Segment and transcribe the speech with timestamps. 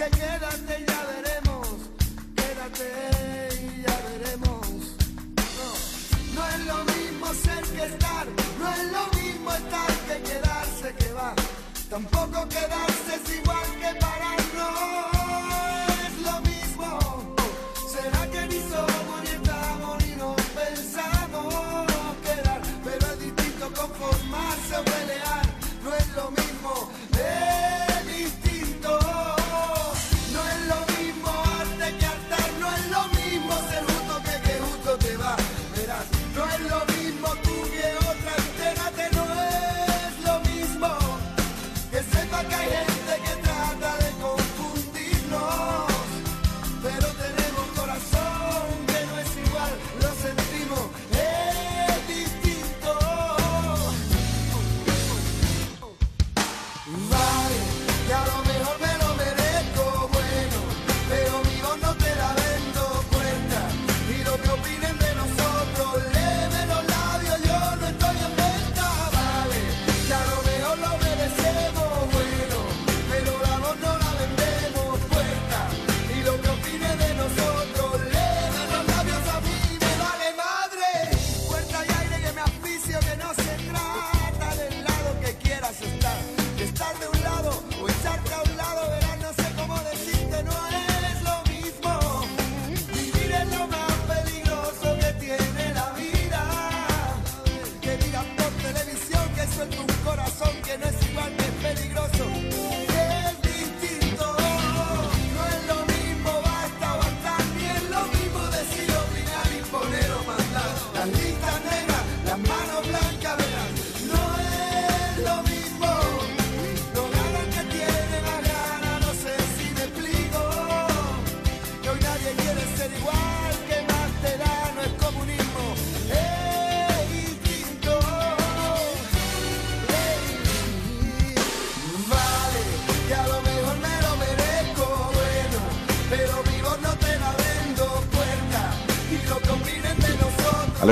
[0.00, 1.68] que quédate y ya veremos,
[2.34, 2.88] quédate
[3.60, 4.66] y ya veremos.
[5.58, 5.68] No,
[6.36, 8.26] no es lo mismo ser que estar,
[8.58, 11.34] no es lo mismo estar que quedarse que va,
[11.90, 13.49] tampoco quedarse sin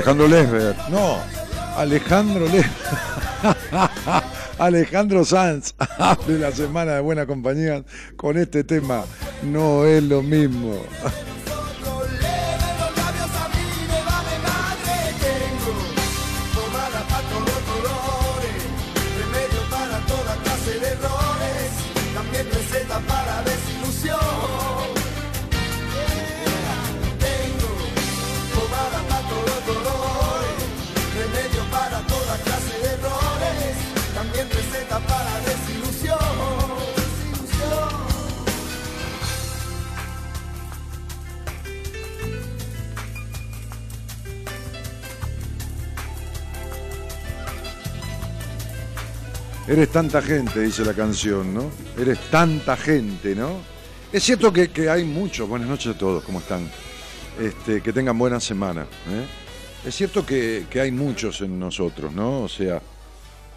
[0.08, 0.76] Alejandro Lesber.
[0.88, 1.18] No,
[1.76, 2.70] Alejandro Lesber.
[4.58, 7.84] Alejandro Sanz abre la semana de buena compañía
[8.16, 9.04] con este tema.
[9.42, 10.82] No es lo mismo.
[49.68, 51.70] Eres tanta gente, dice la canción, ¿no?
[51.98, 53.58] Eres tanta gente, ¿no?
[54.10, 56.70] Es cierto que, hay muchos, buenas noches a todos, ¿cómo están?
[57.38, 58.84] Este, que tengan buena semana.
[58.84, 59.26] ¿eh?
[59.86, 62.44] Es cierto que, hay muchos en nosotros, ¿no?
[62.44, 62.80] O sea,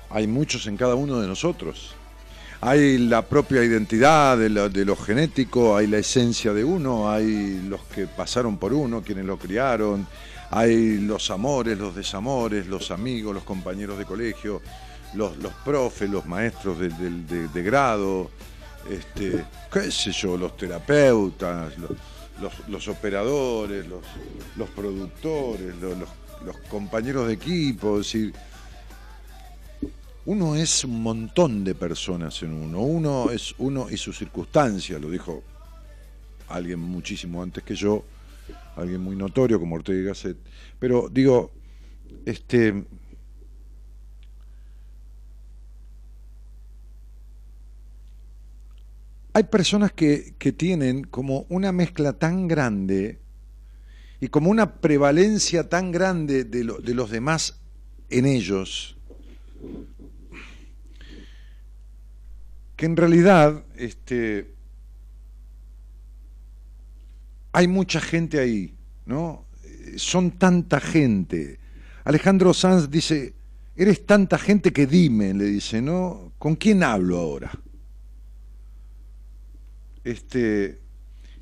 [0.10, 1.96] hay muchos en cada uno de nosotros.
[2.60, 7.62] Hay la propia identidad de lo, de lo, genético, hay la esencia de uno, hay
[7.70, 10.06] los que pasaron por uno, quienes lo criaron,
[10.50, 14.62] hay los amores, los desamores, los amigos, los compañeros de colegio,
[15.14, 18.30] los, los profes, los maestros de, grado,
[18.90, 21.74] este, qué sé yo, los terapeutas,
[22.68, 28.34] los, operadores, los, productores, los, compañeros de equipo, es decir,
[30.26, 35.10] uno es un montón de personas en uno, uno es uno y sus circunstancias, lo
[35.10, 35.44] dijo
[36.48, 38.04] alguien muchísimo antes que yo,
[38.76, 40.38] alguien muy notorio como Ortega y Gasset,
[40.80, 41.52] pero digo,
[42.26, 42.84] este
[49.34, 53.20] hay personas que, tienen como una mezcla tan grande
[54.20, 57.60] y como una prevalencia tan grande de, de los demás
[58.10, 58.98] en ellos,
[62.76, 64.54] que en realidad este,
[67.54, 68.76] hay mucha gente ahí,
[69.06, 69.46] ¿no?
[69.96, 71.60] Son tanta gente.
[72.04, 73.34] Alejandro Sanz dice,
[73.76, 76.34] eres tanta gente que dime, le dice, ¿no?
[76.38, 77.52] ¿Con quién hablo ahora?
[80.04, 80.80] Este,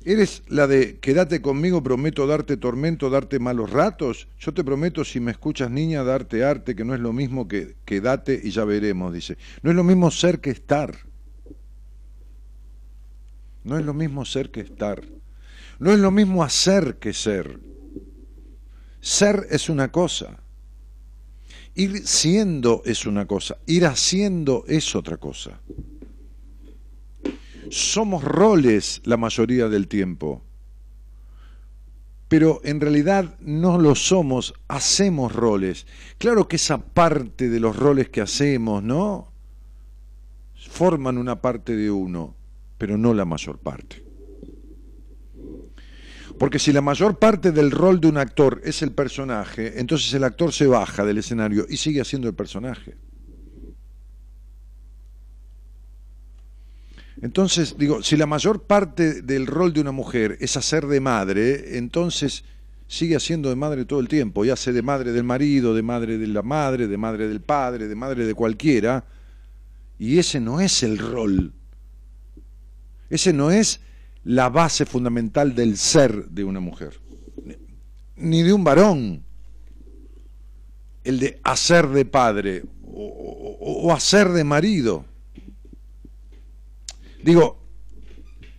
[0.04, 4.28] ¿eres la de quédate conmigo, prometo darte tormento, darte malos ratos?
[4.38, 7.76] Yo te prometo, si me escuchas niña, darte arte, que no es lo mismo que
[7.84, 9.38] quédate y ya veremos, dice.
[9.62, 10.94] No es lo mismo ser que estar.
[13.64, 15.02] No es lo mismo ser que estar.
[15.78, 17.58] No es lo mismo hacer que ser.
[19.00, 20.42] Ser es una cosa.
[21.74, 23.56] Ir siendo es una cosa.
[23.66, 25.60] Ir haciendo es otra cosa
[27.70, 30.42] somos roles la mayoría del tiempo.
[32.28, 35.86] Pero en realidad no lo somos, hacemos roles.
[36.18, 39.32] Claro que esa parte de los roles que hacemos, ¿no?
[40.54, 42.36] Forman una parte de uno,
[42.78, 44.04] pero no la mayor parte.
[46.38, 50.24] Porque si la mayor parte del rol de un actor es el personaje, entonces el
[50.24, 52.96] actor se baja del escenario y sigue haciendo el personaje.
[57.22, 61.76] Entonces, digo, si la mayor parte del rol de una mujer es hacer de madre,
[61.76, 62.44] entonces
[62.86, 66.16] sigue haciendo de madre todo el tiempo, y hace de madre del marido, de madre
[66.16, 69.04] de la madre, de madre del padre, de madre de cualquiera,
[69.98, 71.52] y ese no es el rol.
[73.10, 73.80] Ese no es
[74.24, 76.98] la base fundamental del ser de una mujer,
[78.16, 79.22] ni de un varón,
[81.04, 85.04] el de hacer de padre o, o hacer de marido.
[87.22, 87.60] Digo,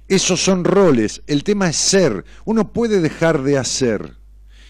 [0.08, 4.18] esos son roles, el tema es ser, uno puede dejar de hacer.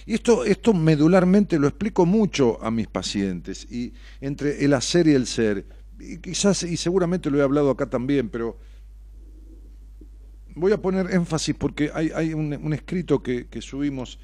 [0.05, 5.13] Y esto, esto medularmente lo explico mucho a mis pacientes, y entre el hacer y
[5.13, 5.65] el ser,
[5.99, 8.57] y quizás, y seguramente lo he hablado acá también, pero
[10.55, 14.19] voy a poner énfasis porque hay, un, escrito que, subimos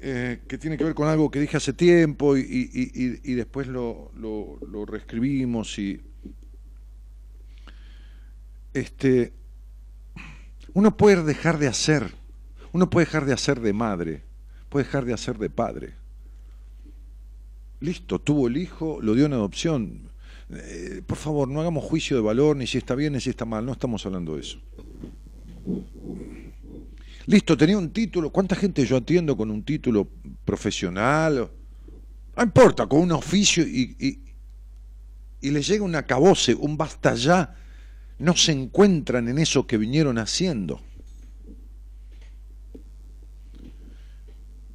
[0.00, 5.78] eh, que tiene que ver con algo que dije hace tiempo y, después lo reescribimos
[5.78, 6.00] y
[8.74, 9.32] este,
[10.74, 12.12] uno puede dejar de hacer,
[12.72, 14.22] uno puede dejar de hacer de madre,
[14.68, 15.94] puede dejar de hacer de padre.
[17.80, 20.10] Listo, tuvo el hijo, lo dio en adopción.
[20.50, 23.44] Eh, por favor, no hagamos juicio de valor, ni si está bien ni si está
[23.44, 24.58] mal, no estamos hablando de eso.
[27.26, 28.30] Listo, tenía un título.
[28.30, 30.08] ¿Cuánta gente yo atiendo con un título
[30.44, 31.48] profesional?
[32.36, 34.18] No importa, con un oficio y, y,
[35.40, 37.54] y le llega un acabose, un basta ya
[38.18, 40.80] no se encuentran en eso que vinieron haciendo.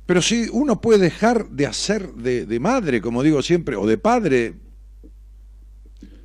[0.09, 4.55] Pero si uno puede dejar de hacer de, madre, como digo siempre, o de padre,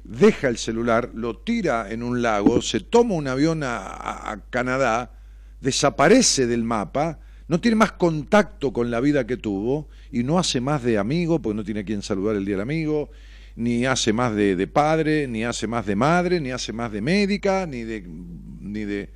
[0.04, 5.18] deja el celular, lo tira en un lago, se toma un avión a, a, Canadá,
[5.60, 10.62] desaparece del mapa, no tiene más contacto con la vida que tuvo y no hace
[10.62, 13.10] más de amigo, porque no tiene a quien saludar el día del amigo,
[13.56, 17.66] ni hace más de, padre, ni hace más de madre, ni hace más de médica,
[17.66, 19.10] ni de, ni de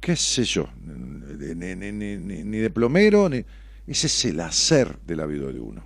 [0.00, 3.44] qué sé yo, ni, ni de plomero, ni...
[3.86, 5.84] ese es el hacer de la vida de uno.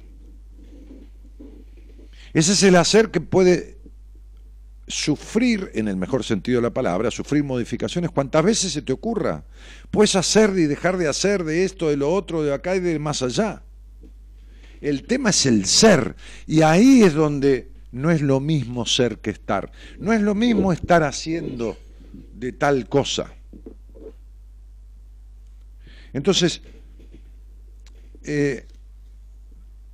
[2.32, 3.78] Ese es el hacer que puede
[4.86, 9.44] sufrir, en el mejor sentido de la palabra, sufrir modificaciones cuantas veces se te ocurra.
[9.90, 12.98] Puedes hacer y dejar de hacer de esto, de lo otro, de acá y de
[12.98, 13.62] más allá.
[14.80, 16.16] El tema es el ser.
[16.46, 19.70] Y ahí es donde no es lo mismo ser que estar.
[19.98, 21.76] No es lo mismo estar haciendo
[22.34, 23.32] de tal cosa.
[26.12, 26.62] Entonces,
[28.24, 28.66] eh,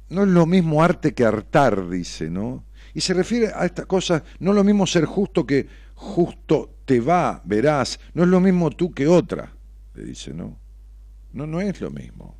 [0.09, 2.65] no es lo mismo arte que hartar, dice, ¿no?
[2.95, 7.01] Y se refiere a esta cosa, no es lo mismo ser justo que justo te
[7.01, 9.53] va, verás, no es lo mismo tú que otra,
[9.95, 10.59] le dice, ¿no?
[11.33, 12.37] No, no es lo mismo.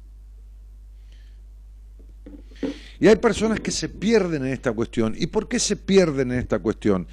[3.01, 5.15] Y hay personas que se pierden en esta cuestión.
[5.17, 7.07] ¿Y por qué se pierden en esta cuestión?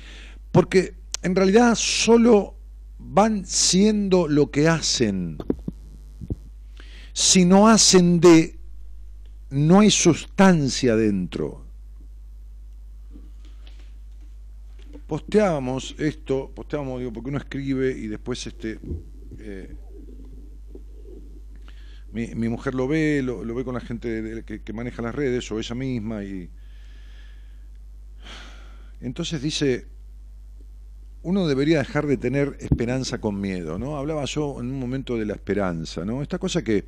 [0.52, 2.56] Porque en realidad solo
[3.00, 5.38] van siendo lo que hacen.
[7.14, 8.58] si no hacen de,
[9.50, 11.66] no hay sustancia dentro.
[15.08, 18.80] Posteábamos esto, posteábamos, digo, porque uno escribe y después este...
[19.40, 19.76] Eh,
[22.12, 25.76] mi, mujer lo ve, lo, ve con la gente que, maneja las redes o ella
[25.76, 26.50] misma y
[29.00, 29.88] entonces dice
[31.24, 33.98] uno debería dejar de tener esperanza con miedo, ¿no?
[33.98, 36.22] Hablaba yo en un momento de la esperanza, ¿no?
[36.24, 36.84] Esta cosa que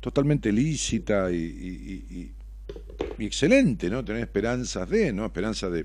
[0.00, 2.32] totalmente lícita y,
[3.18, 4.04] excelente, ¿no?
[4.04, 5.26] Tener esperanzas de, ¿no?
[5.26, 5.84] Esperanza de,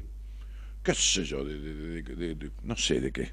[0.83, 3.31] qué sé yo, de, no sé de qué,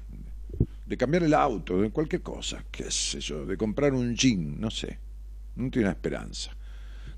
[0.87, 4.71] de cambiar el auto, de cualquier cosa, qué sé yo, de comprar un jean, no
[4.71, 4.97] sé
[5.55, 6.51] no tiene esperanza.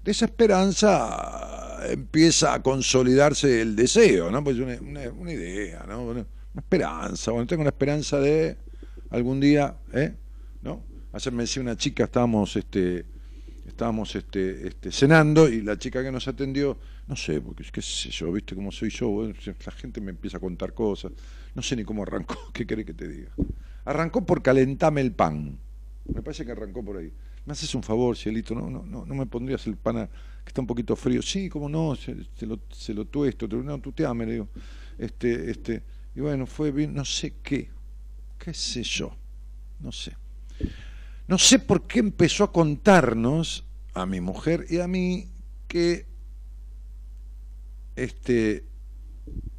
[0.04, 4.44] De esa esperanza empieza a consolidarse el deseo, ¿no?
[4.44, 4.78] Pues una,
[5.12, 6.04] una, idea, ¿no?
[6.04, 6.26] Una,
[6.56, 7.32] esperanza.
[7.32, 8.58] Bueno, tengo una esperanza de
[9.10, 10.14] algún día, ¿eh?
[10.62, 10.84] ¿No?
[11.12, 13.06] Ayer me decía una chica, estábamos, este,
[13.66, 16.78] estábamos este, este, cenando y la chica que nos atendió,
[17.08, 19.32] no sé, porque qué sé yo, viste cómo soy yo,
[19.66, 21.12] la gente me empieza a contar cosas,
[21.54, 23.32] no sé ni cómo arrancó, ¿qué querés que te diga?
[23.86, 25.58] Arrancó por calentarme el pan,
[26.14, 27.12] me parece que arrancó por ahí.
[27.46, 28.56] ¿Me haces un favor, Cielito?
[28.56, 30.10] No, no, no, no me pondrías el pan
[30.44, 31.22] que está un poquito frío.
[31.22, 34.50] Sí, como no, se, lo, se lo tuesto, te, no, tuteame, le digo.
[34.98, 35.84] Este, este,
[36.16, 37.70] y bueno, fue bien, no sé qué,
[38.40, 39.16] qué sé yo,
[39.80, 40.16] no sé.
[41.28, 45.28] No sé por qué empezó a contarnos a mi mujer y a mí
[45.68, 46.06] que
[47.96, 48.66] este,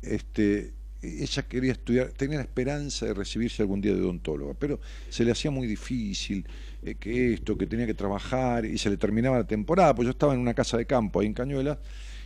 [0.02, 5.25] este, ella quería estudiar, tenía la esperanza de recibirse algún día de odontóloga, pero se
[5.25, 6.47] le hacía muy difícil
[6.83, 10.11] eh, que esto, que tenía que trabajar y se le terminaba la temporada, pues yo
[10.11, 11.79] estaba en una casa de campo ahí en Cañuelas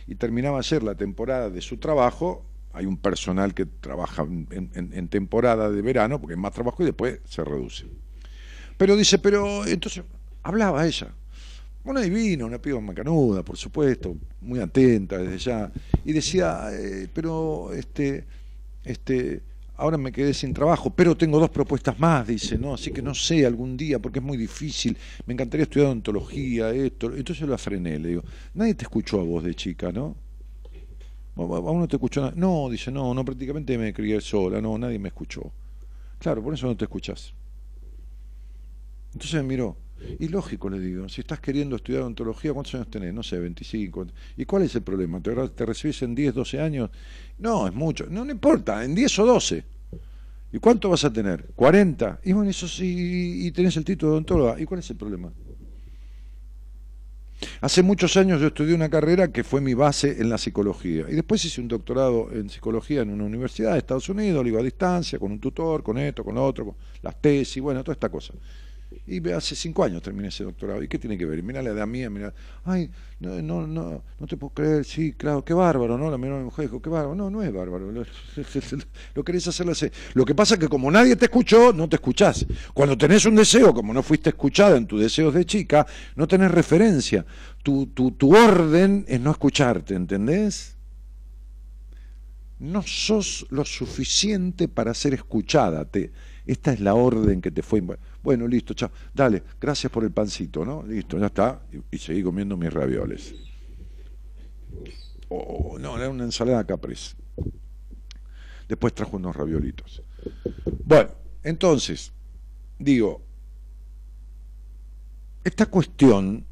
[0.07, 5.69] y terminaba ayer la temporada de su trabajo, hay un personal que trabaja en, temporada
[5.69, 7.85] de verano porque es más trabajo y después se reduce.
[8.77, 10.03] Pero dice, pero entonces
[10.41, 11.13] hablaba ella,
[11.83, 15.71] una divina, una piba macanuda, por supuesto, muy atenta desde ya,
[16.05, 18.25] y decía, eh, pero este
[18.83, 19.41] este,
[19.75, 22.73] ahora me quedé sin trabajo, pero tengo dos propuestas más, dice, ¿no?
[22.75, 27.13] Así que no sé, algún día, porque es muy difícil, me encantaría estudiar odontología, esto.
[27.15, 28.23] Entonces lo frené, le digo,
[28.53, 30.15] nadie te escuchó a vos de chica, ¿no?
[31.35, 32.31] ¿A uno te escuchó?
[32.35, 35.51] No, dice, no, no, prácticamente me crié sola, no, nadie me escuchó.
[36.19, 37.33] Claro, por eso no te escuchás.
[39.13, 39.75] Entonces me miró,
[40.19, 43.13] y lógico, le digo, si estás queriendo estudiar odontología, ¿cuántos años tenés?
[43.13, 44.07] No sé, 25.
[44.37, 45.21] ¿Y cuál es el problema?
[45.21, 46.89] ¿Te, te recibís en 10, 12 años?
[47.39, 48.07] No, es mucho.
[48.09, 49.63] No, no importa, en 10 o 12.
[50.53, 51.47] ¿Y cuánto vas a tener?
[51.55, 52.19] 40.
[52.23, 54.59] Y bueno, eso sí, y tenés el título de odontóloga.
[54.59, 55.31] ¿Y cuál es el problema?
[57.61, 61.05] Hace muchos años yo estudié una carrera que fue mi base en la psicología.
[61.09, 64.59] Y después hice un doctorado en psicología en una universidad de Estados Unidos, lo iba
[64.59, 67.93] a distancia, con un tutor, con esto, con lo otro, con las tesis, bueno, toda
[67.93, 68.33] esta cosa.
[69.07, 70.83] Y hace cinco años terminé ese doctorado.
[70.83, 71.41] ¿Y qué tiene que ver?
[71.43, 72.33] Mira la edad mía, mira,
[72.65, 76.11] ay, no, no, no, no te puedo creer, sí, claro, qué bárbaro, ¿no?
[76.11, 77.15] La miró mi mujer dijo, qué bárbaro.
[77.15, 77.91] No, no es bárbaro.
[77.91, 78.03] Lo,
[79.15, 79.89] lo querés hacerlo así.
[80.13, 82.45] Lo que pasa es que como nadie te escuchó, no te escuchás.
[82.73, 86.51] Cuando tenés un deseo, como no fuiste escuchada en tus deseos de chica, no tenés
[86.51, 87.25] referencia.
[87.63, 90.75] Tu, tu, tu orden es no escucharte, ¿entendés?
[92.59, 95.85] No sos lo suficiente para ser escuchada.
[95.85, 96.11] Te,
[96.45, 97.81] esta es la orden que te fue.
[98.23, 98.91] Bueno, listo, chao.
[99.13, 100.83] Dale, gracias por el pancito, ¿no?
[100.83, 101.61] Listo, ya está.
[101.91, 103.33] Y, seguí comiendo mis ravioles.
[105.29, 107.15] Oh, no, era una ensalada caprese.
[108.67, 110.03] Después trajo unos raviolitos.
[110.85, 111.09] Bueno,
[111.43, 112.11] entonces,
[112.77, 113.21] digo,
[115.43, 116.45] esta cuestión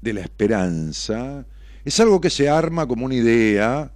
[0.00, 1.44] de la esperanza
[1.84, 3.92] es algo que se arma como una idea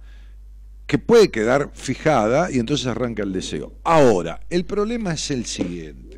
[0.85, 3.73] que puede quedar fijada y entonces arranca el deseo.
[3.83, 6.10] Ahora, el problema es el siguiente.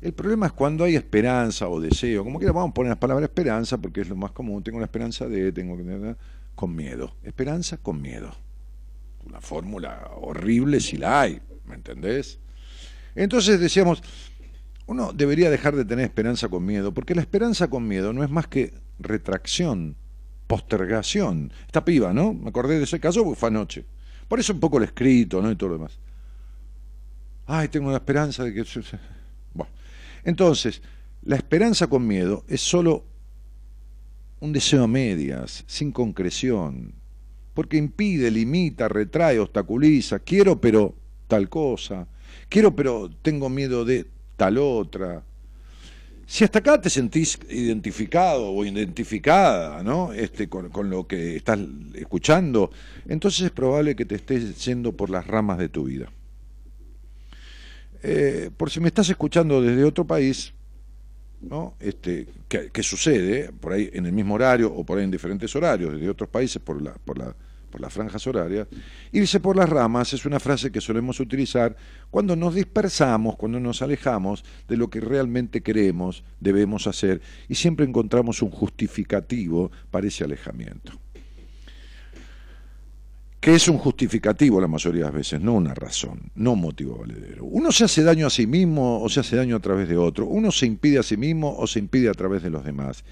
[0.00, 3.28] El problema es cuando hay esperanza o deseo, como quiera, vamos a poner las palabras
[3.28, 4.62] esperanza porque es lo más común.
[4.62, 6.16] Tengo la esperanza de, tengo que tener
[6.54, 7.14] con miedo.
[7.22, 8.30] Esperanza con miedo.
[9.26, 12.38] Una fórmula horrible si la hay, ¿me entendés?
[13.14, 14.02] Entonces decíamos,
[14.86, 18.30] uno debería dejar de tener esperanza con miedo, porque la esperanza con miedo no es
[18.30, 19.96] más que retracción
[20.46, 21.52] postergación.
[21.66, 22.34] Esta piba, ¿no?
[22.34, 23.84] Me acordé de ese caso porque fue anoche.
[24.26, 25.48] Por eso un poco el escrito, ¿no?
[25.48, 26.00] Y todo lo demás.
[27.46, 28.64] Ay, tengo la esperanza de que...
[30.24, 30.82] Entonces,
[31.22, 33.04] la esperanza con miedo es solo
[34.40, 36.94] un deseo a medias, sin concreción,
[37.54, 40.18] porque impide, limita, retrae, obstaculiza.
[40.20, 40.94] Quiero, pero
[41.28, 42.06] tal cosa.
[42.48, 45.22] Quiero, pero tengo miedo de tal otra.
[46.26, 50.12] Si hasta acá te sentís identificado o identificada ¿no?
[50.12, 51.58] este, con, lo que estás
[51.94, 52.70] escuchando,
[53.08, 56.10] entonces es probable que te estés yendo por las ramas de tu vida.
[58.02, 60.52] Eh, por si me estás escuchando desde otro país,
[61.40, 61.74] ¿no?
[61.80, 65.98] Este, que, sucede por ahí en el mismo horario o por ahí en diferentes horarios
[65.98, 67.34] de otros países por la, por la,
[67.70, 68.68] por las franjas horarias.
[69.12, 71.76] Irse por las ramas es una frase que solemos utilizar
[72.10, 77.86] cuando nos dispersamos, cuando nos alejamos de lo que realmente queremos, debemos hacer y siempre
[77.86, 80.92] encontramos un justificativo para ese alejamiento
[83.40, 86.98] que es un justificativo la mayoría de las veces, no una razón, no un motivo
[86.98, 87.46] valedero.
[87.46, 90.26] Uno se hace daño a sí mismo o se hace daño a través de otro,
[90.26, 93.02] uno se impide a sí mismo o se impide a través de los demás.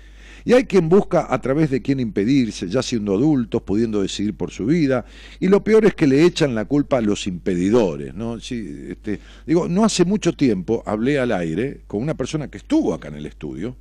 [0.44, 4.50] Y hay quien busca a través de quien impedirse, ya siendo adultos, pudiendo decidir por
[4.50, 5.04] su vida,
[5.40, 8.14] y lo peor es que le echan la culpa a los impedidores.
[8.14, 8.36] ¿no?
[8.36, 13.08] este, digo, no hace mucho tiempo hablé al aire con una persona que estuvo acá
[13.08, 13.76] en el estudio,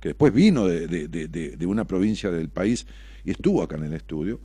[0.00, 2.86] que después vino de, de una provincia del país
[3.24, 4.40] y estuvo acá en el estudio,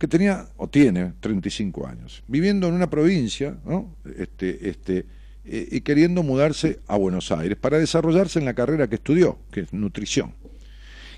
[0.00, 3.96] que tenía o tiene 35 años, viviendo en una provincia, ¿no?
[4.16, 5.04] este, este,
[5.44, 9.60] eh, y queriendo mudarse a Buenos Aires para desarrollarse en la carrera que estudió, que
[9.60, 10.32] es nutrición.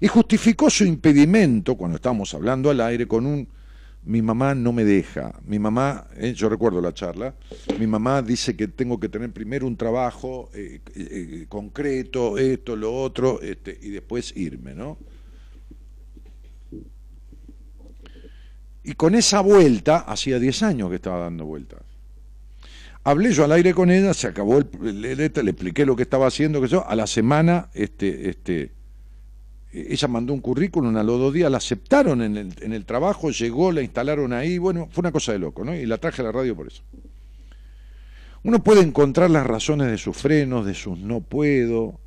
[0.01, 3.47] Y justificó su impedimento, cuando estábamos hablando al aire, con un,
[4.05, 7.37] mi mamá no me deja, mi mamá, eh, yo recuerdo la charla,
[7.79, 13.41] mi mamá dice que tengo que tener primero un trabajo eh, concreto, esto, lo otro,
[13.43, 14.99] este, y después irme, ¿no?
[18.85, 21.81] Y con esa vuelta, hacía 10 años que estaba dando vueltas.
[23.05, 26.27] Hablé yo al aire con ella, se acabó el, le, le, expliqué lo que estaba
[26.27, 28.73] haciendo, que yo, a la semana, este, este,
[29.73, 33.31] ella mandó un currículum, a los dos días la aceptaron en el, en el trabajo,
[33.31, 35.75] llegó, la instalaron ahí, bueno, fue una cosa de loco, ¿no?
[35.75, 36.83] Y la traje a la radio por eso.
[38.45, 41.99] Uno puede encontrar las razones de sus frenos, de sus no puedo,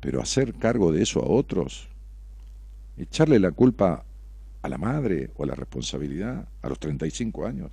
[0.00, 1.88] pero hacer cargo de eso a otros,
[2.96, 4.04] echarle la culpa
[4.64, 7.70] a la madre o a la responsabilidad a los 35 años.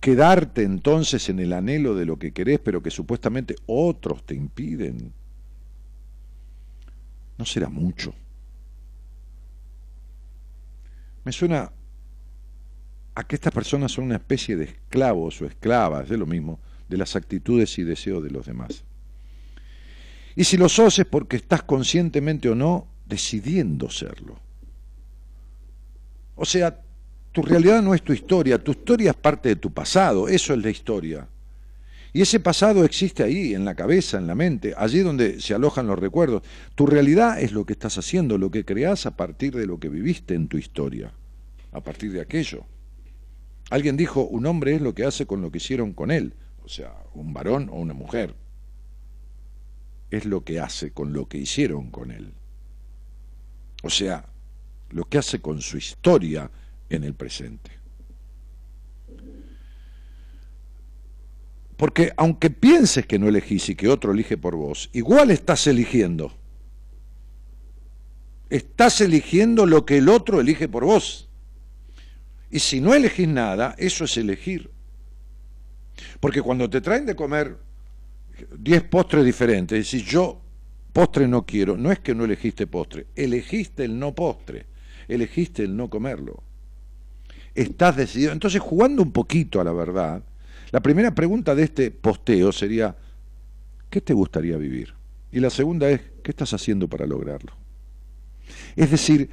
[0.00, 5.12] Quedarte entonces en el anhelo de lo que querés, pero que supuestamente otros te impiden,
[7.36, 8.14] no será mucho.
[11.22, 11.70] Me suena
[13.14, 16.96] a que estas personas son una especie de esclavos o esclavas, es lo mismo, de
[16.96, 18.82] las actitudes y deseos de los demás.
[20.36, 24.38] Y si lo sos es porque estás conscientemente o no decidiendo serlo.
[26.34, 26.80] O sea,
[27.30, 30.62] tu realidad no es tu historia, tu historia es parte de tu pasado, eso es
[30.62, 31.28] la historia.
[32.14, 35.86] Y ese pasado existe ahí, en la cabeza, en la mente, allí donde se alojan
[35.86, 36.42] los recuerdos.
[36.74, 39.90] Tu realidad es lo que estás haciendo, lo que creas a partir de lo que
[39.90, 41.12] viviste en tu historia,
[41.70, 42.64] a partir de aquello.
[43.68, 46.68] Alguien dijo, un hombre es lo que hace con lo que hicieron con él, o
[46.68, 48.34] sea, un varón o una mujer.
[50.10, 52.32] Es lo que hace con lo que hicieron con él.
[53.82, 54.24] O sea,
[54.90, 56.50] lo que hace con su historia
[56.88, 57.70] en el presente.
[61.76, 66.32] Porque aunque pienses que no elegís y que otro elige por vos, igual estás eligiendo.
[68.50, 71.28] Estás eligiendo lo que el otro elige por vos.
[72.50, 74.70] Y si no elegís nada, eso es elegir.
[76.20, 77.58] Porque cuando te traen de comer
[78.56, 80.40] 10 postres diferentes, decís yo
[80.92, 84.66] postre no quiero, no es que no elegiste postre, elegiste el no postre,
[85.08, 86.42] elegiste el no comerlo.
[87.54, 88.32] Estás decidido.
[88.32, 90.22] Entonces, jugando un poquito a la verdad,
[90.70, 92.96] la primera pregunta de este posteo sería,
[93.90, 94.94] ¿qué te gustaría vivir?
[95.30, 97.52] Y la segunda es, ¿qué estás haciendo para lograrlo?
[98.76, 99.28] Es decir,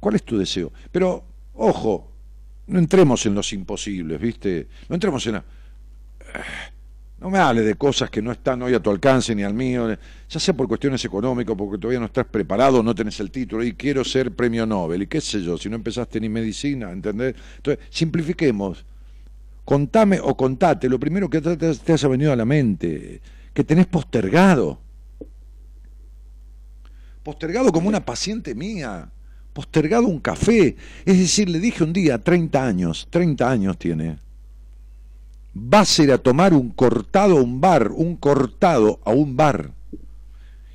[0.00, 0.72] ¿cuál es tu deseo?
[0.90, 2.12] Pero, ojo,
[2.66, 4.68] no entremos en los imposibles, ¿viste?
[4.88, 5.34] No entremos en...
[5.34, 5.42] La
[7.22, 9.96] no me hable de cosas que no están hoy a tu alcance ni al mío,
[10.28, 13.74] ya sea por cuestiones económicas, porque todavía no estás preparado, no tenés el título y
[13.74, 17.36] quiero ser premio Nobel, y qué sé yo, si no empezaste ni medicina, ¿entendés?
[17.58, 18.84] Entonces, simplifiquemos.
[19.64, 23.20] Contame o contate lo primero que te, te haya venido a la mente,
[23.54, 24.80] que tenés postergado.
[27.22, 29.08] Postergado como una paciente mía,
[29.52, 30.74] postergado un café.
[31.04, 34.16] Es decir, le dije un día, 30 años, 30 años tiene
[35.54, 39.74] vas a ir a tomar un cortado a un bar, un cortado a un bar,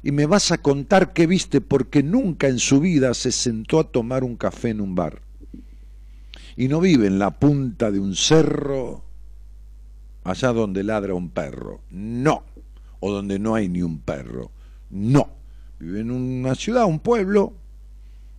[0.04, 3.92] y me vas a contar qué viste porque nunca en su vida se sentó a
[3.92, 5.22] tomar un café en un bar.
[6.56, 9.04] Y no vive en la punta de un cerro,
[10.24, 12.44] allá donde ladra un perro, no,
[13.00, 14.52] o donde no hay ni un perro,
[14.90, 15.30] no.
[15.80, 17.54] Vive en una ciudad, un pueblo,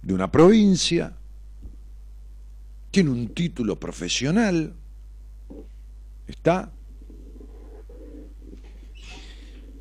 [0.02, 1.16] de una provincia,
[2.90, 4.74] tiene un título profesional,
[6.28, 6.70] Está.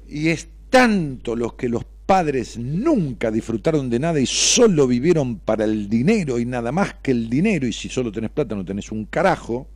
[0.07, 5.65] Y es tanto los que los padres nunca disfrutaron de nada y solo vivieron para
[5.65, 8.91] el dinero y nada más que el dinero, y si solo tenés plata no tenés
[8.91, 9.67] un carajo,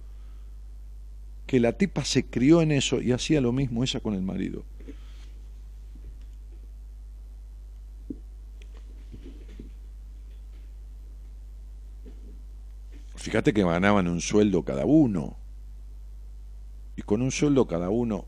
[1.46, 4.64] que la tipa se crió en eso y hacía lo mismo ella con el marido.
[13.18, 15.41] Fíjate que ganaban un sueldo cada uno.
[17.02, 18.26] Y con un sueldo cada uno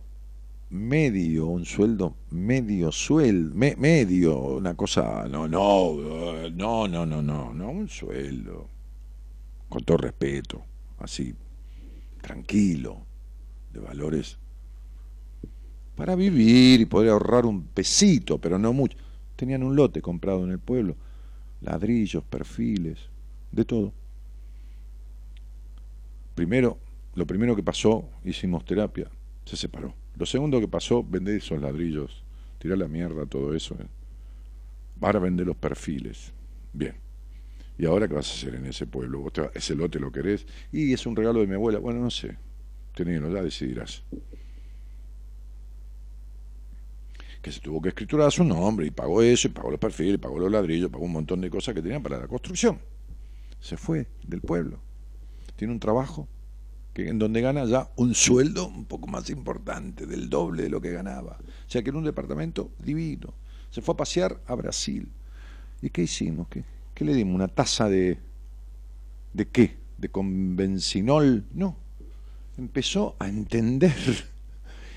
[0.71, 5.93] medio, un sueldo medio sueldo, medio, una cosa, no, no,
[6.49, 8.67] no, no, no, no, no, un sueldo,
[9.69, 10.63] con todo respeto,
[10.97, 11.35] así,
[12.19, 12.97] tranquilo,
[13.71, 14.39] de valores
[15.95, 18.97] para vivir y poder ahorrar un pesito, pero no mucho.
[19.35, 20.95] Tenían un lote comprado en el pueblo,
[21.61, 22.97] ladrillos, perfiles,
[23.51, 23.93] de todo.
[26.33, 26.79] Primero,
[27.15, 29.09] lo primero que pasó, hicimos terapia,
[29.45, 29.93] se separó.
[30.17, 32.23] Lo segundo que pasó, vender esos ladrillos,
[32.59, 33.75] tirar la mierda, todo eso.
[33.75, 33.87] ¿eh?
[35.01, 36.31] Ahora vender los perfiles.
[36.71, 36.95] Bien.
[37.77, 39.25] ¿Y ahora qué vas a hacer en ese pueblo?
[39.53, 40.45] ¿Ese lote lo querés?
[40.71, 41.79] Y es un regalo de mi abuela.
[41.79, 42.37] Bueno, no sé.
[42.95, 44.03] Tenilo, ya decidirás.
[47.41, 50.17] Que se tuvo que escriturar su nombre y pagó eso, y pagó los perfiles, y
[50.17, 52.79] pagó los ladrillos, pagó un montón de cosas que tenía para la construcción.
[53.59, 54.79] Se fue del pueblo.
[55.55, 56.27] Tiene un trabajo
[56.93, 60.81] que, en donde gana ya un sueldo un poco más importante, del doble de lo
[60.81, 61.37] que ganaba.
[61.39, 63.33] O sea que en un departamento divino.
[63.69, 65.09] Se fue a pasear a Brasil.
[65.81, 66.47] ¿Y qué hicimos?
[66.47, 67.35] ¿Qué, qué le dimos?
[67.35, 68.19] ¿Una taza de...
[69.33, 69.77] ¿De qué?
[69.97, 71.45] ¿De convencinol?
[71.53, 71.75] No.
[72.57, 73.93] Empezó a entender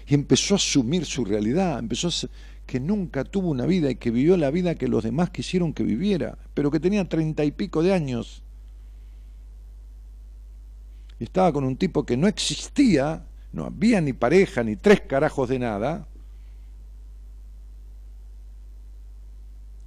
[0.06, 2.10] y empezó a asumir su realidad, empezó a
[2.66, 5.84] que nunca tuvo una vida y que vivió la vida que los demás quisieron que
[5.84, 8.42] viviera, pero que tenía treinta y pico de años
[11.18, 15.48] y estaba con un tipo que no existía, no había ni pareja, ni tres carajos
[15.48, 16.06] de nada,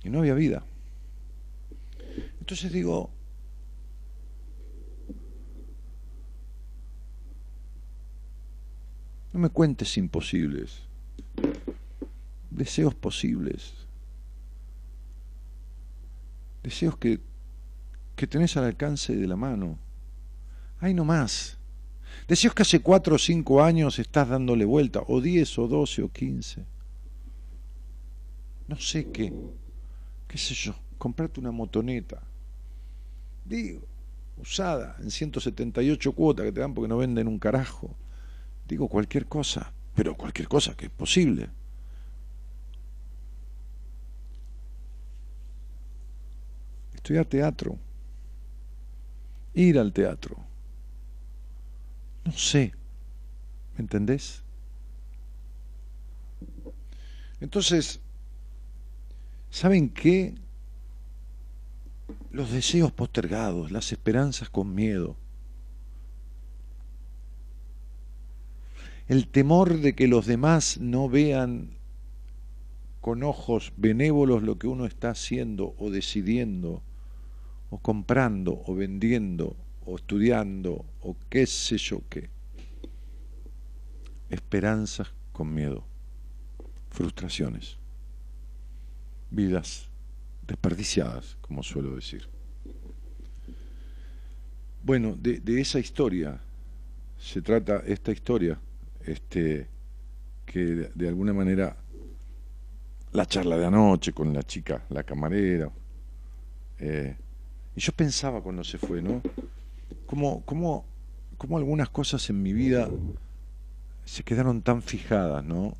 [0.03, 0.63] y no había vida.
[2.39, 3.11] Entonces digo,
[9.33, 10.81] no me cuentes imposibles,
[12.49, 13.73] deseos posibles,
[16.63, 17.19] deseos que,
[18.15, 19.77] que tenés al alcance de la mano.
[20.79, 21.57] Ay, no más.
[22.27, 26.09] Decías que hace cuatro o cinco años estás dándole vuelta, o diez, o doce, o
[26.09, 26.65] quince.
[28.67, 29.33] No sé qué.
[30.27, 30.75] ¿Qué sé yo?
[30.97, 32.21] Comprate una motoneta.
[33.45, 33.81] Digo,
[34.37, 37.95] usada, en 178 cuotas que te dan porque no venden un carajo.
[38.67, 41.49] Digo cualquier cosa, pero cualquier cosa que es posible.
[46.93, 47.77] Estudiar teatro.
[49.55, 50.48] Ir al teatro
[52.25, 52.73] no sé.
[53.75, 54.43] ¿Me entendés?
[57.41, 57.99] Entonces,
[59.49, 60.35] ¿saben qué?
[62.31, 65.15] Los deseos postergados, las esperanzas con miedo,
[69.07, 71.71] el temor de que los demás no vean
[73.01, 76.83] con ojos benévolos lo que uno está haciendo o decidiendo
[77.71, 79.55] o comprando o vendiendo
[79.89, 82.29] o estudiando o qué sé yo qué.
[84.29, 85.83] Esperanzas con miedo,
[86.91, 87.77] frustraciones,
[89.31, 89.89] vidas
[90.45, 92.27] desperdiciadas, como suelo decir.
[94.83, 96.39] Bueno, de, esa historia
[97.17, 98.59] se trata esta historia,
[99.05, 99.67] este,
[100.45, 101.75] que de, alguna manera
[103.11, 105.71] la charla de anoche con la chica, la camarera,
[106.77, 107.17] eh,
[107.75, 109.21] y yo pensaba cuando se fue, ¿no?
[110.09, 110.85] Cómo, cómo,
[111.37, 112.89] cómo algunas cosas en mi vida
[114.05, 115.77] se quedaron tan fijadas, ¿no?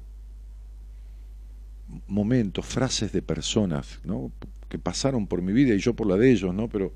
[2.08, 4.32] Momentos, frases de personas, ¿no?
[4.70, 6.70] Que pasaron por mi vida y yo por la de ellos, ¿no?
[6.70, 6.94] Pero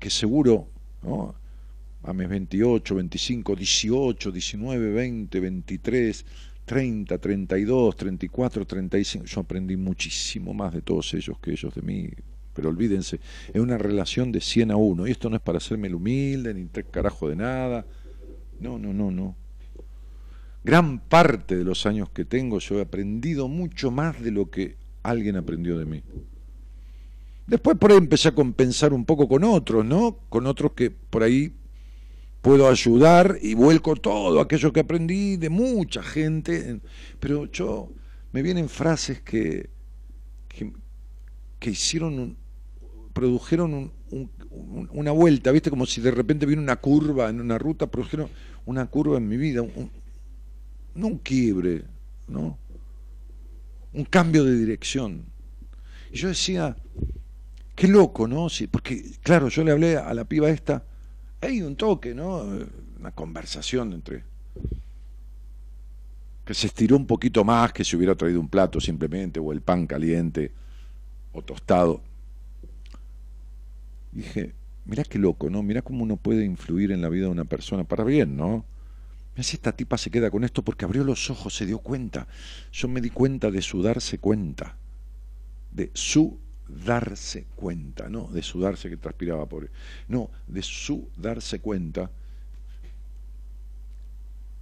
[0.00, 0.66] que, seguro,
[1.02, 1.34] ¿no?
[2.02, 6.24] A mis 28, 25, 18, 19, 20, 23,
[6.64, 9.26] 30, 32, 34, 35.
[9.26, 12.08] Yo aprendí muchísimo más de todos ellos que ellos de mí,
[12.56, 13.20] pero olvídense,
[13.52, 15.06] es una relación de 100 a 1.
[15.06, 17.86] Y esto no es para hacerme el humilde, ni tres carajo de nada.
[18.58, 19.36] No, no, no, no.
[20.64, 24.76] Gran parte de los años que tengo yo he aprendido mucho más de lo que
[25.02, 26.02] alguien aprendió de mí.
[27.46, 30.18] Después por ahí empecé a compensar un poco con otros, ¿no?
[30.28, 31.54] Con otros que por ahí
[32.42, 36.80] puedo ayudar y vuelco todo aquello que aprendí de mucha gente.
[37.20, 37.92] Pero yo,
[38.32, 39.70] me vienen frases que,
[40.48, 40.72] que,
[41.60, 42.36] que hicieron un,
[43.16, 43.90] produjeron
[44.90, 45.70] una vuelta, ¿viste?
[45.70, 48.28] Como si de repente vino una curva en una ruta, produjeron
[48.66, 49.90] una curva en mi vida, un,
[50.94, 51.84] no un quiebre,
[52.28, 52.58] ¿no?
[53.94, 55.24] Un cambio de dirección.
[56.12, 56.76] Y yo decía,
[57.74, 58.48] qué loco, ¿no?
[58.70, 60.84] Porque, claro, yo le hablé a la piba esta,
[61.40, 62.42] hay un toque, ¿no?
[63.00, 64.24] Una conversación entre
[66.44, 69.62] que se estiró un poquito más que si hubiera traído un plato simplemente, o el
[69.62, 70.52] pan caliente,
[71.32, 72.02] o tostado
[74.16, 75.62] dije, mirá qué loco, ¿no?
[75.62, 78.64] Mirá cómo uno puede influir en la vida de una persona para bien, ¿no?
[79.34, 82.26] Mirá si esta tipa se queda con esto porque abrió los ojos, se dio cuenta.
[82.72, 84.76] Yo me di cuenta de su darse cuenta.
[85.72, 89.70] De su darse cuenta, no de sudarse que transpiraba por
[90.08, 92.10] no, de su darse cuenta.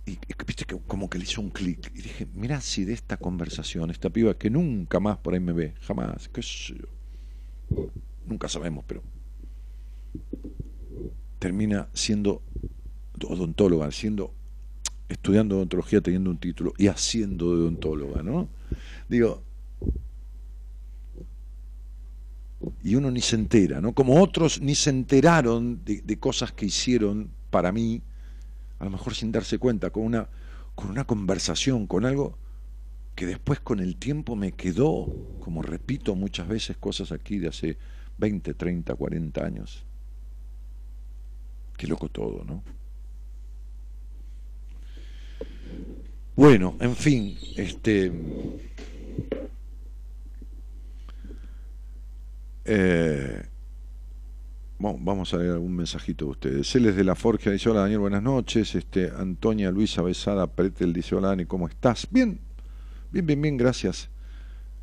[0.07, 1.91] Y, viste que como que le hizo un clic.
[1.95, 5.53] Y dije, mira si de esta conversación, esta piba que nunca más por ahí me
[5.53, 7.89] ve, jamás, qué sé yo.
[8.27, 9.03] Nunca sabemos, pero
[11.39, 12.43] termina siendo
[13.23, 14.33] odontóloga, siendo
[15.09, 18.49] estudiando odontología, teniendo un título y haciendo de odontóloga, ¿no?
[19.09, 19.43] Digo,
[22.83, 23.95] y uno ni se entera, ¿no?
[23.95, 28.03] Como otros ni se enteraron de, cosas que hicieron para mí,
[28.79, 30.29] a lo mejor sin darse cuenta, con una,
[30.75, 32.39] con una conversación, con algo
[33.15, 35.07] que después con el tiempo me quedó,
[35.41, 37.79] como repito muchas veces, cosas aquí de hace
[38.19, 39.85] 20, 30, 40 años.
[41.77, 42.63] Qué loco todo, ¿no?
[46.37, 48.11] Bueno, en fin, este
[52.65, 53.47] Eh,
[54.79, 56.71] bueno, vamos a leer algún mensajito de ustedes.
[56.71, 58.75] Celes de la Forja dice, hola Daniel, buenas noches.
[58.75, 62.09] Este, Antonia Luisa Besada Pretel dice, hola Dani, ¿cómo estás?
[62.11, 62.41] Bien,
[63.11, 64.09] bien, bien, bien, gracias.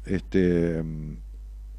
[0.05, 0.83] Este,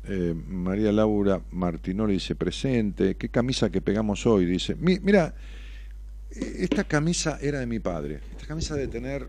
[0.04, 3.16] eh, María Laura Martinoli dice, presente.
[3.16, 4.46] ¿Qué camisa que pegamos hoy?
[4.46, 5.34] Dice, mira,
[6.30, 8.20] esta camisa era de mi padre.
[8.32, 9.24] Esta camisa de tener,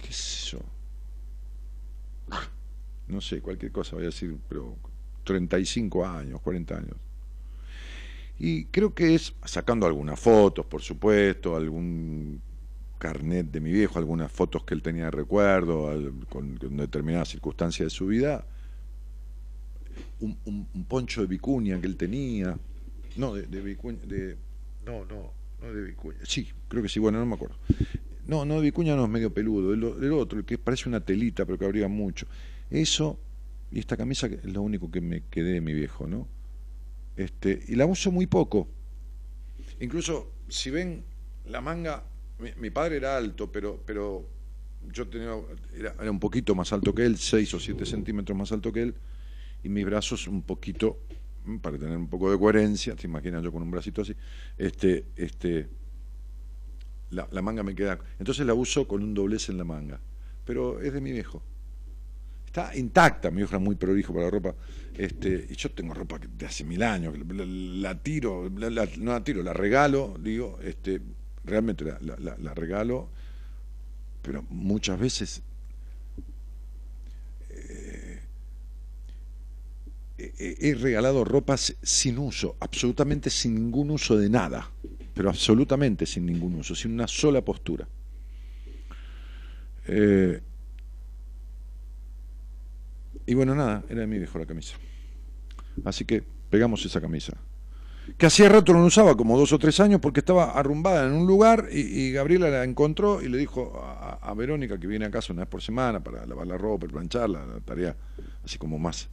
[0.00, 0.60] qué sé yo,
[3.08, 4.76] no sé, cualquier cosa voy a decir, pero
[5.24, 6.96] 35 años, 40 años.
[8.38, 12.40] Y creo que es, sacando algunas fotos, por supuesto, algún
[12.98, 15.90] carnet de mi viejo, algunas fotos que él tenía de recuerdo,
[16.28, 18.46] con, determinadas circunstancias de su vida,
[20.20, 22.56] un, poncho de vicuña que él tenía,
[23.16, 24.36] no, de, vicuña, de,
[24.84, 25.32] no, no,
[25.62, 27.56] no de vicuña, sí, creo que sí, bueno, no me acuerdo.
[28.26, 31.44] No, no de vicuña no es medio peludo, el, otro, el que parece una telita,
[31.44, 32.26] pero que abriga mucho.
[32.70, 33.20] Eso
[33.70, 36.28] y esta camisa es lo único que me quedé de mi viejo, ¿no?
[37.16, 38.68] Este, y la uso muy poco.
[39.80, 41.04] Incluso, si ven
[41.46, 42.04] la manga,
[42.38, 44.28] mi, padre era alto, pero, pero
[44.92, 45.32] yo tenía,
[45.74, 48.94] era, un poquito más alto que él, 6 o 7 centímetros más alto que él,
[49.62, 51.00] y mis brazos un poquito,
[51.44, 54.14] mm, para tener un poco de coherencia, te imaginas yo con un bracito así,
[54.58, 55.68] este, este,
[57.10, 60.00] la, manga me queda, entonces la uso con un doblez en la manga,
[60.44, 61.42] pero es de mi viejo.
[62.44, 64.54] Está intacta, mi hija es muy prolijo para la ropa,
[64.96, 69.52] este, y yo tengo ropa de hace mil años, la, tiro, no la tiro, la
[69.52, 71.00] regalo, digo, este,
[71.46, 73.08] realmente la, regalo,
[74.22, 75.42] pero muchas veces
[77.50, 78.20] eh,
[80.18, 84.70] he regalado ropas sin uso, absolutamente sin ningún uso de nada,
[85.14, 87.88] pero absolutamente sin ningún uso, sin una sola postura.
[89.88, 90.40] Eh,
[93.26, 94.76] y bueno, nada, era de mi viejo la camisa.
[95.84, 97.36] Así que pegamos esa camisa.
[98.16, 101.26] Que hacía rato no usaba, como dos o tres años, porque estaba arrumbada en un
[101.26, 105.42] lugar y, Gabriela la encontró y le dijo a, Verónica, que viene a casa una
[105.42, 107.96] vez por semana para lavar la ropa, plancharla, la tarea
[108.44, 109.08] así como más,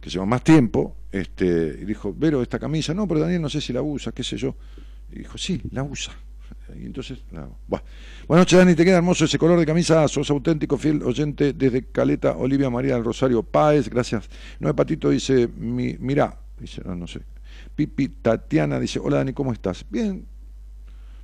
[0.00, 3.60] que lleva más tiempo, este, y dijo, Vero, esta camisa, no, pero Daniel no sé
[3.60, 4.54] si la usa, qué sé yo.
[5.12, 6.12] Y dijo, sí, la usa.
[6.76, 11.02] Y entonces, Buenas noches, Dani, te queda hermoso ese color de camisa, sos auténtico, fiel
[11.02, 14.28] oyente desde Caleta, Olivia María del Rosario Páez, gracias.
[14.60, 17.20] Noé Patito dice, mi, mira, dice, no, no sé.
[17.78, 19.86] Pipi Tatiana dice, hola Dani, ¿cómo estás?
[19.88, 20.26] Bien,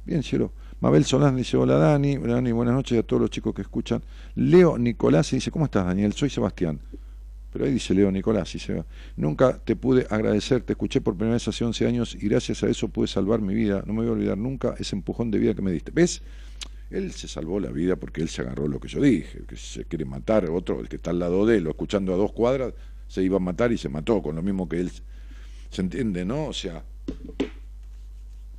[0.05, 0.53] bien, cielo.
[0.79, 4.05] Mabel Solán dice, hola Dani, Dani, buenas noches a todos los chicos que escuchan.
[4.37, 6.13] Leo Nicolás dice, ¿cómo estás Daniel?
[6.13, 6.79] Soy Sebastián.
[7.53, 8.61] Pero ahí dice Leo Nicolás, y.
[9.17, 12.69] Nunca te pude agradecer, te escuché por primera vez hace 11 años y gracias a
[12.69, 13.83] eso pude salvar mi vida.
[13.85, 15.91] No me voy a olvidar nunca ese empujón de vida que me diste.
[15.91, 16.23] ¿Ves?
[16.89, 19.87] Él se salvó la vida porque él se agarró lo que yo dije, que se
[19.87, 22.75] quiere matar, otro, el que está al lado de él, escuchando a dos cuadras,
[23.09, 24.93] se iba a matar y se mató, con lo mismo que él.
[25.75, 26.47] ¿Se entiende, no?
[26.47, 26.85] O sea,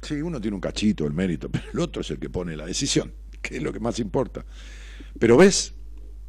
[0.01, 2.65] sí, uno tiene un cachito, el mérito, pero el otro es el que pone la
[2.65, 4.43] decisión, que es lo que más importa.
[5.17, 5.73] Pero ves,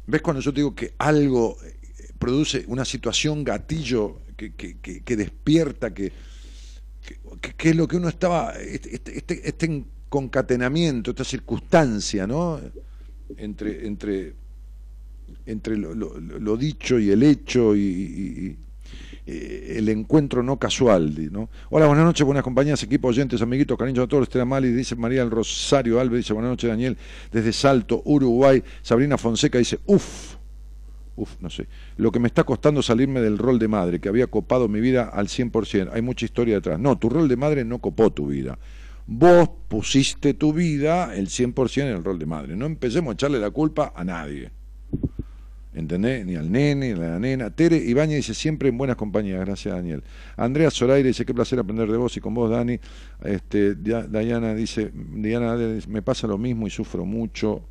[0.05, 1.57] ves cuando yo te digo que algo
[2.17, 6.13] produce una situación gatillo que, que, despierta, que,
[7.57, 12.61] que, es lo que uno estaba, este, este, este, este concatenamiento, esta circunstancia, ¿no?
[13.35, 14.35] Entre, entre,
[15.45, 18.57] entre lo, dicho y el hecho y,
[19.27, 21.13] eh, el encuentro no casual.
[21.31, 21.49] ¿no?
[21.69, 25.19] Hola, buenas noches, buenas compañías, equipo oyentes, amiguitos, cariños a todos, Estela Mali, dice María
[25.19, 26.97] del Rosario Alves, dice buenas noches Daniel,
[27.31, 30.37] desde Salto, Uruguay, Sabrina Fonseca dice, uff,
[31.17, 31.67] Uf, no sé.
[31.97, 35.09] Lo que me está costando salirme del rol de madre, que había copado mi vida
[35.11, 35.89] al 100%.
[35.91, 36.79] Hay mucha historia detrás.
[36.79, 38.59] No, tu rol de madre no copó tu vida.
[39.07, 42.55] Vos pusiste tu vida el 100% en el rol de madre.
[42.55, 44.51] No empecemos a echarle la culpa a nadie.
[45.77, 46.25] ¿Entendés?
[46.25, 47.51] Ni al nene, ni a la nena.
[47.51, 50.03] Tere Ibañez dice siempre en buenas compañías, gracias Daniel.
[50.35, 52.79] Andrea Zoraire dice qué placer aprender de vos y con vos, Dani.
[53.23, 55.55] Este, Diana dice, Diana
[55.87, 57.63] me pasa lo mismo y sufro mucho.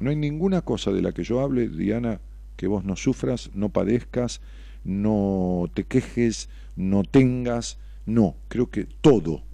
[0.00, 2.20] No hay ninguna cosa de la que yo hable, Diana,
[2.56, 4.42] que vos no sufras, no padezcas,
[4.84, 9.44] no te quejes, no tengas, no, creo que todo,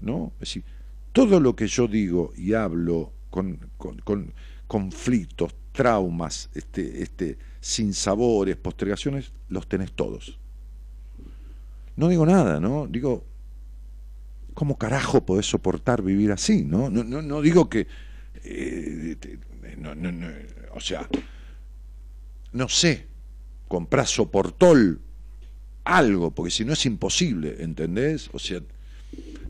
[0.00, 0.32] ¿no?
[0.40, 0.64] Es decir,
[1.12, 4.32] todo lo que yo digo y hablo con, con,
[4.66, 10.38] conflictos, traumas, este, este, sinsabores, postergaciones, los tenés todos.
[11.96, 12.86] No digo nada, ¿no?
[12.86, 13.24] Digo,
[14.54, 16.88] ¿cómo carajo podés soportar vivir así, no?
[16.90, 17.86] No, no, no digo que...
[18.42, 19.16] Eh,
[19.78, 20.28] no, no,
[20.72, 21.06] o sea,
[22.52, 23.06] no sé,
[23.68, 25.00] comprar soportol,
[25.84, 28.30] algo, porque si no es imposible, ¿entendés?
[28.32, 28.60] O sea,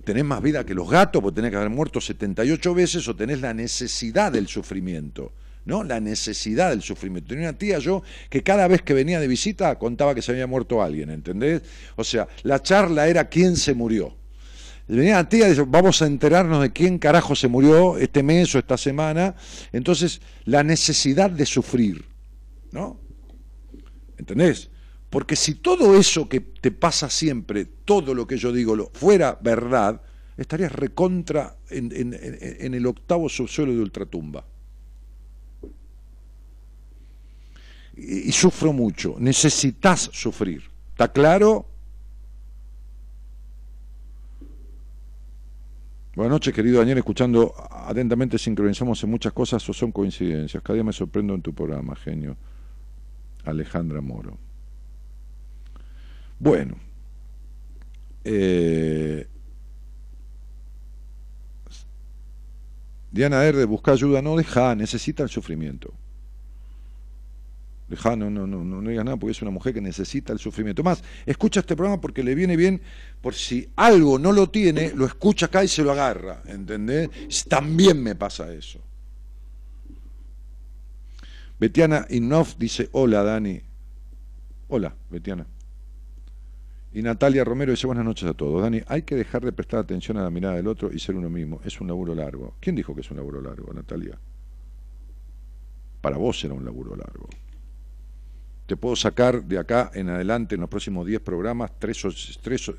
[0.04, 3.40] tenés más vida que los gatos, porque tenés que haber muerto 78 veces, o tenés
[3.40, 5.32] la necesidad del sufrimiento,
[5.66, 5.84] ¿no?
[5.84, 7.28] La necesidad del sufrimiento.
[7.28, 10.46] Tenía una tía yo que cada vez que venía de visita contaba que se había
[10.46, 11.62] muerto alguien, ¿entendés?
[11.96, 14.16] O sea, la charla era quién se murió.
[14.88, 18.54] Venía la tía y dice, vamos a enterarnos de quién carajo se murió este mes
[18.54, 19.34] o esta semana.
[19.72, 22.04] Entonces, la necesidad de sufrir.
[22.70, 23.00] ¿no?
[24.16, 24.70] ¿Entendés?
[25.10, 30.02] Porque si todo eso que te pasa siempre, todo lo que yo digo, fuera verdad,
[30.36, 34.44] estarías recontra en, en, el octavo subsuelo de ultratumba.
[37.96, 40.62] Y, sufro mucho, necesitas sufrir.
[40.90, 41.66] ¿Está claro?
[46.14, 50.62] Buenas noches, querido Daniel, escuchando atentamente, sincronizamos en muchas cosas o son coincidencias.
[50.62, 52.36] Cada día me sorprendo en tu programa, genio.
[53.44, 54.38] Alejandra Moro.
[56.38, 56.76] Bueno,
[58.24, 59.26] eh,
[63.10, 63.64] Diana R.
[63.64, 65.94] busca ayuda, no deja, necesita el sufrimiento.
[67.88, 70.82] Deja, no, no, no, no digas nada porque es una mujer que necesita el sufrimiento.
[70.82, 72.82] Más, escucha este programa porque le viene bien,
[73.20, 77.10] por si algo no lo tiene, lo escucha acá y se lo agarra, ¿entendés?
[77.48, 78.80] También me pasa eso.
[81.58, 83.60] Betiana Innoff dice, hola Dani.
[84.68, 85.46] Hola, Betiana.
[86.92, 88.62] Y Natalia Romero dice, buenas noches a todos.
[88.62, 91.30] Dani, hay que dejar de prestar atención a la mirada del otro y ser uno
[91.30, 91.60] mismo.
[91.64, 92.56] Es un laburo largo.
[92.58, 94.18] ¿Quién dijo que es un laburo largo, Natalia?
[96.00, 97.28] Para vos era un laburo largo.
[98.66, 102.02] Te puedo sacar de acá en adelante, en los próximos 10 programas, tres,
[102.42, 102.72] tres,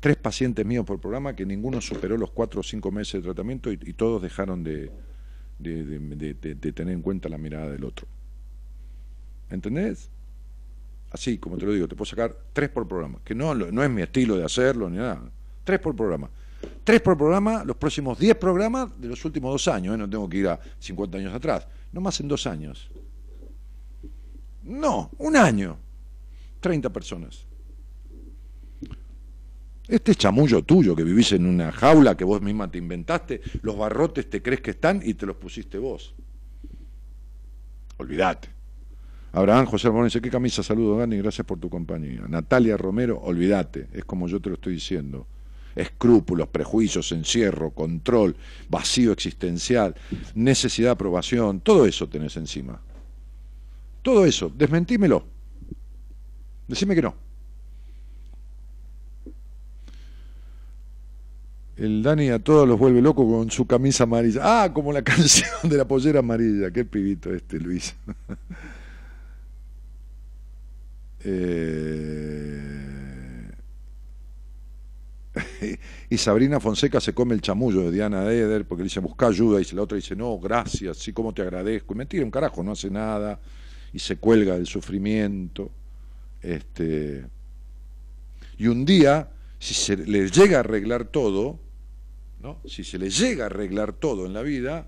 [0.00, 3.70] tres, pacientes míos por programa que ninguno superó los 4 o 5 meses de tratamiento
[3.70, 4.90] y todos dejaron de,
[5.58, 8.06] de, tener en cuenta la mirada del otro.
[9.50, 10.10] ¿Entendés?
[11.10, 13.90] Así, como te lo digo, te puedo sacar tres por programa, que no, no es
[13.90, 15.30] mi estilo de hacerlo ni nada.
[15.64, 16.28] Tres por programa.
[16.84, 19.98] Tres por programa, los próximos diez programas de los últimos dos años, ¿eh?
[19.98, 22.90] no tengo que ir a 50 años atrás, no más en dos años.
[24.66, 25.78] No, un año.
[26.60, 27.46] 30 personas.
[29.88, 34.28] Este chamullo tuyo que vivís en una jaula que vos misma te inventaste, los barrotes
[34.28, 36.12] te crees que están y te los pusiste vos.
[37.98, 38.48] Olvídate.
[39.32, 40.62] Abraham José Armón dice, ¿qué camisa?
[40.62, 42.24] Saludo, Dani, gracias por tu compañía.
[42.26, 45.26] Natalia Romero, olvídate, es como yo te lo estoy diciendo.
[45.76, 48.34] Escrúpulos, prejuicios, encierro, control,
[48.68, 49.94] vacío existencial,
[50.34, 52.80] necesidad de aprobación, todo eso tenés encima.
[54.06, 55.24] Todo eso, desmentímelo.
[56.68, 57.12] Decime que no.
[61.76, 64.42] El Dani a todos los vuelve loco con su camisa amarilla.
[64.44, 66.70] Ah, como la canción de la pollera amarilla.
[66.70, 67.96] Qué pibito este, Luis.
[71.28, 73.50] Eh,
[76.10, 79.60] y Sabrina Fonseca se come el chamullo de Diana Eder porque le dice busca ayuda
[79.60, 81.94] y la otra dice no, gracias, sí, como te agradezco.
[81.94, 83.40] Y mentira, un carajo, no hace nada
[83.96, 85.70] y se cuelga del sufrimiento.
[86.42, 87.24] Este,
[88.58, 91.58] y un día, si se le llega a arreglar todo,
[92.66, 94.86] si se le llega a arreglar todo en la vida,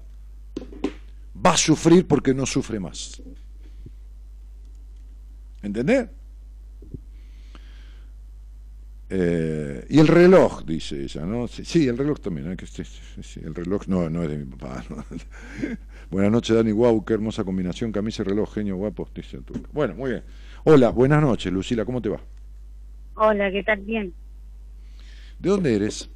[1.34, 3.22] va a sufrir porque no sufre más.
[5.62, 6.06] ¿Entendés?
[9.08, 11.48] Eh, y el reloj, dice ella, ¿no?
[11.48, 12.56] Sí, el reloj también, ¿eh?
[12.58, 12.66] que
[13.40, 14.84] el reloj no, no es de mi papá.
[16.10, 19.08] Buenas noches, Dani, guau, qué hermosa combinación, camisa y reloj, genio guapo.
[19.72, 20.24] Bueno, muy bien.
[20.64, 22.20] Hola, buenas noches, Lucila, ¿cómo te va?
[23.14, 23.80] Hola, ¿qué tal?
[23.80, 24.12] Bien.
[25.38, 26.10] ¿De dónde eres?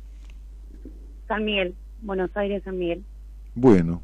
[1.28, 3.04] San Miguel, Buenos Aires, San Miguel.
[3.54, 4.02] Bueno,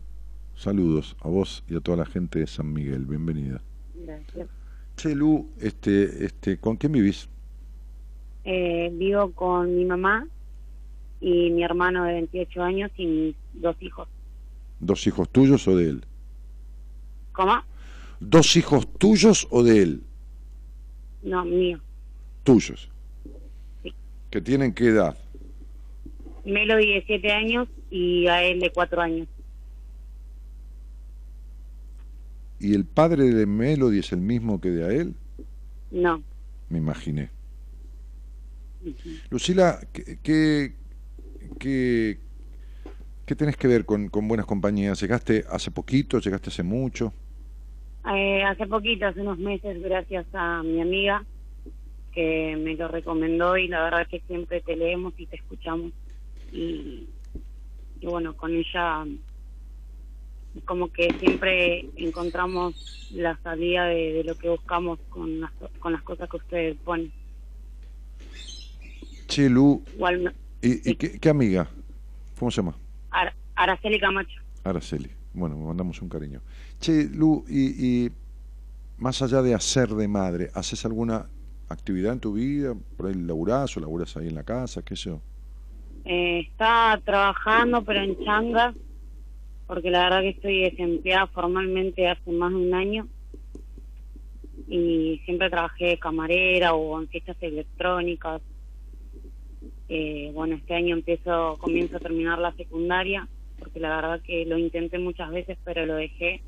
[0.55, 3.61] saludos a vos y a toda la gente de San Miguel, bienvenida.
[3.95, 4.49] Gracias.
[4.97, 7.29] Che, Lu, este, este, ¿con quién vivís?
[8.45, 10.27] Eh, vivo con mi mamá
[11.21, 14.09] y mi hermano de 28 años y mis dos hijos.
[14.81, 16.05] ¿Dos hijos tuyos o de él?
[17.33, 17.63] ¿Cómo?
[18.21, 20.03] ¿Dos hijos tuyos o de él?
[21.23, 21.81] No, mío.
[22.45, 22.89] Tuyos.
[23.83, 23.95] Sí.
[24.31, 25.17] ¿Que tienen qué edad?
[26.45, 29.29] Melody de 7 años y a él de 4 años.
[32.61, 35.15] ¿Y el padre de Melody es el mismo que de a él?
[35.91, 36.23] No.
[36.69, 37.31] Me imaginé.
[39.31, 40.75] Lucila, ¿qué, qué,
[41.59, 42.19] qué,
[43.29, 44.99] qué tenés que ver con, con buenas compañías?
[45.03, 46.19] ¿Llegaste hace poquito?
[46.19, 47.13] ¿Llegaste hace mucho?
[48.11, 51.23] Eh, hace poquito, hace unos meses, gracias a mi amiga
[52.11, 55.93] que me lo recomendó y la verdad que siempre te leemos y te escuchamos
[56.51, 57.07] y,
[58.01, 59.05] y bueno, con ella
[60.65, 62.75] como que siempre encontramos
[63.11, 67.13] la salida de, de lo que buscamos con las, con las cosas que ustedes ponen.
[69.27, 70.97] Che, Lu, Igual, no- ¿y, y Sí.
[70.97, 71.69] qué, qué amiga?
[72.39, 72.88] ¿Cómo se llama?
[73.11, 74.41] Ara- Araceli Camacho.
[74.65, 75.11] Araceli.
[75.33, 76.41] Bueno, me mandamos un cariño.
[76.81, 78.11] Che, Lu, y, y
[78.99, 81.27] más allá de hacer de madre, ¿haces alguna
[81.69, 82.75] actividad en tu vida?
[82.97, 84.83] ¿Por ahí laburás o laburás ahí en la casa?
[84.83, 85.21] ¿Qué sé yo?
[86.05, 88.75] Eh, está trabajando, pero en changa,
[89.67, 93.07] porque la verdad que estoy desempleada formalmente hace más de un año.
[94.69, 98.43] Y siempre trabajé de camarera o en fiestas electrónicas.
[99.89, 103.27] Eh, bueno, este año empiezo, comienzo a terminar la secundaria,
[103.59, 106.43] porque la verdad que lo intenté muchas veces, pero lo dejé.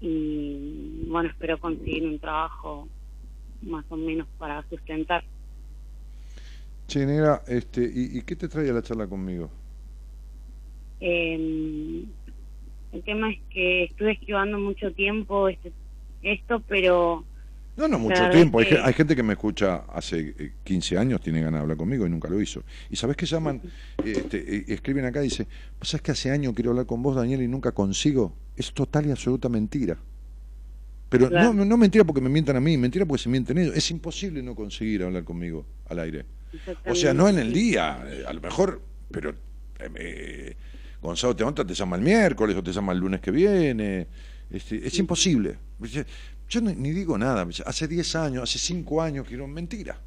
[0.00, 2.86] Y bueno, espero conseguir un trabajo
[3.62, 5.24] más o menos para sustentar.
[6.86, 9.50] Che, Negra, este, ¿y, y qué te trae a la charla conmigo?
[11.00, 12.04] Eh,
[12.92, 15.72] el tema es que estuve esquivando mucho tiempo este,
[16.22, 17.24] esto, pero
[17.76, 18.58] No, no, mucho Claro, tiempo.
[18.58, 21.58] Hay, es que- ge- hay gente que me escucha hace eh, 15 años, tiene ganas
[21.58, 22.62] de hablar conmigo y nunca lo hizo.
[22.88, 23.60] ¿Y sabes qué llaman?
[24.02, 25.46] Este, eh, escriben acá y dice,
[25.78, 28.34] ¿vos sabés que hace años quiero hablar con vos, Daniel, y nunca consigo?
[28.56, 29.98] Es total y absoluta mentira.
[31.08, 31.52] Pero Claro.
[31.52, 33.76] no, no mentira porque me mientan a mí, mentira porque se mienten ellos.
[33.76, 36.24] Es imposible no conseguir hablar conmigo al aire.
[36.86, 40.56] O sea, no en el día, eh, a lo mejor, pero eh, eh,
[41.02, 44.06] Gonzalo te monta, te llama el miércoles o te llama el lunes que viene.
[44.50, 45.58] Este, es imposible.
[46.48, 47.46] Yo ni, ni digo nada.
[47.66, 49.98] Hace 10 años, hace 5 años quiero mentira.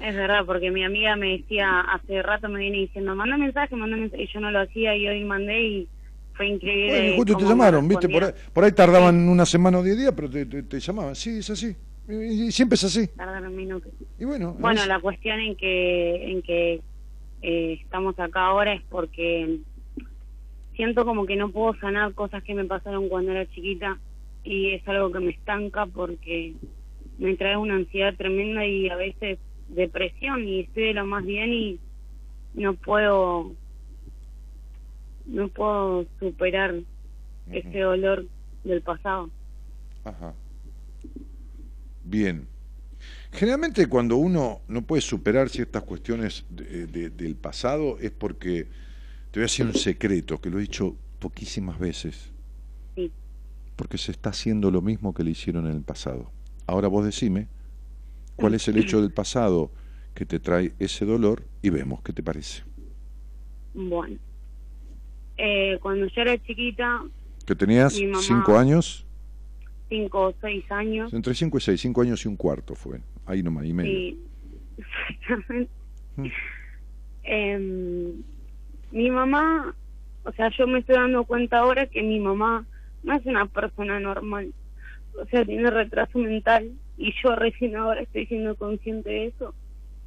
[0.00, 3.96] Es verdad, porque mi amiga me decía, hace rato me viene diciendo, manda mensaje, manda
[3.96, 5.88] mensaje, y yo no lo hacía y hoy mandé y
[6.34, 6.88] fue increíble.
[6.92, 8.08] Bueno, y justo te llamaron, ¿viste?
[8.08, 11.14] Por ahí, por ahí tardaban una semana o 10 días, pero te, te- te llamaban.
[11.14, 11.76] Sí, es así.
[12.08, 13.06] Y, y siempre es así.
[13.08, 13.92] Tardaron minutos.
[14.18, 16.80] Y bueno, Bueno, la cuestión en que, en que
[17.42, 19.58] eh, estamos acá ahora es porque
[20.74, 23.98] siento como que no puedo sanar cosas que me pasaron cuando era chiquita
[24.44, 26.54] y es algo que me estanca porque
[27.18, 29.38] me trae una ansiedad tremenda y a veces
[29.68, 31.80] depresión y estoy de lo más bien y
[32.54, 33.52] no puedo
[35.26, 36.74] no puedo superar
[37.50, 38.26] ese dolor
[38.64, 39.30] del pasado.
[40.04, 40.34] Ajá.
[42.04, 42.46] Bien.
[43.32, 48.64] Generalmente cuando uno no puede superar ciertas cuestiones de- de- del pasado es porque,
[49.30, 52.31] te voy a decir un secreto, que lo he dicho poquísimas veces.
[53.82, 56.30] Porque se está haciendo lo mismo que le hicieron en el pasado.
[56.68, 57.48] Ahora vos decime
[58.36, 59.72] cuál es el hecho del pasado
[60.14, 62.62] que te trae ese dolor y vemos qué te parece.
[63.74, 64.18] Bueno.
[65.36, 67.02] Eh, cuando yo era chiquita,
[67.44, 69.04] Que tenías mamá- cinco años,
[69.88, 73.42] cinco o seis años, entre cinco y seis, cinco años y un cuarto fue, ahí
[73.42, 74.16] nomás y medio.
[74.78, 75.72] exactamente.
[76.14, 76.26] Mm.
[77.24, 78.22] Em,
[78.92, 79.74] mi mamá,
[80.22, 82.64] o sea, yo me estoy dando cuenta ahora que mi mamá
[83.02, 84.52] no es una persona normal.
[85.20, 89.54] O sea, tiene retraso mental y yo recién ahora estoy siendo consciente de eso.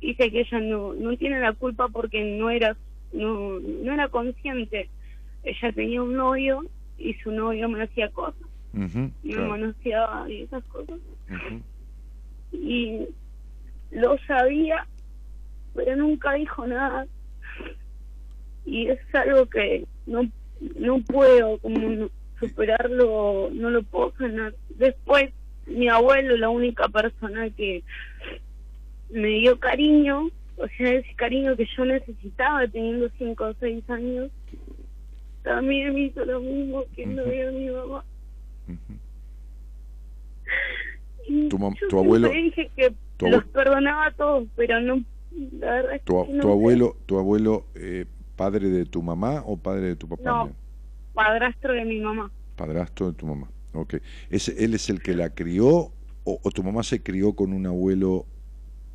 [0.01, 2.75] Y sé que ella no, no tiene la culpa porque no era,
[3.13, 4.89] no, no era consciente.
[5.43, 6.63] Ella tenía un novio
[6.97, 8.41] y su novio me hacía cosas.
[9.23, 10.99] Y me claro, manoseaba y esas cosas.
[12.51, 13.07] y
[13.91, 14.87] lo sabía,
[15.73, 17.07] pero nunca dijo nada.
[18.65, 20.27] Y es algo que no,
[20.77, 22.09] no puedo como no-
[22.39, 24.53] superarlo, no lo puedo sanar.
[24.77, 25.31] Después,
[25.67, 27.83] mi abuelo, la única persona que
[29.09, 34.29] me dio cariño, o sea, ese cariño que yo necesitaba teniendo cinco o seis años,
[35.43, 37.31] también me hizo lo mismo que me Ujú.
[37.31, 38.03] dio mi mamá.
[38.67, 38.93] Ujú.
[41.27, 45.03] Y Tu mam- yo tu abuelo- dije que tu los perdonaba a todos, pero no,
[45.59, 48.05] la verdad es Tu, a- que no tu abuelo, tu abuelo eh,
[48.35, 50.23] padre de tu mamá o padre de tu papá?
[50.23, 50.55] No.
[51.15, 52.31] Padrastro de mi mamá.
[52.55, 53.49] Padrastro de tu mamá.
[53.73, 53.95] Ok.
[54.29, 55.91] ¿Ese, ¿Él es el que la crió o,
[56.43, 58.25] o tu mamá se crió con un abuelo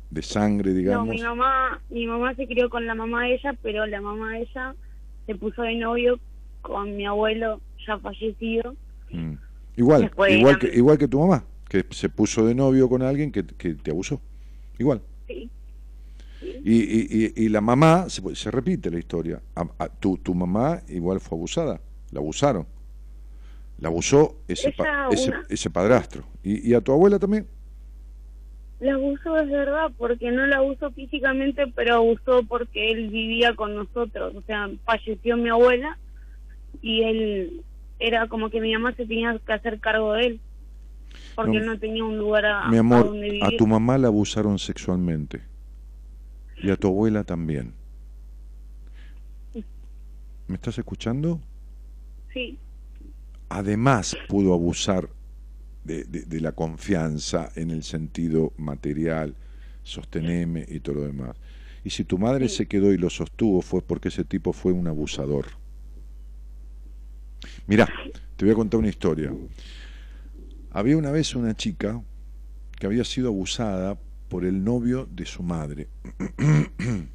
[0.09, 1.07] de sangre, digamos?
[1.07, 4.33] No, mi mamá, mi mamá se crió con la mamá de ella, pero la mamá
[4.33, 4.75] de ella
[5.25, 6.19] se puso de novio
[6.61, 8.75] con mi abuelo ya fallecido.
[9.11, 9.33] Mm.
[9.77, 13.31] Igual, Después igual que, igual que tu mamá, que se puso de novio con alguien
[13.31, 14.19] que, que te abusó.
[14.77, 15.01] Igual.
[15.27, 15.49] Sí,
[16.65, 19.41] Y, y, y- y la mamá, se, se repite la historia.
[19.55, 21.79] A- a- tu, tu mamá igual fue abusada,
[22.11, 22.65] la abusaron.
[23.79, 26.23] La abusó ese, pa- ese, ese padrastro.
[26.43, 27.47] ¿Y, ¿Y a tu abuela también?
[28.79, 33.75] la abusó es verdad, porque no la abusó físicamente, pero abusó porque él vivía con
[33.75, 34.35] nosotros.
[34.35, 35.97] O sea, falleció mi abuela
[36.81, 37.63] y él
[37.99, 40.41] era como que mi mamá se tenía que hacer cargo de él,
[41.35, 43.43] porque No, él no tenía un lugar a, Mi a amor, donde vivir.
[43.43, 45.41] a tu mamá la abusaron sexualmente.
[46.63, 47.73] Y a tu abuela también.
[50.47, 51.39] ¿Me estás escuchando?
[52.33, 52.57] Sí,
[53.49, 55.09] además pudo abusar
[55.83, 59.35] de, de- de la confianza en el sentido material,
[59.83, 61.35] sosteneme y todo lo demás.
[61.83, 62.57] Y si tu madre Sí.
[62.57, 65.47] se quedó y lo sostuvo fue porque ese tipo fue un abusador.
[67.67, 67.87] Mirá,
[68.37, 69.33] te voy a contar una historia.
[70.71, 72.01] Había una vez una chica
[72.79, 75.87] que había sido abusada por el novio de su madre.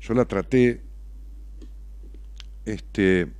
[0.00, 0.80] Yo la traté,
[2.64, 3.32] este,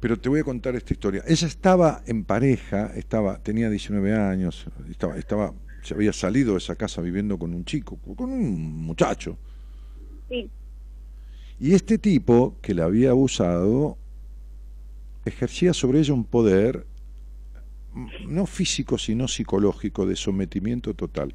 [0.00, 1.24] pero te voy a contar esta historia.
[1.26, 6.76] Ella estaba en pareja, estaba, tenía 19 años, estaba, estaba, se había salido de esa
[6.76, 9.38] casa viviendo con un chico, con un muchacho.
[10.28, 10.50] sí,
[11.58, 13.98] Y este tipo que la había abusado
[15.24, 16.86] ejercía sobre ella un poder
[17.94, 21.34] m- no físico sino psicológico de sometimiento total.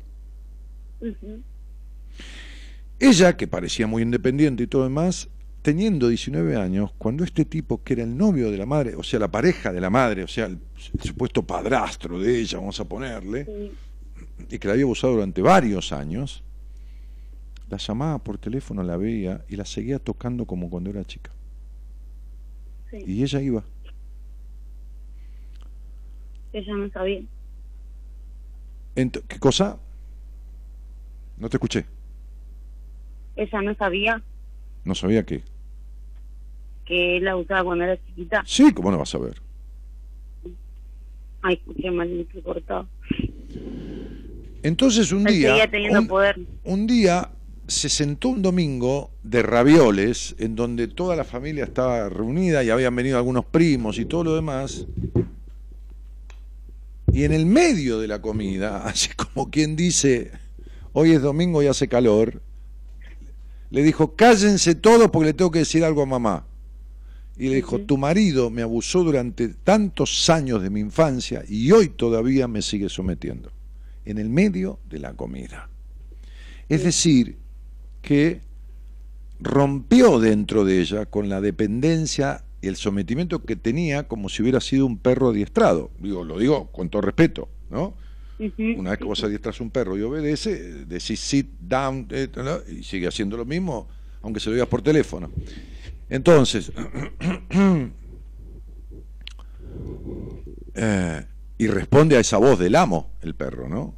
[2.99, 5.29] Ella, que parecía muy independiente y todo demás,
[5.63, 9.17] teniendo 19 años, cuando este tipo, que era el novio de la madre, o sea,
[9.19, 10.59] la pareja de la madre, o sea, el,
[10.93, 13.71] el supuesto padrastro de ella, vamos a ponerle, sí,
[14.51, 16.43] y que la había abusado durante varios años,
[17.69, 21.31] la llamaba por teléfono, la veía y la seguía tocando como cuando era chica.
[22.91, 22.97] sí.
[23.07, 23.63] Y ella iba.
[26.51, 27.21] Ella no sabía.
[28.95, 29.79] Ent- ¿Qué cosa?
[31.37, 31.85] No te escuché.
[33.35, 34.21] Ella no sabía
[34.85, 35.41] No sabía qué.
[36.85, 38.43] Que él la usaba cuando era chiquita.
[38.45, 39.41] Sí, ¿cómo no vas a ver?
[41.41, 42.87] Ay, escuché mal, me cortado.
[44.63, 45.69] Entonces un Él día,
[45.99, 46.39] un, poder.
[46.63, 47.29] un día
[47.67, 52.95] se sentó un domingo de ravioles en donde toda la familia estaba reunida y habían
[52.95, 54.85] venido algunos primos y todo lo demás.
[57.11, 60.31] Y en el medio de la comida, así como quien dice,
[60.93, 62.41] hoy es domingo y hace calor,
[63.69, 66.45] le dijo, cállense todos porque le tengo que decir algo a mamá.
[67.37, 71.89] Y le dijo, tu marido me abusó durante tantos años de mi infancia y hoy
[71.89, 73.51] todavía me sigue sometiendo.
[74.05, 75.69] En el medio de la comida.
[76.69, 77.37] Es decir,
[78.01, 78.41] que
[79.39, 84.61] rompió dentro de ella con la dependencia y el sometimiento que tenía como si hubiera
[84.61, 85.91] sido un perro adiestrado.
[85.99, 87.95] Digo, lo digo con todo respeto, ¿no?
[88.77, 92.29] Una vez que vos adiestras un perro y obedece, decís sit down eh,
[92.69, 93.87] y sigue haciendo lo mismo,
[94.21, 95.29] aunque se lo digas por teléfono.
[96.13, 96.71] Entonces,
[100.75, 101.25] eh,
[101.57, 103.95] y responde a esa voz del amo, el perro, ¿no?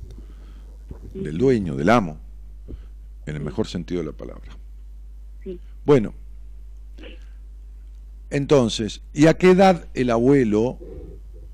[1.14, 2.18] Del dueño, del amo,
[3.26, 4.58] en el mejor sentido de la palabra.
[5.84, 6.14] Bueno,
[8.30, 10.80] entonces, ¿y a qué edad el abuelo,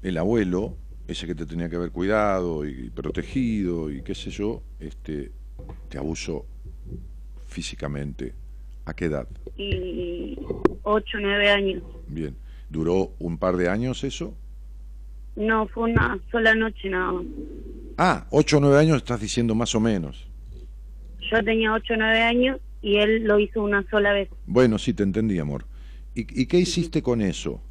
[0.04, 4.62] el abuelo, ese que te tenía que haber cuidado y protegido y qué sé yo,
[4.80, 5.32] este,
[5.90, 6.46] te abusó
[7.48, 8.36] físicamente?
[8.86, 9.28] ¿A qué edad?
[9.58, 10.38] Y
[10.84, 11.84] ocho, nueve años.
[12.08, 12.36] Bien.
[12.70, 14.34] ¿Duró un par de años eso?
[15.36, 17.26] No, fue una sola noche nada más.
[17.98, 20.28] Ah, ocho o nueve años estás diciendo más o menos.
[21.32, 24.30] Yo tenía ocho, nueve años y él lo hizo una sola vez.
[24.46, 25.66] Bueno, sí, te entendí, amor.
[26.16, 27.62] ¿Y, y qué hiciste con eso?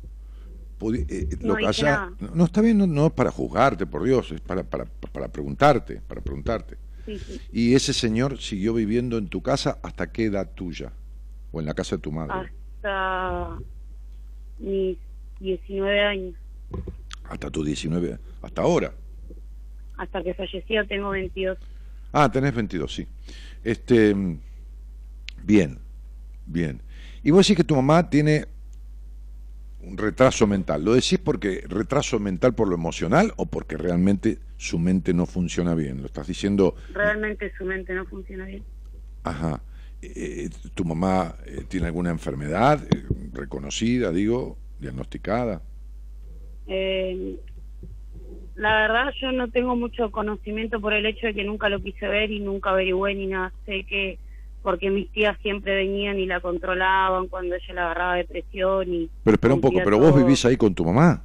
[0.83, 3.87] Eh, eh, No lo hice allá- no, no, está bien, no, no es para juzgarte,
[3.87, 6.79] por Dios, es para, para, para preguntarte, para preguntarte.
[7.05, 7.41] Sí, sí.
[7.53, 10.93] ¿Y ese señor siguió viviendo en tu casa hasta qué edad tuya?
[11.53, 12.53] ¿O en la casa de tu madre?
[12.77, 13.59] Hasta
[14.59, 14.99] mis
[15.41, 16.35] 19 años.
[17.29, 18.93] Hasta tus 19, hasta ahora.
[19.97, 21.59] Hasta que falleció tengo 22.
[22.13, 23.07] Ah, tenés 22, sí.
[23.63, 24.15] Este,
[25.45, 25.79] bien,
[26.47, 26.83] bien.
[27.23, 28.47] Y vos decís que tu mamá tiene
[29.83, 30.85] un retraso mental.
[30.85, 35.75] ¿Lo decís porque retraso mental por lo emocional o porque realmente su mente no funciona
[35.75, 36.01] bien?
[36.01, 38.63] Lo estás diciendo, Realmente su mente no funciona bien.
[39.25, 39.63] ajá.
[40.03, 45.63] Eh, ¿Tu mamá eh, tiene alguna enfermedad eh, reconocida, digo, diagnosticada?
[46.67, 47.37] Eh,
[48.55, 52.09] la verdad yo no tengo mucho conocimiento por el hecho de que nunca lo quise
[52.09, 53.53] ver y nunca averigüé ni nada.
[53.67, 54.19] Sé que
[54.63, 59.11] porque mis tías siempre venían y la controlaban cuando ella la agarraba depresión y...
[59.25, 61.23] Pero espera un poco, pero vos vivís ahí con tu mamá.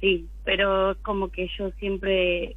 [0.00, 2.56] Sí, pero es como que yo siempre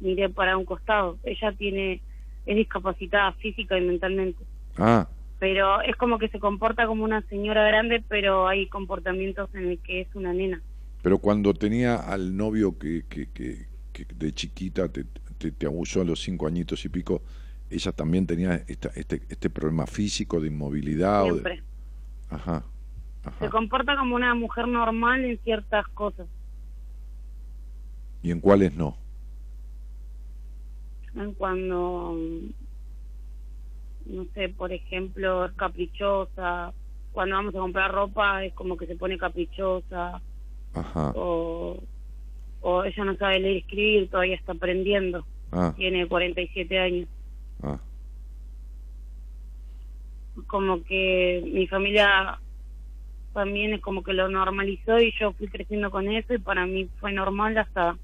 [0.00, 1.18] miré para un costado.
[1.24, 2.00] Ella tiene
[2.46, 4.44] es discapacitada física y mentalmente.
[4.78, 5.08] Ah.
[5.38, 9.78] Pero es como que se comporta como una señora grande, pero hay comportamientos en el
[9.80, 10.62] que es una nena.
[11.02, 13.66] Pero cuando tenía al novio que, que, que,
[14.14, 17.22] de chiquita te, te, abusó a los cinco añitos y pico,
[17.70, 21.24] ella también tenía esta, este, este problema físico de inmovilidad.
[21.24, 21.62] Siempre.
[22.30, 22.64] Ajá,
[23.38, 26.26] Se comporta como una mujer normal en ciertas cosas.
[28.22, 28.96] ¿Y en cuáles no?
[31.14, 32.16] En cuando,
[34.06, 36.72] no sé, por ejemplo, es caprichosa.
[37.12, 40.20] Cuando vamos a comprar ropa es como que se pone caprichosa.
[40.74, 41.12] Ajá.
[41.14, 41.82] O,
[42.60, 45.24] o ella no sabe leer y escribir, todavía está aprendiendo.
[45.52, 45.72] Ah.
[45.76, 47.08] Tiene 47 años.
[47.62, 47.78] Ah.
[50.46, 52.38] Como que mi familia
[53.32, 56.88] también es como que lo normalizó y yo fui creciendo con eso y para mí
[57.00, 57.96] fue normal hasta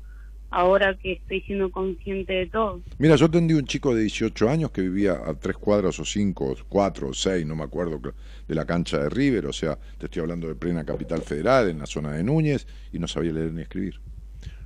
[0.53, 2.81] ahora que estoy siendo consciente de todo.
[2.99, 6.55] Mira, yo atendí un chico de 18 años que vivía a tres cuadras o cinco,
[6.69, 8.01] cuatro o seis, no me acuerdo,
[8.47, 11.79] de la cancha de River, o sea, te estoy hablando de plena capital federal, en
[11.79, 13.99] la zona de Núñez, y no sabía leer ni escribir.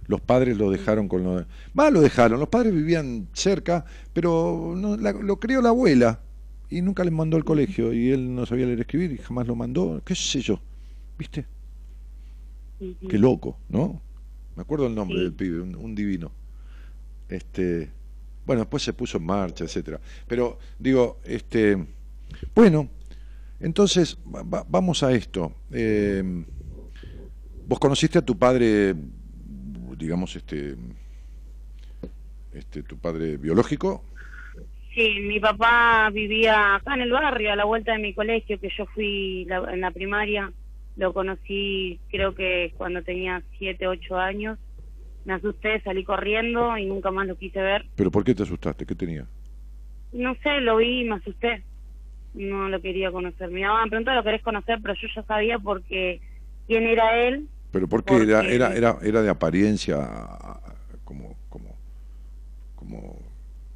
[0.09, 1.47] Los padres lo dejaron con lo...
[1.73, 6.21] Más lo dejaron, los padres vivían cerca, pero no, lo crió la abuela
[6.69, 9.47] y nunca les mandó al colegio y él no sabía leer y escribir y jamás
[9.47, 10.61] lo mandó, qué sé yo,
[11.17, 11.47] ¿viste?
[13.09, 14.03] Qué loco, ¿no?
[14.57, 16.33] Me acuerdo el nombre del pibe, un, divino.
[17.29, 17.91] Este,
[18.45, 20.01] bueno, después se puso en marcha, etcétera.
[20.27, 21.87] Pero digo, este,
[22.55, 22.89] bueno,
[23.61, 25.53] entonces vamos a esto.
[25.71, 26.23] Eh,
[27.67, 28.95] vos conociste a tu padre
[29.97, 30.77] digamos, este,
[32.53, 34.05] este, tu padre biológico?
[34.95, 38.71] Sí, mi papá vivía acá en el barrio, a la vuelta de mi colegio, que
[38.77, 40.51] yo fui en la primaria.
[40.97, 44.59] Lo conocí, creo que cuando tenía 7, 8 años.
[45.25, 47.85] Me asusté, salí corriendo y nunca más lo quise ver.
[47.97, 48.87] ¿Pero por qué te asustaste?
[48.87, 49.27] ¿Qué tenía?
[50.13, 51.65] No sé, lo vi y me asusté.
[52.35, 53.51] No lo quería conocer.
[53.51, 54.79] Mi mamá me preguntó, ¿lo querés conocer?
[54.81, 56.21] Pero yo ya sabía porque
[56.67, 59.99] quién era él pero ¿por qué era, era, era, era de apariencia
[61.05, 61.77] como, como,
[62.75, 63.19] como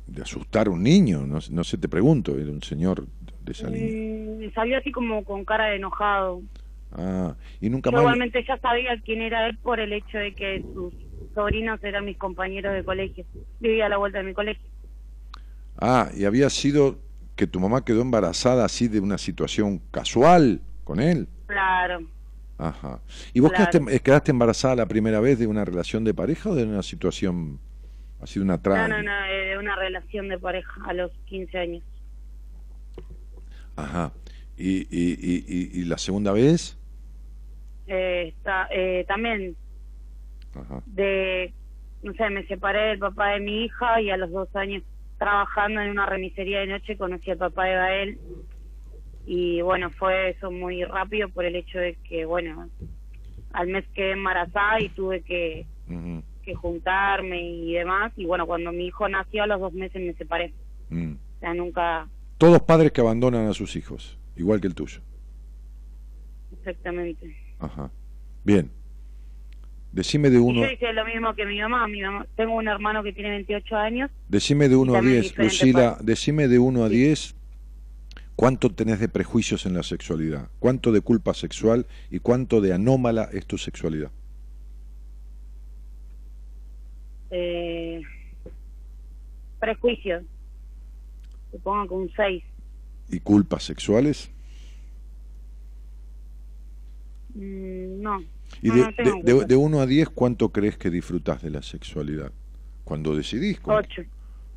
[0.06, 1.26] de asustar a un niño?
[1.26, 3.06] No, no sé, te pregunto, era un señor
[3.42, 4.48] de esa línea.
[4.48, 6.40] Mm, salió así como con cara de enojado.
[6.92, 8.02] Ah, y nunca más...
[8.02, 10.92] Ya sabía quién era él por el hecho de que sus
[11.34, 13.24] sobrinos eran mis compañeros de colegio.
[13.60, 14.68] Vivía a la vuelta de mi colegio.
[15.78, 16.98] Ah, y había sido
[17.36, 21.28] que tu mamá quedó embarazada así de una situación casual con él.
[21.46, 22.00] Claro.
[22.58, 23.00] Ajá.
[23.32, 26.64] ¿Y vos eh, quedaste, embarazada la primera vez de una relación de pareja o de
[26.64, 27.58] una situación
[28.20, 28.88] así de una trama?
[28.88, 31.82] No, no, no, de una relación de pareja a los 15 años.
[33.76, 34.12] Ajá.
[34.58, 36.76] ¿Y, y, y, y la segunda vez?
[37.92, 39.56] Eh, está, eh, también.
[40.54, 40.80] Ajá.
[40.86, 41.52] De,
[42.04, 44.84] no sé, me separé del papá de mi hija y a los dos años
[45.18, 48.18] trabajando en una remisería de noche conocí al papá de Gael
[49.26, 52.68] y bueno, fue eso muy rápido por el hecho de que, bueno,
[53.52, 55.66] al mes quedé embarazada y tuve que,
[56.42, 58.12] que juntarme y demás.
[58.16, 60.54] Y bueno, cuando mi hijo nació a los dos meses me separé.
[60.90, 61.12] Mm.
[61.12, 62.08] O sea, nunca...
[62.38, 65.00] Todos padres que abandonan a sus hijos, igual que el tuyo.
[66.52, 67.49] Exactamente.
[67.60, 67.90] Ajá.
[68.44, 68.70] Bien.
[69.92, 70.60] Decime de uno...
[70.60, 71.86] yo hice lo mismo que mi mamá.
[71.88, 72.26] Mi mamá.
[72.36, 74.10] Tengo un hermano que tiene 28 años.
[74.28, 77.34] Decime de uno a 10, Lucila, decime de uno a 10
[78.40, 80.48] ¿Cuánto tenés de prejuicios en la sexualidad?
[80.60, 84.10] ¿Cuánto de culpa sexual y cuánto de anómala es tu sexualidad?
[87.30, 88.00] Eh,
[89.58, 90.24] prejuicios.
[91.50, 92.44] Supongo que un 6.
[93.10, 94.30] ¿Y culpas sexuales?
[97.34, 98.22] Mm, no.
[98.62, 102.32] ¿Y de, de, 1 a 10 cuánto crees que disfrutas de la sexualidad?
[102.84, 103.60] Cuando decidís.
[103.62, 104.02] 8.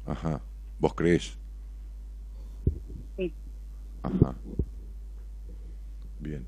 [0.06, 0.42] Ajá.
[0.80, 1.38] ¿Vos crees?
[4.02, 4.36] Ajá.
[6.20, 6.46] Bien.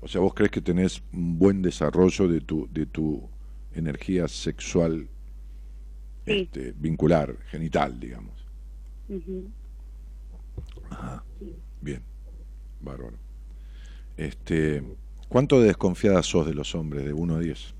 [0.00, 3.28] O sea, vos crees que tenés un buen desarrollo de tu, de tu
[3.74, 5.08] energía sexual
[6.26, 8.46] este, vincular, genital, digamos.
[10.90, 11.24] Ajá.
[11.80, 12.02] Bien.
[12.80, 13.18] Bárbaro.
[14.16, 14.82] Este,
[15.28, 17.74] ¿Cuánto de desconfiada sos de los hombres, de 1 a 10?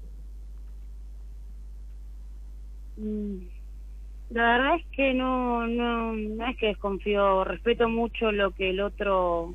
[4.31, 8.81] La verdad es que no, no, no es que desconfío, respeto mucho lo que el
[8.81, 9.55] otro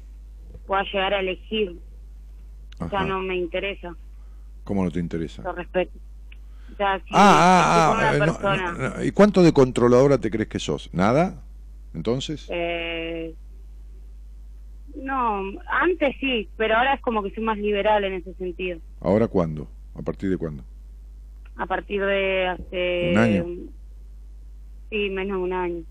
[0.67, 1.77] pueda llegar a elegir.
[2.79, 3.95] O sea, no me interesa.
[4.63, 5.41] ¿Cómo no te interesa?
[5.41, 5.97] Lo respeto.
[6.73, 9.03] O sea, si ah, ah, ah, eh, no.
[9.03, 10.89] ¿Y cuánto de controladora te crees que sos?
[10.93, 11.43] ¿Nada?
[11.93, 12.99] Entonces, eh,
[15.04, 18.80] no, antes sí, pero ahora es como que soy más liberal en ese sentido.
[19.02, 19.68] ¿ahora cuándo?
[19.95, 20.64] ¿A partir de cuándo?
[21.58, 23.10] A partir de hace...
[23.12, 23.45] ¿Un año?
[24.89, 25.84] Sí, menos de un año.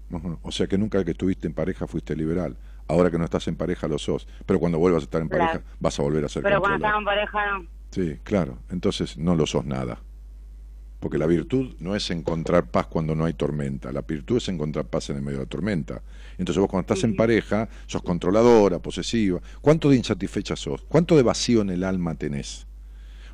[0.42, 2.56] O sea que nunca que estuviste en pareja fuiste liberal.
[2.88, 4.26] Ahora que no estás en pareja lo sos.
[4.46, 5.44] Pero cuando vuelvas a estar en Claro.
[5.52, 7.66] pareja vas a volver a ser Pero cuando estaba en pareja no.
[7.90, 8.58] Sí, claro.
[8.70, 10.00] Entonces no lo sos nada.
[11.00, 13.92] Porque la virtud no es encontrar paz cuando no hay tormenta.
[13.92, 16.02] La virtud es encontrar paz en el medio de la tormenta.
[16.38, 19.40] Entonces vos cuando estás en pareja sos controladora, posesiva.
[19.60, 20.82] ¿Cuánto de insatisfecha sos?
[20.88, 22.66] ¿Cuánto de vacío en el alma tenés?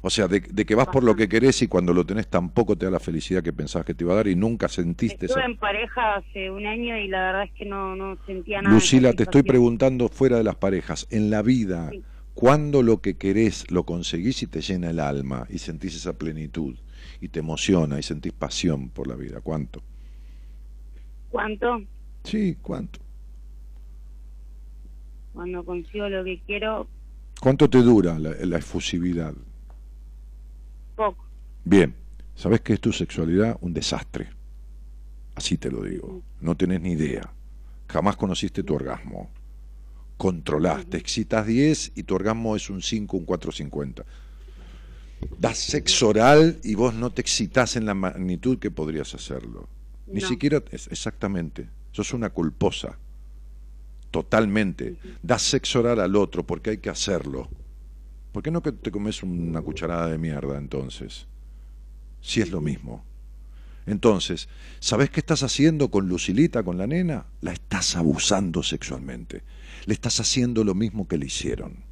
[0.02, 2.76] O sea, de, de que vas por lo que querés y cuando lo tenés tampoco
[2.76, 5.40] te da la felicidad que pensabas que te iba a dar y nunca sentiste Estuve
[5.40, 5.50] esa...
[5.50, 8.74] en pareja hace un año y la verdad es que no, no sentía nada.
[8.74, 12.02] Lucila, te estoy preguntando fuera de las parejas, en la vida, Sí.
[12.34, 16.76] ¿cuándo lo que querés lo conseguís y te llena el alma y sentís esa plenitud
[17.20, 19.40] y te emociona y sentís pasión por la vida?
[19.40, 19.82] ¿Cuánto?
[21.30, 21.82] ¿Cuánto?
[22.24, 23.00] Sí, ¿cuánto?
[25.32, 26.86] Cuando consigo lo que quiero,
[27.40, 29.34] ¿Cuánto te dura la, la efusividad?
[30.96, 31.24] poco.
[31.64, 31.94] Bien,
[32.36, 33.58] ¿sabés qué es tu sexualidad?
[33.60, 34.28] Un desastre.
[35.34, 36.22] Así te lo digo.
[36.40, 37.32] No tenés ni idea.
[37.88, 39.28] Jamás conociste tu orgasmo.
[40.16, 44.04] Controlás, te excitas 10 y tu orgasmo es un 5, un 450.
[45.38, 49.68] Das sexo oral y vos no te excitas en la magnitud que podrías hacerlo.
[50.06, 50.28] Ni No.
[50.28, 52.98] siquiera, es- exactamente, sos una culposa.
[54.10, 54.96] Totalmente.
[55.22, 57.48] Das sexo oral al otro porque hay que hacerlo.
[58.32, 61.26] ¿Por qué no que te comes una cucharada de mierda entonces?
[62.20, 63.04] Si es lo mismo.
[63.86, 64.48] Entonces,
[64.80, 67.26] ¿sabés qué estás haciendo con Lucilita, con la nena?
[67.42, 69.42] La estás abusando sexualmente.
[69.84, 71.84] Le estás haciendo lo mismo que le hicieron.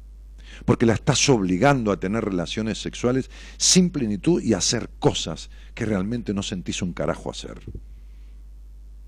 [0.65, 5.85] Porque la estás obligando a tener relaciones sexuales sin plenitud y a hacer cosas que
[5.85, 7.59] realmente no sentís un carajo hacer.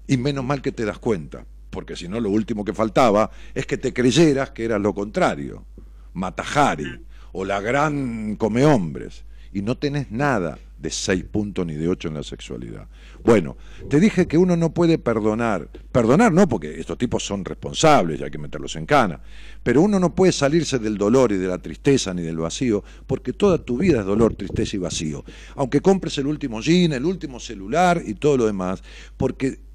[0.07, 3.65] Y menos mal que te das cuenta, porque si no lo último que faltaba es
[3.65, 5.65] que te creyeras que eras lo contrario,
[6.13, 11.87] Matajari o la gran come hombres, y no tenés nada de seis puntos ni de
[11.87, 12.87] ocho en la sexualidad.
[13.23, 13.57] Bueno,
[13.89, 18.23] te dije que uno no puede perdonar, perdonar no, porque estos tipos son responsables y
[18.23, 19.19] hay que meterlos en cana,
[19.63, 23.33] pero uno no puede salirse del dolor y de la tristeza ni del vacío, porque
[23.33, 25.23] toda tu vida es dolor, tristeza y vacío.
[25.55, 28.83] Aunque compres el último jean, el último celular y todo lo demás,
[29.17, 29.65] porque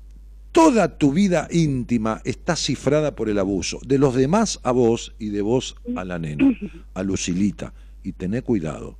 [0.53, 5.29] Toda tu vida íntima está cifrada por el abuso, de los demás a vos y
[5.29, 6.51] de vos a la nena,
[6.93, 7.73] a Lucilita.
[8.03, 8.99] Y tené cuidado,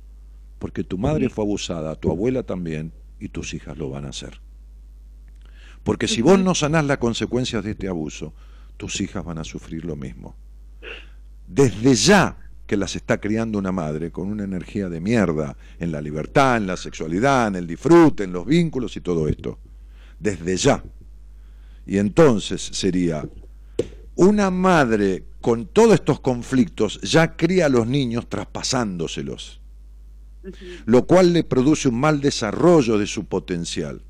[0.61, 4.39] porque tu madre fue abusada, tu abuela también, y tus hijas lo van a hacer.
[5.83, 8.35] Porque si vos no sanás las consecuencias de este abuso,
[8.77, 10.35] tus hijas van a sufrir lo mismo.
[11.47, 12.37] Desde ya
[12.67, 16.67] que las está criando una madre con una energía de mierda en la libertad, en
[16.67, 19.57] la sexualidad, en el disfrute, en los vínculos y todo esto.
[20.19, 20.83] Desde ya.
[21.87, 23.27] Y entonces sería
[24.15, 29.60] una madre con todos estos conflictos ya cría a los niños traspasándoselos,
[30.85, 34.01] lo cual le produce un mal desarrollo de su potencial.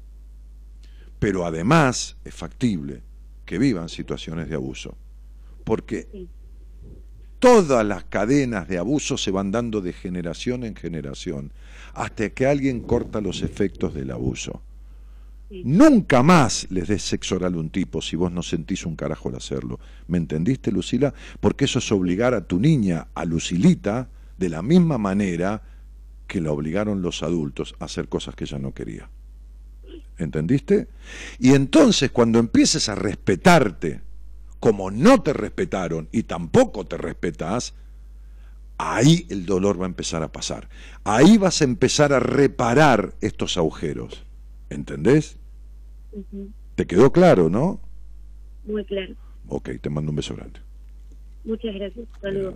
[1.20, 3.02] Pero además es factible
[3.46, 4.96] que vivan situaciones de abuso,
[5.64, 6.28] porque Sí.
[7.40, 11.52] todas las cadenas de abuso se van dando de generación en generación,
[11.94, 14.62] hasta que alguien corta los efectos del abuso.
[15.50, 15.64] Sí.
[15.66, 19.28] Nunca más les des sexo oral a un tipo si vos no sentís un carajo
[19.28, 19.80] al hacerlo.
[20.08, 21.14] ¿Me entendiste, Lucila?
[21.42, 24.08] Porque eso es obligar a tu niña, a Lucilita,
[24.38, 25.62] de la misma manera
[26.32, 29.10] que la obligaron los adultos a hacer cosas que ella no quería.
[30.18, 30.88] ¿Entendiste?
[31.40, 34.00] Y entonces cuando empieces a respetarte
[34.62, 37.74] como no te respetaron y tampoco te respetás,
[38.78, 40.70] ahí el dolor va a empezar a pasar.
[41.04, 44.24] Ahí vas a empezar a reparar estos agujeros.
[44.70, 45.36] ¿Entendés?
[46.76, 47.82] ¿Te quedó claro, no?
[48.64, 49.16] Muy claro.
[49.50, 50.62] Ok, te mando un beso grande.
[51.44, 52.08] Muchas gracias.
[52.22, 52.56] Saludos.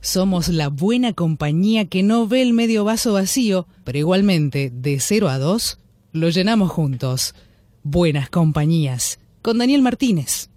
[0.00, 5.28] Somos la buena compañía que no ve el medio vaso vacío, pero igualmente, de 0
[5.28, 5.78] a 2,
[6.12, 7.34] lo llenamos juntos.
[7.82, 9.18] Buenas compañías.
[9.42, 10.50] Con Daniel Martínez.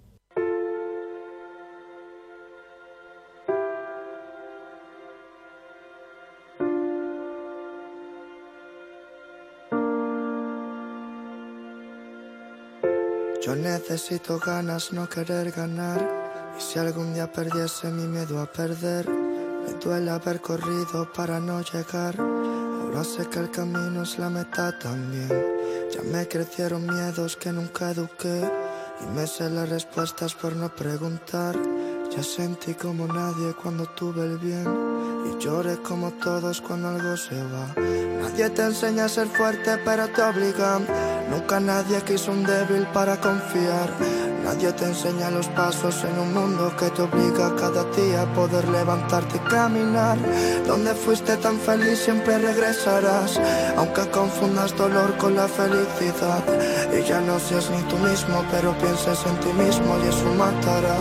[13.44, 16.54] Yo necesito ganas, no querer ganar.
[16.56, 19.21] Y si algún día perdiese mi miedo a perder,
[19.64, 22.18] me duele haber corrido para no llegar.
[22.18, 25.28] Ahora sé que el camino es la meta también.
[25.94, 28.50] Ya me crecieron miedos que nunca eduqué.
[29.00, 31.56] Y me sé las respuestas por no preguntar.
[32.14, 34.66] Ya sentí como nadie cuando tuve el bien.
[35.24, 37.74] y llores como todos cuando algo se va.
[38.20, 40.86] Nadie te enseña a ser fuerte, pero te obligan.
[41.30, 43.88] Nunca nadie quiso un débil para confiar.
[44.44, 48.68] Nadie te enseña los pasos en un mundo que te obliga cada día a poder
[48.68, 50.18] levantarte y caminar.
[50.66, 53.40] Donde fuiste tan feliz siempre regresarás,
[53.76, 56.42] aunque confundas dolor con la felicidad.
[56.92, 60.96] Y ya no seas ni tú mismo, pero pienses en ti mismo y eso matará.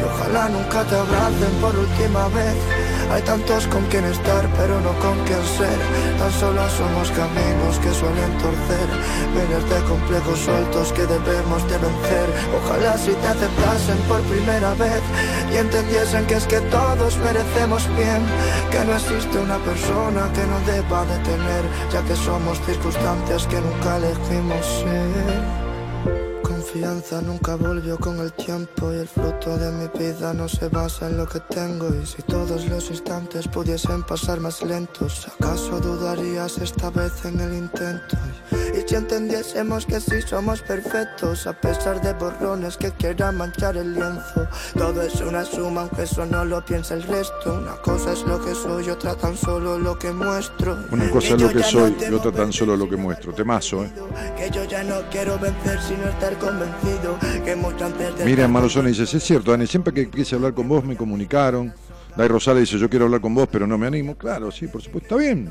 [0.00, 2.83] Y ojalá nunca te abracen por última vez.
[3.14, 5.78] Hay tantos con quien estar, pero no con quien ser.
[6.18, 8.88] Tan solo somos caminos que suelen torcer.
[9.32, 12.26] Miles de complejos sueltos que debemos de vencer.
[12.58, 15.00] Ojalá si te aceptasen por primera vez
[15.52, 18.20] y entendiesen que es que todos merecemos bien.
[18.72, 23.60] Que no existe una persona que no deba de tener, ya que somos circunstancias que
[23.60, 25.63] nunca elegimos ser
[26.74, 31.06] confianza nunca volvió con el tiempo y el fruto de mi vida no se basa
[31.06, 36.58] en lo que tengo y si todos los instantes pudiesen pasar más lentos, ¿acaso dudarías
[36.58, 38.16] esta vez en el intento?
[38.86, 44.48] Si entendiésemos que sí somos perfectos a pesar de borrones que quieran manchar el lienzo,
[44.76, 48.44] todo es una suma aunque eso no lo piensa el resto, una cosa es lo
[48.44, 50.78] que soy, otra tan solo lo que muestro.
[50.90, 53.92] Una cosa es lo que soy y otra tan solo lo que muestro, temazo, ¿eh?
[54.36, 57.18] Que yo ya no quiero vencer sino estar convencido
[58.24, 61.72] Mira, Marozón dice, es cierto, Dani, siempre que quise hablar con vos me comunicaron.
[62.16, 64.16] Dai Rosales dice, yo quiero hablar con vos, pero no me animo.
[64.16, 65.50] Claro, sí, por supuesto, está bien.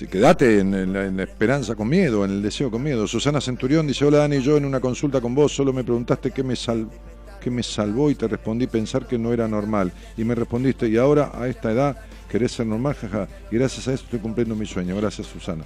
[0.00, 3.06] Si quedate en, la esperanza con miedo, en el deseo con miedo.
[3.06, 6.42] Susana Centurión dice, hola Dani, yo en una consulta con vos solo me preguntaste qué
[6.42, 6.88] me, sal,
[7.38, 9.92] qué me salvó y te respondí pensar que no era normal.
[10.16, 11.98] Y me respondiste, y ahora a esta edad
[12.30, 13.28] querés ser normal, jaja.
[13.50, 14.96] Y gracias a eso estoy cumpliendo mi sueño.
[14.96, 15.64] Gracias, Susana.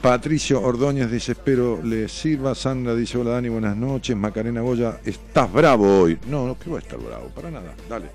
[0.00, 2.54] Patricio Ordóñez dice, espero le sirva.
[2.54, 4.16] Sandra dice, hola Dani, buenas noches.
[4.16, 6.18] Macarena Goya, estás bravo hoy.
[6.26, 7.74] No, no, que voy a estar bravo, para nada.
[7.86, 8.06] Dale.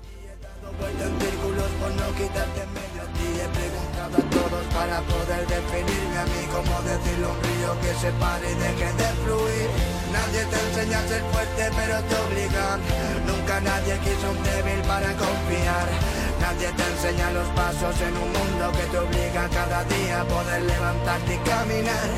[4.76, 9.08] Para poder definirme a mí como decirlo un río que se pare y deje de
[9.24, 9.68] fluir.
[10.12, 12.78] Nadie te enseña a ser fuerte pero te obligan.
[13.26, 16.25] Nunca nadie quiso un débil para confiar.
[16.40, 20.62] Nadie te enseña los pasos en un mundo que te obliga cada día a poder
[20.62, 22.08] levantarte y caminar.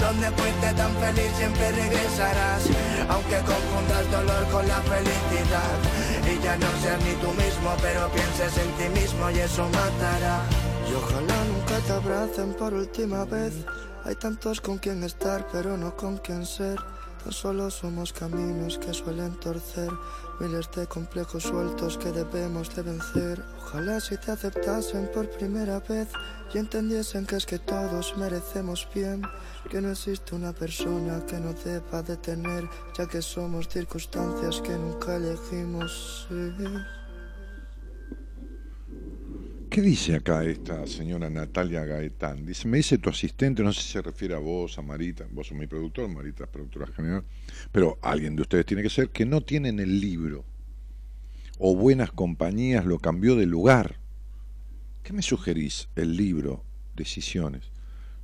[0.00, 2.62] Donde fuiste tan feliz siempre regresarás,
[3.08, 5.76] aunque confundas dolor con la felicidad.
[6.30, 10.40] Y ya no seas ni tú mismo, pero pienses en ti mismo y eso matará.
[10.90, 13.54] Y ojalá nunca te abracen por última vez.
[14.04, 16.76] Hay tantos con quien estar, pero no con quien ser.
[17.22, 19.90] Tan solo somos caminos que suelen torcer
[20.40, 23.44] miles de complejos sueltos que debemos de vencer.
[23.72, 26.08] Ojalá si te aceptasen por primera vez
[26.52, 29.22] y entendiesen que es que todos merecemos bien,
[29.70, 32.68] que no existe una persona que no deba de tener,
[32.98, 36.52] ya que somos circunstancias que nunca elegimos ser.
[39.70, 42.44] ¿Qué dice acá esta señora Natalia Gaetán?
[42.44, 45.46] Dice, me dice tu asistente, no sé si se refiere a vos, a Marita, vos
[45.46, 47.24] sos mi productor, Marita es productora general,
[47.72, 50.51] pero alguien de ustedes tiene que ser, que no tienen el libro
[51.64, 54.00] o buenas compañías lo cambió de lugar.
[55.02, 55.88] ¿Qué me sugerís?
[55.94, 56.64] El libro,
[56.96, 57.70] Decisiones.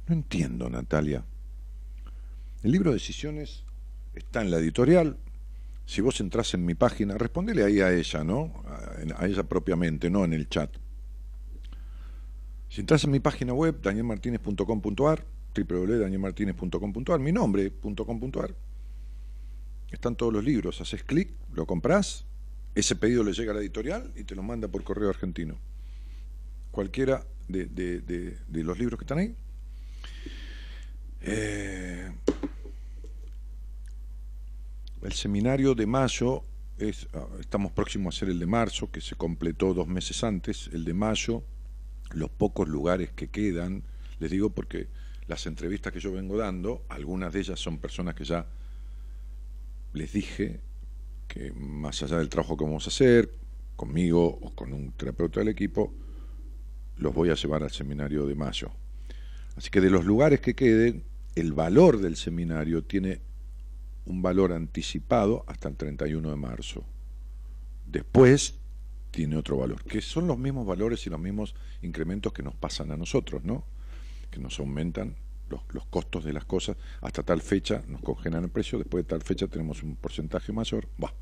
[0.07, 1.25] No entiendo, Natalia.
[2.63, 3.65] El libro Decisiones
[4.15, 5.17] está en la editorial.
[5.87, 8.63] Si vos entras en mi página, respondele ahí a ella, ¿no?
[9.17, 10.77] A ella propiamente, no en el chat
[12.69, 15.25] si entras en mi página web, danielmartinez.com.ar,
[15.57, 18.55] www.danielmartinez.com.ar, mi nombre.com.ar,
[19.91, 20.81] están todos los libros.
[20.81, 22.27] Haces clic, lo compras,
[22.75, 25.59] ese pedido le llega a la editorial y te lo manda por correo argentino.
[26.71, 29.35] Cualquiera de, los libros que están ahí.
[31.21, 32.11] Eh,
[35.03, 36.45] el seminario de mayo,
[36.79, 40.71] es, ah, estamos próximos a hacer el de marzo, que se completó dos meses antes,
[40.73, 41.43] el de mayo
[42.11, 43.83] los pocos lugares que quedan,
[44.19, 44.89] les digo porque
[45.27, 48.47] las entrevistas que yo vengo dando, algunas de ellas son personas que ya
[49.93, 50.61] les dije
[51.29, 53.31] que más allá del trabajo que vamos a hacer,
[53.77, 55.95] conmigo o con un terapeuta del equipo,
[56.97, 58.73] los voy a llevar al seminario de mayo.
[59.57, 61.05] Así que de los lugares que queden,
[61.37, 63.21] el valor del seminario tiene
[64.07, 66.85] un valor anticipado hasta el 31 de marzo.
[67.87, 68.55] Después
[69.11, 72.91] tiene otro valor, que son los mismos valores y los mismos incrementos que nos pasan
[72.91, 73.65] a nosotros, ¿no?
[74.31, 75.17] Que nos aumentan
[75.51, 79.09] los, los costos de las cosas, hasta tal fecha nos congelan el precio, después de
[79.09, 80.89] tal fecha tenemos un porcentaje mayor.
[80.97, 81.13] Bah.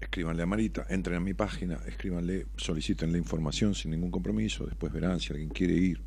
[0.00, 4.92] Escríbanle a Marita, entren a mi página, escríbanle, soliciten la información sin ningún compromiso, después
[4.92, 6.00] verán si alguien quiere ir.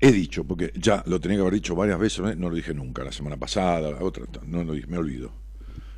[0.00, 3.04] He dicho, porque ya lo tenía que haber dicho varias veces, no lo dije nunca,
[3.04, 5.40] la semana pasada, la otra, no lo dije, me olvido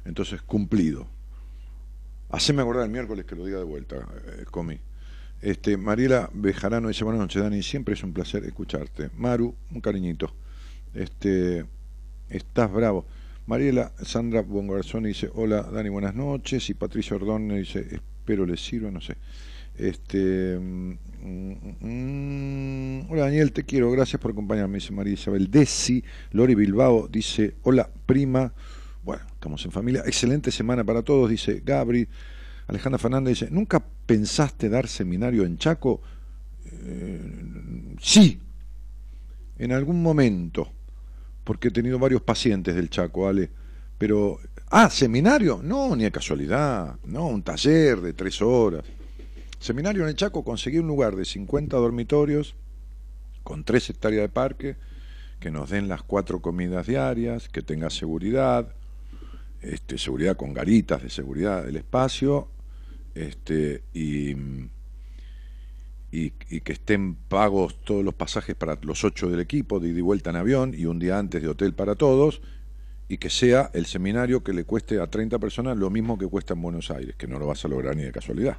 [0.05, 1.07] entonces, cumplido.
[2.31, 4.79] Haceme acordar el miércoles que lo diga de vuelta, eh, Comi.
[5.43, 9.11] Este, Mariela Bejarano dice, buenas noches, Dani, siempre es un placer escucharte.
[9.17, 10.33] Maru, un cariñito.
[10.95, 11.65] Este,
[12.31, 13.05] estás bravo.
[13.47, 16.71] Mariela Sandra Bongarzón dice, hola Dani, buenas noches.
[16.71, 19.17] Y Patricia Ordone dice, espero les sirva, no sé.
[19.77, 20.99] Este, mm,
[21.81, 26.05] mm, hola Daniel, te quiero, gracias por acompañarme, dice María Isabel Desi.
[26.31, 28.53] Lori Bilbao dice, hola prima.
[29.03, 30.05] Bueno, estamos en familia.
[30.07, 32.07] Excelente semana para todos, dice Gabri.
[32.73, 36.01] Alejandra Fernández dice, ¿nunca pensaste dar seminario en Chaco?
[36.65, 38.41] Eh, sí,
[39.59, 40.73] en algún momento,
[41.45, 43.51] porque he tenido varios pacientes del Chaco, Ale,
[43.99, 44.39] pero...
[44.75, 48.85] Ah, seminario, no, ni de casualidad, no, un taller de tres horas.
[49.59, 52.55] Seminario en el Chaco, conseguí un lugar de 50 dormitorios,
[53.43, 54.77] con tres hectáreas de parque,
[55.41, 58.75] que nos den las cuatro comidas diarias, que tenga seguridad,
[59.61, 62.49] este, seguridad con garitas de seguridad del espacio
[63.15, 64.35] este, y,
[66.11, 70.31] que estén pagos todos los pasajes para los ocho del equipo, de ida y vuelta
[70.31, 72.43] en avión y un día antes de hotel para todos,
[73.09, 76.55] y que sea el seminario que le cueste a 30 personas lo mismo que cuesta
[76.55, 78.59] en Buenos Aires, que no lo vas a lograr ni de casualidad.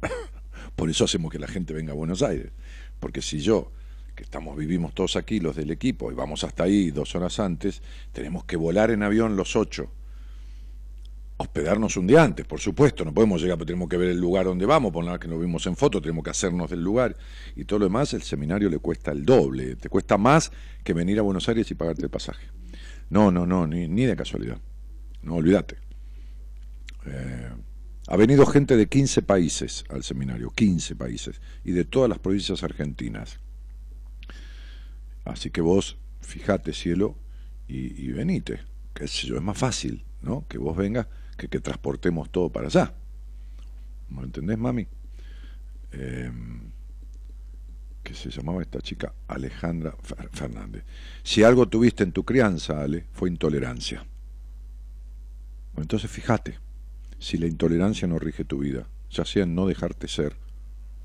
[0.76, 2.52] Por eso hacemos que la gente venga a Buenos Aires,
[3.00, 3.72] porque si yo
[4.14, 7.82] que estamos vivimos todos aquí los del equipo y vamos hasta ahí dos horas antes,
[8.12, 9.92] tenemos que volar en avión los ocho
[11.38, 14.46] hospedarnos un día antes, por supuesto, no podemos llegar, pero tenemos que ver el lugar
[14.46, 17.16] donde vamos, por nada que nos vimos en foto, tenemos que hacernos del lugar
[17.54, 20.50] y todo lo demás, el seminario le cuesta el doble, te cuesta más
[20.82, 22.48] que venir a Buenos Aires y pagarte el pasaje.
[23.08, 24.60] No, no, no, ni, de casualidad,
[25.22, 25.76] no olvídate.
[27.06, 27.50] Eh,
[28.08, 32.64] ha venido gente de 15 países al seminario, 15 países, y de todas las provincias
[32.64, 33.38] argentinas.
[35.24, 37.16] Así que vos, fíjate, cielo,
[37.68, 38.60] y, y venite,
[38.92, 40.44] qué sé yo, es más fácil, ¿no?
[40.48, 41.06] Que vos vengas
[41.38, 42.92] que, que transportemos todo para allá.
[44.10, 44.86] ¿Me entendés, mami?
[45.92, 46.30] Eh,
[48.02, 49.94] que se llamaba esta chica Alejandra
[50.32, 50.84] Fernández.
[51.22, 54.06] Si algo tuviste en tu crianza, Ale, fue intolerancia.
[55.76, 56.58] entonces fíjate,
[57.18, 60.36] si la intolerancia no rige tu vida, ya sea en no dejarte ser,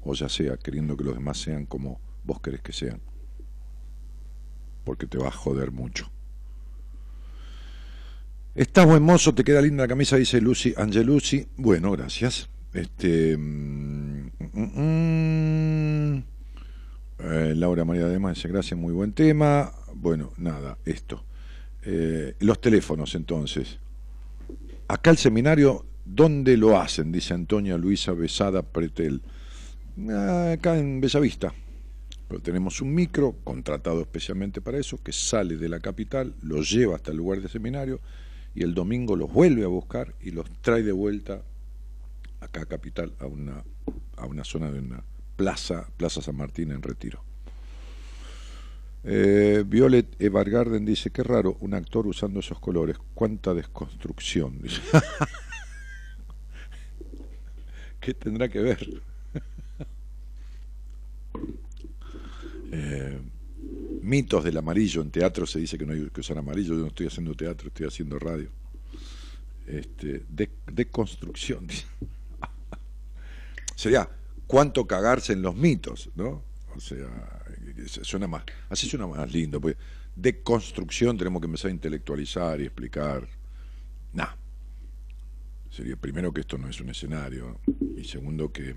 [0.02, 3.02] o ya sea queriendo que los demás sean como vos querés que sean,
[4.86, 6.10] porque te va a joder mucho.
[8.56, 11.48] Estás buen mozo, te queda linda la camisa, dice Lucy Angelucci.
[11.58, 12.50] Bueno, gracias.
[12.72, 13.36] Este.
[13.36, 16.24] Mm, mm, mm.
[17.18, 19.74] Eh, Laura María Dema dice gracias, muy buen tema.
[19.96, 21.26] Bueno, nada, esto.
[21.82, 23.80] Eh, los teléfonos entonces.
[24.88, 27.12] Acá el seminario, ¿dónde lo hacen?
[27.12, 29.24] Dice Antonia Luisa Besada Pretel.
[30.12, 31.52] Ah, acá en Bellavista.
[32.28, 36.98] Pero tenemos un micro contratado especialmente para eso, que sale de la capital, lo lleva
[36.98, 38.00] hasta el lugar de seminario
[38.56, 41.42] y el domingo los vuelve a buscar y los trae de vuelta
[42.40, 43.64] acá a Capital, a una,
[44.18, 45.04] a una zona de una
[45.36, 47.24] plaza, Plaza San Martín en retiro.
[49.06, 54.62] Eh, Violet Evargarden dice, qué raro, un actor usando esos colores, cuánta desconstrucción.
[58.00, 59.02] ¿Qué tendrá que ver?
[62.72, 63.20] eh,
[64.04, 65.02] mitos del amarillo.
[65.02, 66.76] En teatro se dice que no hay que usar amarillo.
[66.76, 68.50] Yo no estoy haciendo teatro, estoy haciendo radio.
[69.66, 71.68] Este, de, construcción.
[73.76, 74.10] Sería
[74.46, 76.44] cuánto cagarse en los mitos, ¿no?
[76.76, 77.44] O sea,
[77.88, 79.62] suena más, así suena más lindo.
[79.62, 79.78] Pues,
[80.16, 83.28] de construcción tenemos que empezar a intelectualizar y explicar.
[84.14, 84.36] Nah.
[85.70, 87.60] Sería primero que esto no es un escenario
[87.98, 88.76] y segundo que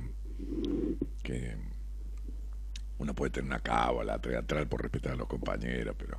[2.99, 6.19] uno puede tener una cábala teatral por respetar a los compañeros, pero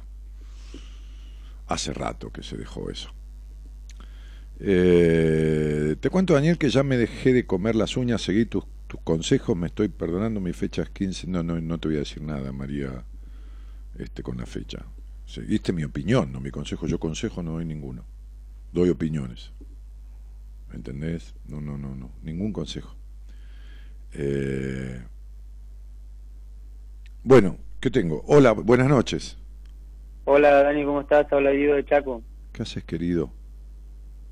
[1.68, 3.12] hace rato que se dejó eso.
[4.60, 9.00] Eh, te cuento, Daniel, que ya me dejé de comer las uñas, seguí tus, tus
[9.02, 11.28] consejos, me estoy perdonando, mi fecha es 15.
[11.28, 13.04] No, no, no te voy a decir nada, María,
[13.98, 14.86] este, con la fecha.
[15.26, 16.88] Seguiste mi opinión, no mi consejo.
[16.88, 18.06] Yo consejo no doy ninguno.
[18.72, 19.52] Doy opiniones.
[20.70, 21.36] ¿Me entendés?
[21.46, 22.12] No, no, no, no.
[22.24, 22.96] Ningún consejo.
[24.14, 25.02] Eh,
[27.28, 28.24] bueno, ¿qué tengo?
[28.26, 29.38] Hola, buenas noches.
[30.24, 31.32] Hola Dani, ¿cómo estás?
[31.32, 32.24] Habla Diego de Chaco.
[32.54, 33.30] ¿Qué haces, querido?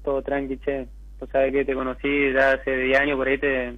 [0.01, 0.87] Todo tranqui, che.
[1.19, 3.77] Vos sabés que te conocí ya hace 10 años, por ahí te,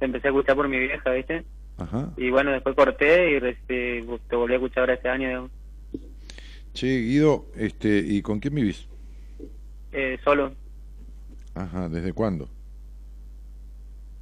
[0.00, 1.42] empecé a escuchar por mi vieja, ¿viste?
[1.78, 2.12] Ajá.
[2.18, 5.48] Y bueno, después corté y te, te volví a escuchar ahora este año.
[6.74, 8.86] Che, Guido, este, ¿y con quién vivís?
[9.92, 10.52] Eh, solo.
[11.54, 12.50] Ajá, ¿desde cuándo?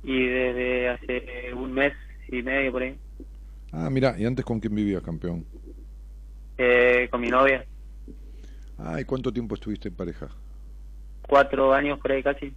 [0.05, 1.93] Y desde hace un mes
[2.29, 2.97] y medio por ahí.
[3.81, 5.47] Ah, mira, ¿y antes con quién vivías, campeón?
[6.57, 7.65] Eh, con mi novia.
[8.77, 10.29] Ah, ¿y cuánto tiempo estuviste en pareja?
[11.23, 12.53] Cuatro años por ahí casi.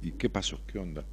[0.00, 0.58] ¿Y qué pasó?
[0.66, 1.04] ¿Qué onda?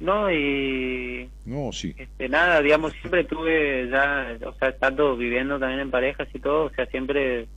[0.00, 1.28] No, y...
[1.44, 1.94] No, sí.
[1.98, 6.64] Este, nada, digamos, siempre tuve ya, o sea, estando viviendo también en parejas y todo,
[6.64, 7.48] o sea, siempre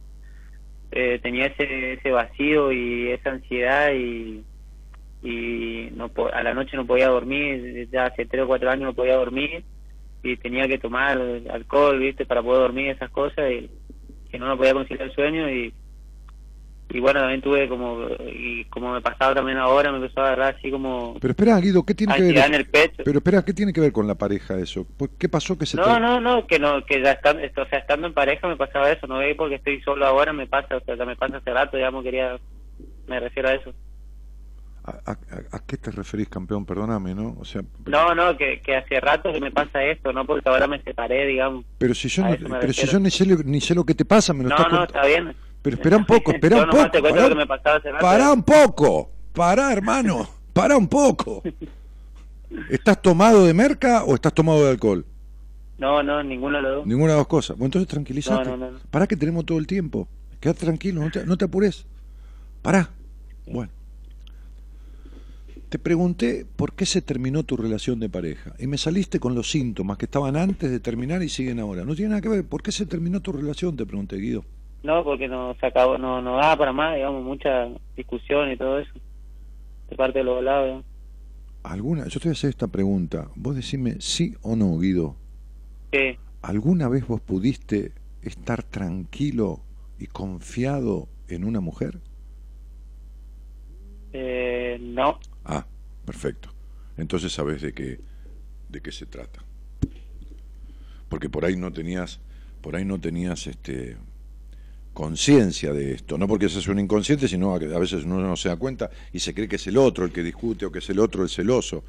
[0.92, 4.44] eh, tenía ese, ese vacío y esa ansiedad y,
[5.26, 8.94] y no a la noche no podía dormir, ya hace tres o cuatro años no
[8.94, 9.64] podía dormir
[10.22, 11.20] y tenía que tomar
[11.52, 13.70] alcohol, viste, para poder dormir, esas cosas, y
[14.30, 15.74] que no me podía conciliar el sueño y
[16.90, 20.56] y bueno también tuve como y como me pasaba también ahora me empezó a agarrar
[20.56, 23.02] así como pero espera Guido qué tiene que ver en el pecho.
[23.04, 24.86] Pero espera qué tiene que ver con la pareja eso
[25.18, 28.06] qué pasó que se no no no que no que ya estando o sea estando
[28.06, 30.96] en pareja me pasaba eso no veis porque estoy solo ahora me pasa o sea
[30.96, 32.38] ya me pasa hace rato digamos quería
[33.08, 33.74] me refiero a eso
[34.88, 35.18] ¿A,
[35.52, 36.64] a, qué te referís, campeón?
[36.64, 37.36] Perdóname, ¿no?
[37.40, 40.68] O sea, no, no, que, que hace rato que me pasa esto, no porque ahora
[40.68, 41.66] me separé, digamos.
[41.80, 42.24] Pero si yo,
[42.62, 44.84] pero si yo ni sé, ni sé lo que te pasa, me lo No, no,
[44.84, 45.36] está bien.
[45.64, 47.02] Pero espera un poco, espera un poco.
[48.00, 49.10] Pará, un poco.
[49.34, 50.30] Pará, hermano.
[50.54, 51.42] Pará un poco.
[52.70, 55.04] ¿Estás tomado de merca o estás tomado de alcohol?
[55.80, 56.86] No, no, ninguna de las dos.
[56.86, 57.58] Ninguna de las dos cosas.
[57.58, 58.56] Bueno, entonces tranquilízate.
[58.56, 60.08] No, Pará que tenemos todo el tiempo.
[60.40, 61.88] Quédate tranquilo, no te, no te apures.
[62.62, 62.92] Pará.
[63.48, 63.72] Bueno.
[65.70, 69.50] Te pregunté por qué se terminó tu relación de pareja y me saliste con los
[69.50, 71.84] síntomas que estaban antes de terminar y siguen ahora.
[71.84, 72.48] No tiene nada que ver.
[72.48, 73.76] ¿Por qué se terminó tu relación?
[73.76, 74.46] Te pregunté, Guido.
[74.84, 78.78] No, porque no se acabó, no, no da para más, digamos, mucha discusión y todo
[78.78, 78.92] eso,
[79.90, 80.86] de parte de los lados.
[81.64, 82.08] ¿Alguna?
[82.08, 83.30] Yo te voy a hacer esta pregunta.
[83.36, 85.16] Vos decime sí o no, Guido.
[85.92, 86.20] Sí.
[86.44, 89.62] ¿Alguna vez vos pudiste estar tranquilo
[89.98, 91.98] y confiado en una mujer?
[94.14, 95.18] Eh, no.
[95.46, 95.66] Ah,
[96.06, 96.50] perfecto.
[96.98, 98.00] Entonces sabes de qué,
[98.70, 99.44] de qué se trata.
[101.10, 102.20] Porque por ahí no tenías,
[102.62, 103.98] por ahí no tenías este
[104.94, 108.48] conciencia de esto, no porque seas un inconsciente, sino que a veces uno no se
[108.48, 110.90] da cuenta y se cree que es el otro el que discute o que es
[110.90, 111.84] el otro el celoso.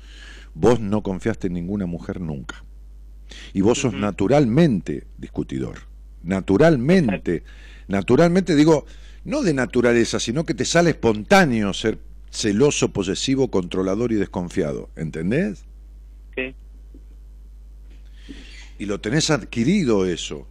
[0.54, 2.64] Vos no confiaste en ninguna mujer nunca.
[3.52, 5.78] Y vos sos naturalmente discutidor.
[6.24, 7.44] Naturalmente,
[7.86, 8.86] naturalmente digo,
[9.24, 11.98] no de naturaleza, sino que te sale espontáneo ser
[12.36, 14.90] celoso, posesivo, controlador y desconfiado.
[14.96, 15.64] ¿Entendés?
[16.34, 16.54] Sí.
[18.78, 20.46] Y lo tenés adquirido eso.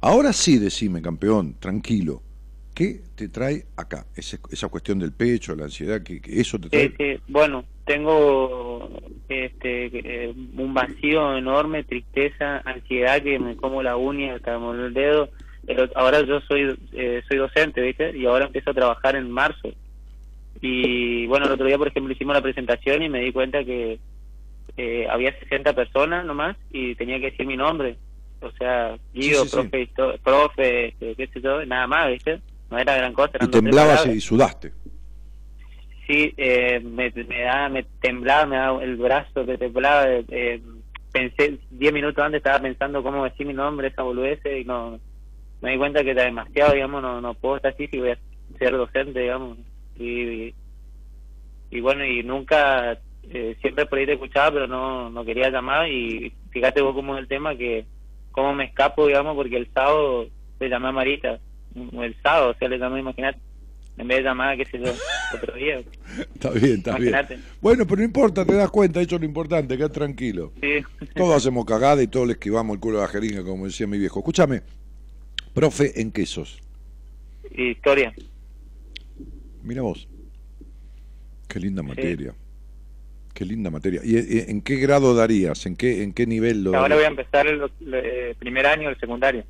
[0.00, 2.22] Ahora sí, decime, campeón, tranquilo.
[2.74, 4.06] ¿Qué te trae acá?
[4.16, 7.20] Esa, esa cuestión del pecho, la ansiedad, que, eso te trae.
[7.28, 8.88] bueno, tengo
[9.28, 15.28] este, eh, un vacío enorme, tristeza, ansiedad que me como la uña, hasta el dedo.
[15.66, 18.16] Pero ahora yo soy eh, soy docente, ¿viste?
[18.16, 19.68] Y ahora empiezo a trabajar en marzo.
[20.60, 23.98] Y bueno, el otro día, por ejemplo, hicimos la presentación y me di cuenta que
[24.76, 27.96] eh, había 60 personas nomás y tenía que decir mi nombre
[28.42, 29.88] o sea, Guido, profe,
[30.22, 32.40] profe este, qué sé yo, nada más, ¿viste?
[32.70, 33.32] No era gran cosa.
[33.40, 34.72] Y temblabas y sudaste.
[36.06, 40.06] Sí, eh, me, me, da, me temblaba, me daba el brazo que temblaba.
[40.08, 40.60] Eh,
[41.12, 44.98] pensé, diez minutos antes estaba pensando cómo decir mi nombre, esa boludez, y no,
[45.60, 48.18] me di cuenta que era demasiado, digamos, no, no puedo estar así si voy a
[48.58, 49.58] ser docente, digamos.
[50.00, 50.54] Y,
[51.70, 52.98] y, bueno, y nunca,
[53.28, 57.14] eh, siempre por ahí te escuchaba, pero no, no quería llamar, y fíjate vos cómo
[57.14, 57.84] es el tema que
[58.32, 60.26] cómo me escapo, digamos, porque el sábado
[60.58, 61.38] le llamé a Marita,
[61.74, 63.38] el sábado, o sea, le llamé, imagínate,
[63.98, 64.92] en vez de llamar, qué sé yo,
[65.34, 65.80] otro día.
[66.34, 67.14] está bien, está bien.
[67.60, 70.52] Bueno, pero no importa, te das cuenta, eso es lo importante, quedás tranquilo.
[70.60, 70.82] Sí.
[71.14, 73.98] Todos hacemos cagada y todos le esquivamos el culo a la jeringa, como decía mi
[73.98, 74.20] viejo.
[74.20, 74.62] Escúchame,
[75.52, 76.60] profe, ¿en qué sos?
[77.52, 78.14] Historia.
[79.62, 80.08] Mira vos,
[81.48, 82.34] qué linda materia.
[83.34, 84.00] Qué linda materia.
[84.04, 84.16] ¿Y
[84.50, 85.64] en qué grado darías?
[85.64, 88.98] ¿En qué, en qué nivel lo Ahora voy a empezar el, eh, primer año del
[88.98, 89.44] secundario.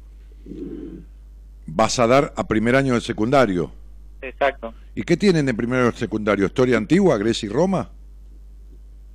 [1.67, 3.73] ¿Vas a dar a primer año del secundario?
[4.21, 4.75] Exacto.
[4.95, 6.47] ¿Y qué tienen en primer año del secundario?
[6.47, 7.91] ¿Historia antigua, Grecia y Roma?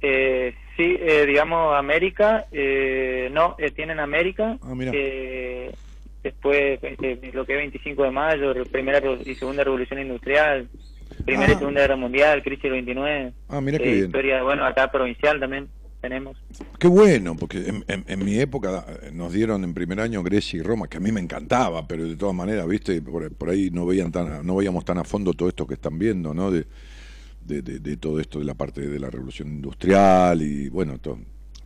[0.02, 2.46] Eh, sí, eh, digamos América.
[2.52, 4.58] Eh, no, tienen América.
[4.62, 4.74] Ah,
[6.26, 6.80] después
[7.34, 10.68] lo que es 25 de mayo, primera y segunda revolución industrial.
[11.24, 11.60] Primera y ah.
[11.60, 13.34] Segunda Guerra Mundial, crisis del 29.
[13.50, 14.06] Ah, mira qué bien.
[14.06, 15.70] Historia, bueno, acá provincial también
[16.02, 16.38] tenemos.
[16.80, 20.88] Qué bueno, porque en, mi época eh, nos dieron en primer año Grecia y Roma,
[20.88, 24.46] que a mí me encantaba, pero de todas maneras, viste, por, ahí no veían tan,
[24.46, 26.52] no veíamos tan a fondo todo esto que están viendo, ¿no?
[26.52, 26.66] De,
[27.42, 31.20] de, todo esto de la parte de la revolución industrial y bueno, todo,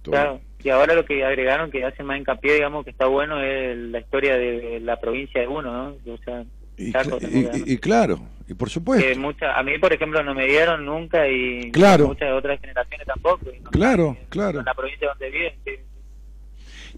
[0.04, 3.78] Claro, y ahora lo que agregaron que hace más hincapié, digamos, que está bueno es
[3.78, 6.14] la historia de la provincia de uno, ¿no?
[6.14, 6.44] O sea,
[6.78, 9.06] y, claro, y por supuesto.
[9.54, 12.08] a mí, por ejemplo, no me dieron nunca y claro.
[12.08, 13.46] muchas otras generaciones tampoco.
[13.72, 14.60] claro, claro.
[14.60, 15.54] En la provincia donde viven.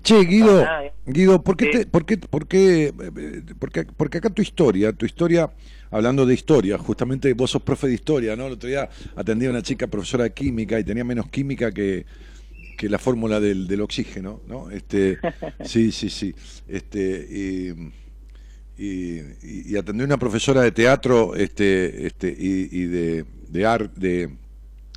[0.04, 0.94] Che, Guido, ¿eh?
[1.06, 2.94] Guido, ¿por qué, te- por qué, por qué,
[3.60, 5.52] porque, porque acá tu historia, tu historia,
[5.92, 8.48] hablando de historia, justamente vos sos profe de historia, ¿no?
[8.48, 12.06] El otro día atendí a una chica profesora de química y tenía menos química que,
[12.82, 14.72] que la fórmula del, del oxígeno, ¿no?
[14.72, 15.20] Este,
[15.62, 16.34] sí, sí, sí.
[16.68, 17.70] Este, y,
[18.84, 23.99] y, y- atendí a una profesora de teatro este, este, y, y de, de arte,
[23.99, 24.30] de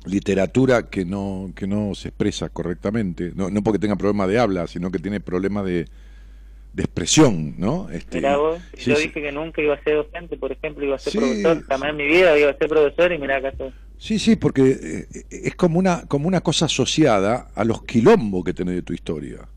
[0.05, 4.65] literatura que no, que no se expresa correctamente, no, no porque tenga problema de habla,
[4.65, 5.85] sino que tiene problemas de,
[6.73, 7.87] de expresión, ¿no?
[7.91, 9.07] Este, Mirá vos, sí, yo sí.
[9.07, 11.19] dije que nunca iba a ser docente, por ejemplo, iba a ser Sí.
[11.19, 13.73] profesor, jamás en mi vida iba a ser profesor y mirá acá estoy.
[13.97, 18.53] Sí, sí, porque eh, es como una, como una cosa asociada a los quilombos que
[18.53, 19.47] tenés de tu historia.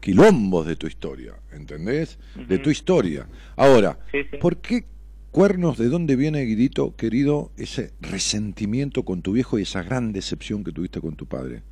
[0.00, 2.18] Quilombos de tu historia, ¿entendés?
[2.48, 3.26] De tu historia.
[3.56, 4.36] Ahora, Sí, sí.
[4.36, 4.84] ¿por qué
[5.30, 10.62] cuernos, de dónde viene, Guidito, querido, ese resentimiento con tu viejo y esa gran decepción
[10.62, 11.62] que tuviste con tu padre?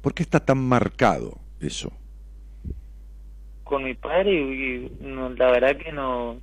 [0.00, 1.92] ¿Por qué está tan marcado eso?
[3.64, 6.40] Con mi padre y, y no, la verdad que no,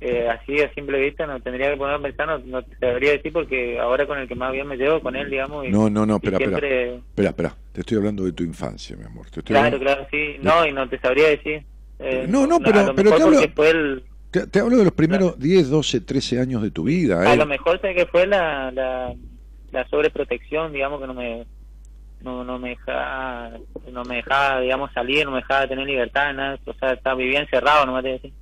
[0.00, 3.12] eh, así a simple vista no tendría que poner a pensar, no, no te sabría
[3.12, 5.88] decir porque ahora con el que más bien me llevo, con él, digamos, y, No,
[5.88, 6.58] no, no, espera, espera.
[6.58, 6.94] siempre...
[6.96, 9.24] Espera, espera, te estoy hablando de tu infancia, mi amor.
[9.30, 10.36] Te estoy Claro, hablando- claro, sí.
[10.42, 11.62] No, y no te sabría decir.
[11.98, 14.04] Eh, No, no, a pero- pero te hablo- fue el...
[14.30, 17.20] Te, te hablo de los primeros 10, 12, 13 años de tu vida.
[17.22, 17.36] A ¿eh?
[17.36, 19.14] lo mejor sé que fue la, la,
[19.72, 21.46] la sobreprotección, digamos, que no me
[22.22, 23.52] no, no me dejaba,
[23.92, 26.58] no me dejaba, digamos, salir, no me dejaba tener libertad, nada.
[26.66, 28.32] O sea, estaba, vivía encerrado, no me decir.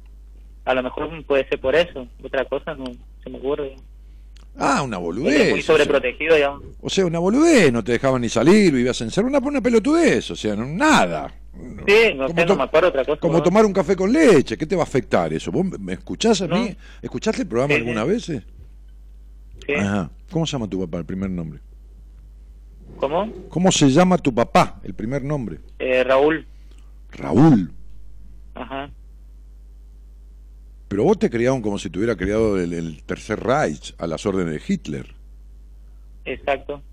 [0.64, 2.06] A lo mejor puede ser por eso.
[2.22, 2.84] Otra cosa no
[3.22, 3.76] se me ocurre.
[4.56, 5.50] Ah, una boludez.
[5.50, 5.74] muy o sea.
[5.74, 6.62] sobreprotegido, digamos.
[6.80, 10.36] O sea, una boludez, no te dejaban ni salir, vivías encerrado, una, una pelotudez, o
[10.36, 11.34] sea, no- nada.
[11.86, 13.20] Sí, no Como sé, no me acuerdo otra cosa.
[13.20, 15.50] Como tomar un café con leche, ¿qué te va a afectar eso?
[15.52, 16.56] ¿Vos me escuchás a No.
[16.56, 16.76] mí?
[17.02, 18.08] ¿Escuchaste el programa Sí, alguna sí.
[18.08, 18.24] vez?
[19.66, 19.72] Sí.
[19.76, 20.10] Ajá.
[20.30, 21.60] ¿Cómo se llama tu papá, el primer nombre?
[22.96, 23.32] ¿Cómo?
[23.48, 25.58] ¿Cómo se llama tu papá, el primer nombre?
[25.78, 26.46] Eh, Raúl.
[27.10, 27.72] Raúl.
[28.54, 28.90] Ajá.
[30.94, 34.24] Pero vos te criaron como si te hubiera criado el, el Tercer Reich a las
[34.26, 35.12] órdenes de Hitler.
[36.24, 36.84] Exacto.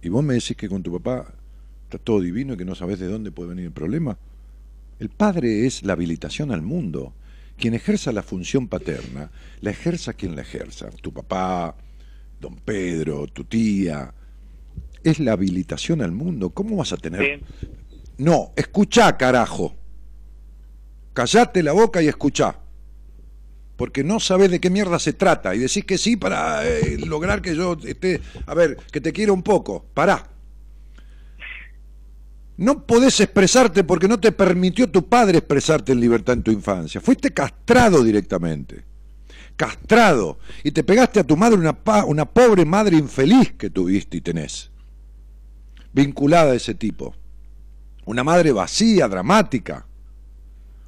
[0.00, 1.34] Y vos me decís que con tu papá
[1.82, 4.16] está todo divino y que no sabés de dónde puede venir el problema.
[5.00, 7.12] El padre es la habilitación al mundo.
[7.56, 10.88] Quien ejerza la función paterna, la ejerza quien la ejerza.
[10.90, 11.74] Tu papá,
[12.40, 14.14] don Pedro, tu tía.
[15.02, 16.50] Es la habilitación al mundo.
[16.50, 17.40] ¿Cómo vas a tener?
[17.40, 17.68] Sí.
[18.18, 19.74] No, escuchá, carajo.
[21.14, 22.61] Callate la boca y escuchá.
[23.82, 27.42] Porque no sabés de qué mierda se trata y decís que sí para eh, lograr
[27.42, 28.20] que yo esté.
[28.46, 29.84] A ver, que te quiera un poco.
[29.92, 30.24] Pará.
[32.58, 37.00] No podés expresarte porque no te permitió tu padre expresarte en libertad en tu infancia.
[37.00, 38.84] Fuiste castrado directamente.
[39.56, 40.38] Castrado.
[40.62, 41.76] Y te pegaste a tu madre una,
[42.06, 44.70] una pobre madre infeliz que tuviste y tenés.
[45.92, 47.16] Vinculada a ese tipo.
[48.04, 49.88] Una madre vacía, dramática,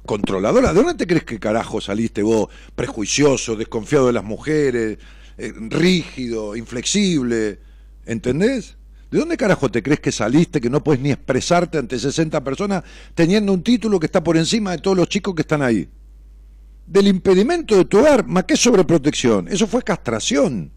[0.05, 0.73] controladora.
[0.73, 2.49] ¿De dónde te crees que carajo saliste vos?
[2.75, 4.97] Prejuicioso, desconfiado de las mujeres,
[5.37, 7.59] eh, rígido, inflexible.
[8.05, 8.77] ¿Entendés?
[9.11, 12.83] ¿De dónde carajo te crees que saliste que no puedes ni expresarte ante 60 personas
[13.13, 15.87] teniendo un título que está por encima de todos los chicos que están ahí?
[16.85, 19.47] Del impedimento de tu hogar, más que sobreprotección.
[19.47, 20.71] Eso fue castración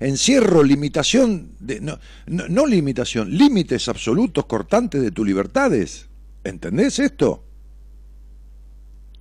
[0.00, 6.08] encierro, limitación, de, no, no, no limitación, límites absolutos cortantes de tus libertades.
[6.42, 7.44] ¿Entendés esto?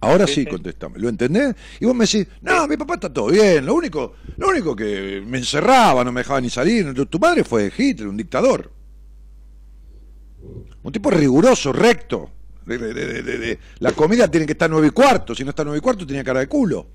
[0.02, 0.48] Ahora sí, Sí, sí.
[0.48, 0.98] contéstame.
[1.00, 1.56] ¿Lo entendés?
[1.82, 5.22] Y vos me decís, no, mi papá está todo bien, lo único, lo único que
[5.26, 6.94] me encerraba, no me dejaba ni salir.
[6.94, 8.72] Tu- Tu padre fue Hitler, un dictador.
[10.84, 12.32] Un tipo riguroso, recto.
[12.66, 15.50] De- de- de- de- de- La comida tiene que estar nueve y cuarto, si no
[15.50, 16.88] está nueve y cuarto tenía cara de culo.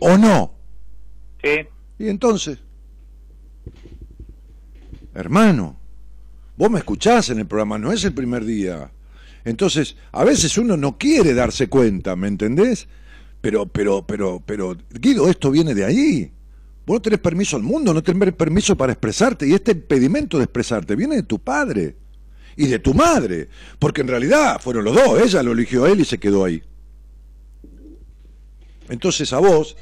[0.00, 0.52] ¿O no?
[1.44, 1.60] Sí.
[1.98, 2.58] Y entonces,
[5.14, 5.78] hermano,
[6.56, 8.90] vos me escuchás en el programa, no es el primer día.
[9.46, 12.88] Entonces, a veces uno no quiere darse cuenta, ¿me entendés?
[13.40, 16.32] Pero, pero, pero, pero, Guido, esto viene de ahí.
[16.84, 20.44] Vos no tenés permiso al mundo, no tenés permiso para expresarte, y este impedimento de
[20.44, 21.94] expresarte viene de tu padre
[22.56, 23.48] y de tu madre,
[23.78, 26.60] porque en realidad fueron los dos, ella lo eligió a él y se quedó ahí.
[28.88, 29.76] Entonces a vos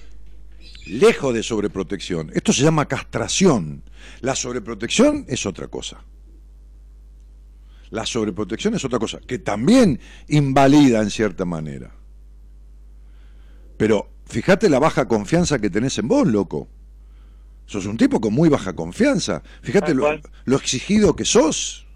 [0.84, 2.30] lejos de sobreprotección.
[2.34, 3.82] Esto se llama castración.
[4.20, 6.04] La sobreprotección es otra cosa.
[7.94, 11.94] La sobreprotección es otra cosa, que también invalida en cierta manera.
[13.76, 16.66] Pero fíjate la baja confianza que tenés en vos, loco.
[17.66, 19.44] Sos un tipo con muy baja confianza.
[19.62, 21.86] Fíjate lo, exigido que sos.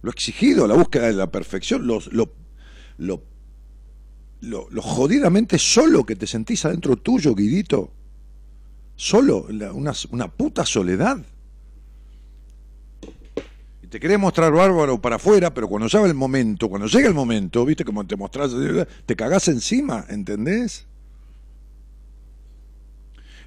[0.00, 2.32] Lo exigido, la búsqueda de la perfección, lo, lo,
[2.96, 3.22] lo
[4.40, 7.92] lo, lo jodidamente solo que te sentís adentro tuyo, Guidito.
[8.96, 11.24] Solo, la- una, una puta soledad.
[13.92, 17.62] Te querés mostrar bárbaro para afuera, pero cuando llega el momento, cuando llega el momento,
[17.66, 18.52] viste como te mostrás,
[19.04, 20.86] te cagás encima, ¿entendés?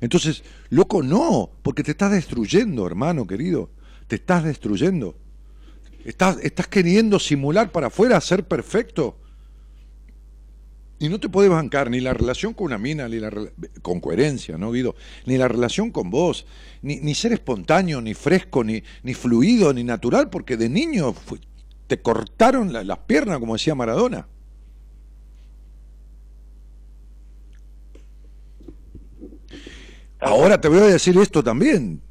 [0.01, 3.71] Entonces, loco, no, porque te estás destruyendo, hermano querido,
[4.05, 5.15] te estás destruyendo.
[6.03, 9.17] Estás, estás queriendo simular para afuera, ser perfecto.
[10.97, 13.29] Y no te puedes bancar ni la relación con una mina, ni la
[13.81, 14.95] con coherencia, ¿no, Guido?
[15.25, 16.45] Ni la relación con vos,
[16.81, 21.13] ni, ni ser espontáneo, ni fresco, ni, ni fluido, ni natural, porque de niño
[21.87, 24.27] te cortaron las piernas, como decía Maradona.
[30.19, 32.01] Ahora te voy a decir esto también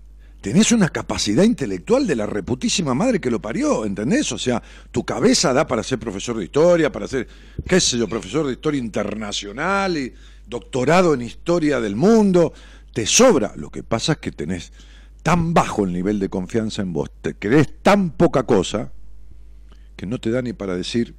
[0.45, 4.31] tenés una capacidad intelectual de la reputísima madre que lo parió, ¿entendés?
[4.31, 7.27] O sea, tu cabeza da para ser profesor de historia, para ser,
[7.67, 10.13] qué sé yo, profesor de historia internacional y
[10.47, 12.53] doctorado en historia del mundo,
[12.93, 13.55] te sobra.
[13.57, 14.75] Lo que pasa es que tenés
[15.23, 18.93] tan bajo el nivel de confianza en vos, te crees tan poca cosa,
[19.97, 21.15] que no te da ni para decir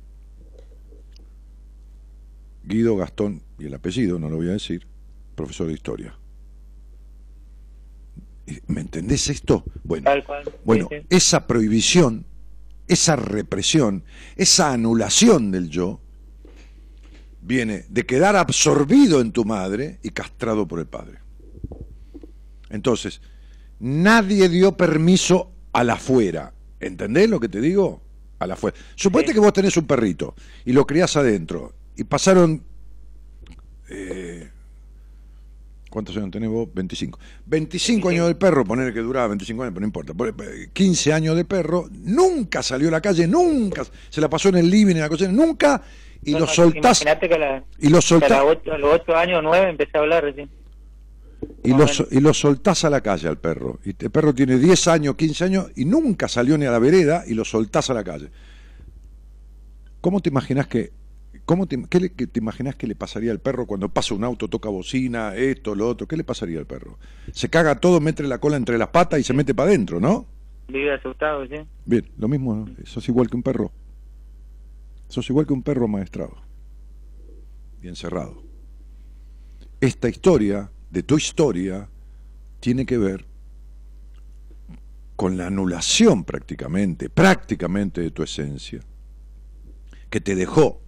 [2.63, 4.85] Guido Gastón, y el apellido, no lo voy a decir,
[5.33, 6.15] profesor de historia.
[8.67, 9.63] ¿Me entendés esto?
[9.83, 10.09] Bueno,
[10.63, 12.25] bueno esa prohibición,
[12.87, 14.03] esa represión,
[14.35, 16.01] esa anulación del yo,
[17.41, 21.19] viene de quedar absorbido en tu madre y castrado por el padre.
[22.69, 23.21] Entonces,
[23.79, 26.53] nadie dio permiso a la afuera.
[26.79, 28.01] ¿Entendés lo que te digo?
[28.39, 28.77] A la afuera.
[28.95, 30.35] Suponete que vos tenés un perrito
[30.65, 32.63] y lo criás adentro y pasaron
[33.89, 34.44] eh,
[35.95, 36.67] ¿Cuántos años tenés vos?
[36.73, 37.17] 25.
[37.45, 40.13] 25 años del perro, poner que duraba 25 años, pero no importa.
[40.73, 43.83] 15 años de perro, nunca salió a la calle, nunca.
[44.09, 45.81] Se la pasó en el living, en la cocina, nunca.
[46.21, 47.01] Y lo soltás.
[47.79, 48.29] y lo soltás.
[48.29, 50.35] a los 8 años, 9 empecé a hablar.
[51.63, 53.79] Y lo, y lo soltás a la calle al perro.
[53.85, 57.23] Y el perro tiene 10 años, 15 años y nunca salió ni a la vereda
[57.25, 58.31] y lo soltás a la calle.
[60.01, 60.91] ¿Cómo te imaginas que
[61.45, 64.67] ¿Cómo te, qué te imaginas que le pasaría al perro cuando pasa un auto, toca
[64.67, 66.07] bocina, esto, lo otro?
[66.07, 66.97] ¿Qué le pasaría al perro?
[67.31, 70.25] Se caga todo, mete la cola entre las patas y se mete para adentro, ¿no?
[70.67, 71.57] Vive asustado, sí.
[71.85, 73.71] Bien, lo mismo, sos igual que un perro.
[75.07, 76.35] Sos igual que un perro maestrado
[77.83, 78.41] y encerrado.
[79.79, 81.87] Esta historia, de tu historia,
[82.59, 83.23] tiene que ver
[85.15, 88.81] con la anulación prácticamente, prácticamente de tu esencia,
[90.09, 90.81] que te dejó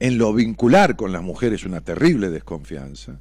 [0.00, 3.20] en lo vincular con las mujeres una terrible desconfianza.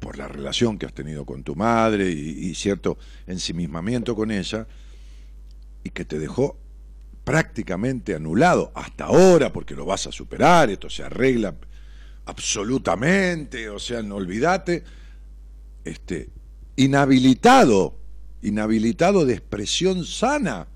[0.00, 2.96] Por la relación que has tenido con tu madre y, cierto
[3.26, 4.66] ensimismamiento con ella,
[5.84, 6.58] y que te dejó
[7.24, 11.54] prácticamente anulado hasta ahora, porque lo vas a superar, esto se arregla
[12.24, 14.84] absolutamente, o sea, no olvídate,
[15.84, 16.30] este,
[16.76, 17.98] inhabilitado,
[18.40, 20.68] inhabilitado de expresión sana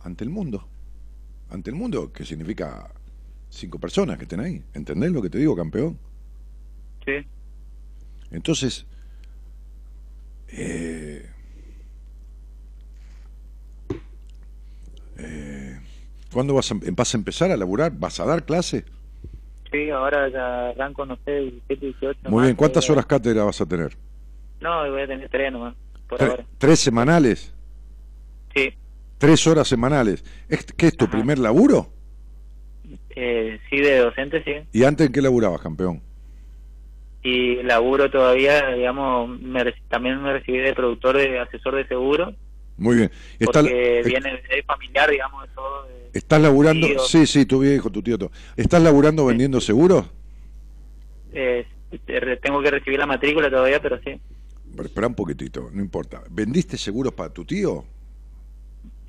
[0.00, 0.66] ante el mundo,
[1.50, 2.90] ante el mundo, que significa
[3.50, 4.62] cinco personas que estén ahí.
[4.72, 5.98] ¿Entendés lo que te digo, campeón?
[7.04, 7.26] Sí.
[8.30, 8.86] Entonces,
[10.48, 11.28] eh,
[15.18, 15.80] eh,
[16.32, 17.92] ¿cuándo vas a, vas a empezar a laburar?
[17.92, 18.84] ¿Vas a dar clase?
[19.70, 22.30] Sí, ahora ya arranco, no sé, 17, 18.
[22.30, 23.96] Muy bien, ¿cuántas horas cátedra vas a tener?
[24.60, 25.74] No, voy a tener tres nomás,
[26.08, 26.44] por ahora.
[26.58, 27.54] ¿Tres semanales?
[28.54, 28.74] Sí.
[29.18, 30.24] ¿Tres horas semanales?
[30.76, 31.92] ¿Qué es tu primer laburo?
[33.10, 34.52] Eh, sí, de docente, sí.
[34.72, 36.02] ¿Y antes en qué laburabas, campeón?
[37.22, 39.38] Y laburo todavía, digamos,
[39.88, 42.34] también me recibí de productor, de asesor de seguro.
[42.78, 43.10] Muy bien.
[43.44, 45.86] porque viene de familiar, digamos, de todo.
[46.14, 46.86] ¿Estás laburando?
[47.00, 48.16] Sí, sí, tu viejo, tu tío.
[48.56, 50.06] ¿Estás laburando vendiendo seguros?
[51.32, 51.66] Eh,
[52.42, 54.18] tengo que recibir la matrícula todavía, pero sí.
[54.82, 56.22] espera un poquitito, no importa.
[56.30, 57.84] ¿Vendiste seguros para tu tío?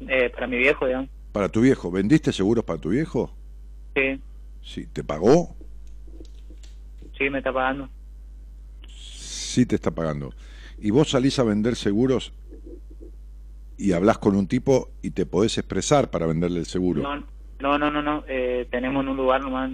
[0.07, 1.10] Eh, para mi viejo, digamos.
[1.32, 1.91] ¿Para tu viejo?
[1.91, 3.34] ¿Vendiste seguros para tu viejo?
[3.95, 4.19] Sí.
[4.61, 5.55] Sí, ¿te pagó?
[7.18, 7.89] Sí, me está pagando.
[8.88, 10.34] Sí, te está pagando.
[10.80, 12.34] ¿Y vos salís a vender seguros
[13.77, 17.01] y hablas con un tipo y te podés expresar para venderle el seguro?
[17.59, 18.23] No, no, no, no.
[18.27, 19.72] Eh, tenemos un lugar nomás,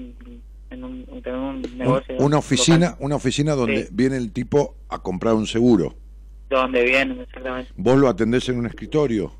[0.69, 2.15] en un, tenemos un negocio.
[2.19, 5.95] una oficina, una oficina donde viene el tipo a comprar un seguro.
[6.49, 7.71] Donde viene, exactamente.
[7.77, 9.33] ¿Vos lo atendés en un escritorio?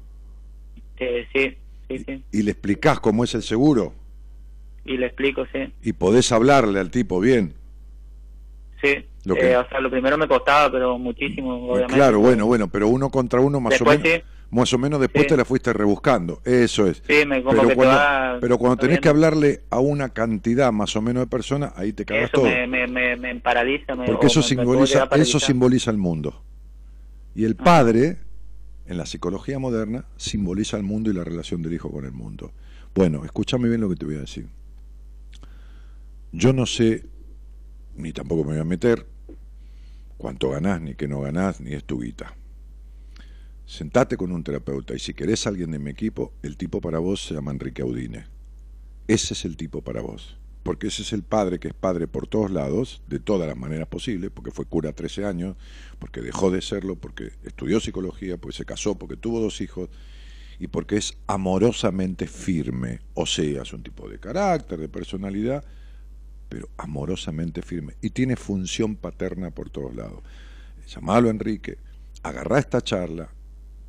[0.98, 1.58] Eh, sí,
[1.90, 2.24] sí, sí.
[2.32, 3.94] ¿Y le explicás cómo es el seguro?
[4.88, 5.72] Y le explico, sí.
[5.84, 7.54] ¿Y podés hablarle al tipo bien?
[8.82, 9.06] Sí,
[9.36, 11.94] eh, o sea, lo primero me costaba, pero muchísimo, eh, obviamente.
[11.96, 14.24] Claro, bueno, bueno, pero uno contra uno más o menos...
[14.50, 17.04] Más o menos después te la fuiste rebuscando, eso es.
[17.06, 20.96] Sí, me, como pero, que cuando, pero cuando tenés que hablarle a una cantidad más
[20.96, 22.46] o menos de personas, ahí te cagas eso todo.
[22.46, 23.98] Me, me, me, paraliza.
[24.06, 26.44] Porque eso simboliza, eso simboliza el mundo.
[27.36, 28.20] Y el padre,
[28.86, 32.54] en la psicología moderna, simboliza el mundo y la relación del hijo con el mundo.
[32.96, 34.48] Bueno, escúchame bien lo que te voy a decir.
[36.32, 37.06] Yo no sé,
[37.96, 39.08] ni tampoco me voy a meter,
[40.18, 42.36] cuánto ganás, ni qué no ganás, ni es tu guita.
[43.66, 47.26] Sentate con un terapeuta y si querés alguien de mi equipo, el tipo para vos
[47.26, 48.28] se llama Enrique Audine.
[49.08, 50.38] Ese es el tipo para vos.
[50.64, 53.88] Porque ese es el padre que es padre por todos lados, de todas las maneras
[53.88, 55.56] posibles, porque fue cura 13 años,
[55.98, 59.90] porque dejó de serlo, porque estudió psicología, porque se casó, porque tuvo dos hijos
[60.60, 63.00] y porque es amorosamente firme.
[63.14, 65.64] O sea, es un tipo de carácter, de personalidad,
[66.50, 67.96] pero amorosamente firme.
[68.02, 70.22] Y tiene función paterna por todos lados.
[70.88, 71.78] Llamalo Enrique,
[72.24, 73.30] agarrá esta charla,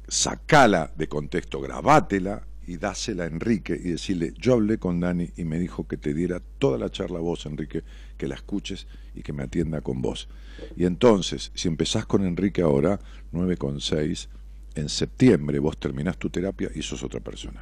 [0.07, 5.45] sacala de contexto, grabátela y dásela a Enrique y decirle, yo hablé con Dani y
[5.45, 7.83] me dijo que te diera toda la charla a vos, Enrique,
[8.17, 10.29] que la escuches y que me atienda con vos.
[10.77, 13.01] Y entonces, si empezás con Enrique ahora,
[13.33, 14.29] 9,6,
[14.75, 17.59] en septiembre vos terminás tu terapia y sos otra persona.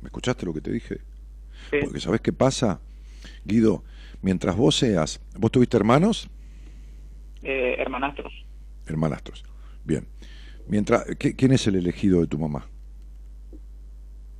[0.00, 1.00] ¿Me escuchaste lo que te dije?
[1.82, 2.80] Porque ¿sabés qué pasa?
[3.44, 3.84] Guido,
[4.22, 5.20] mientras vos seas...
[5.36, 6.28] ¿Vos tuviste hermanos?
[7.42, 8.32] Eh, hermanastros.
[8.86, 9.44] Hermanastros.
[9.84, 10.06] Bien.
[10.68, 12.66] Mientras, ¿Quién es el elegido de tu mamá?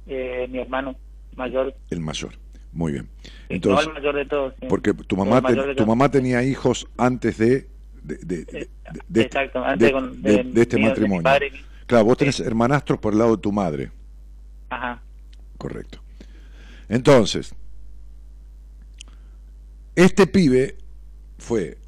[0.07, 0.97] Eh, mi hermano
[1.37, 1.75] mayor.
[1.91, 2.33] El mayor.
[2.73, 3.09] Muy bien.
[3.49, 4.55] Entonces, el mayor de todos.
[4.69, 5.43] Porque tu mamá,
[5.75, 7.69] tu mamá tenía hijos antes de
[8.07, 8.69] de, de,
[9.09, 11.29] de, este matrimonio.
[11.87, 13.91] claro, vos tenés hermanastros por el lado de tu madre.
[14.71, 15.03] Ajá.
[15.59, 15.99] Correcto.
[16.89, 17.55] Entonces,
[19.97, 20.77] este pibe
[21.39, 21.79] fue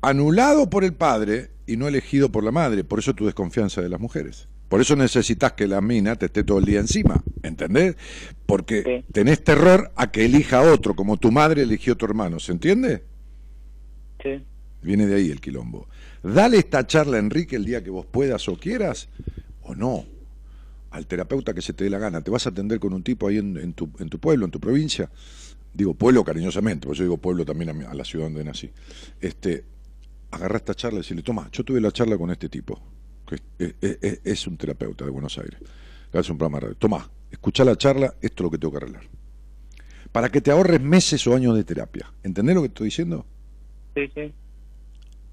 [0.00, 3.88] anulado por el padre y no elegido por la madre, por eso tu desconfianza de
[3.88, 4.48] las mujeres.
[4.68, 7.96] Por eso necesitas que la mina te esté todo el día encima, ¿entendés?
[8.44, 12.52] Porque tenés terror a que elija otro, como tu madre eligió a tu hermano, ¿se
[12.52, 13.02] entiende?
[14.22, 14.42] Sí.
[14.82, 15.88] Viene de ahí el quilombo.
[16.22, 19.08] Dale esta charla, Enrique, el día que vos puedas o quieras,
[19.62, 20.04] o no.
[20.90, 22.22] Al terapeuta que se te dé la gana.
[22.22, 24.60] Te vas a atender con un tipo ahí en, tu, en tu pueblo, en tu
[24.60, 25.10] provincia.
[25.72, 28.70] Digo pueblo cariñosamente, porque yo digo pueblo también a, la ciudad donde nací.
[29.20, 29.64] Este,
[30.30, 32.80] agarra esta charla y decirle, toma, yo tuve la charla con este tipo,
[33.26, 33.74] que
[34.24, 35.60] es, un terapeuta de Buenos Aires,
[36.10, 36.76] que hace un programa de radio.
[36.76, 39.04] Toma, escucha la charla, esto es lo que tengo que arreglar.
[40.10, 42.10] Para que te ahorres meses o años de terapia.
[42.22, 43.26] ¿Entendés lo que estoy diciendo?
[43.94, 44.32] Sí, sí.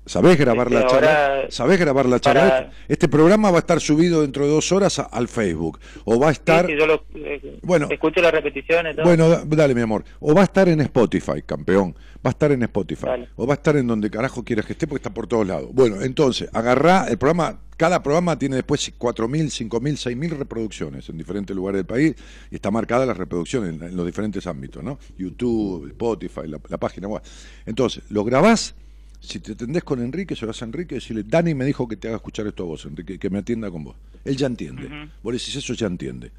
[0.05, 1.45] ¿Sabés grabar la charla?
[1.49, 2.71] ¿Sabés grabar la charla?
[2.87, 5.79] Este programa va a estar subido dentro de dos horas al Facebook.
[6.03, 6.67] O va a estar.
[6.67, 8.95] yo lo, eh, bueno, escucho las repeticiones.
[9.03, 10.03] Bueno, dale, mi amor.
[10.19, 11.95] O va a estar en Spotify, campeón.
[12.25, 13.07] Va a estar en Spotify.
[13.35, 15.69] O va a estar en donde carajo quieras que esté, porque está por todos lados.
[15.73, 17.61] Bueno, entonces, agarrá el programa.
[17.77, 22.15] Cada programa tiene después 4.000, 5.000, 6.000 reproducciones en diferentes lugares del país
[22.49, 24.97] y está marcada las reproducciones en, los diferentes ámbitos, ¿no?
[25.17, 27.21] YouTube, Spotify, la, la página web.
[27.65, 28.75] Entonces, lo grabás
[29.19, 32.07] si te atendés con Enrique, se vas a Enrique, decirle, Dani me dijo que te
[32.07, 33.95] haga escuchar esto a vos, Enrique, que me atienda con vos.
[34.23, 35.09] Él ya entiende.
[35.21, 36.31] Vos decís eso, ya entiende.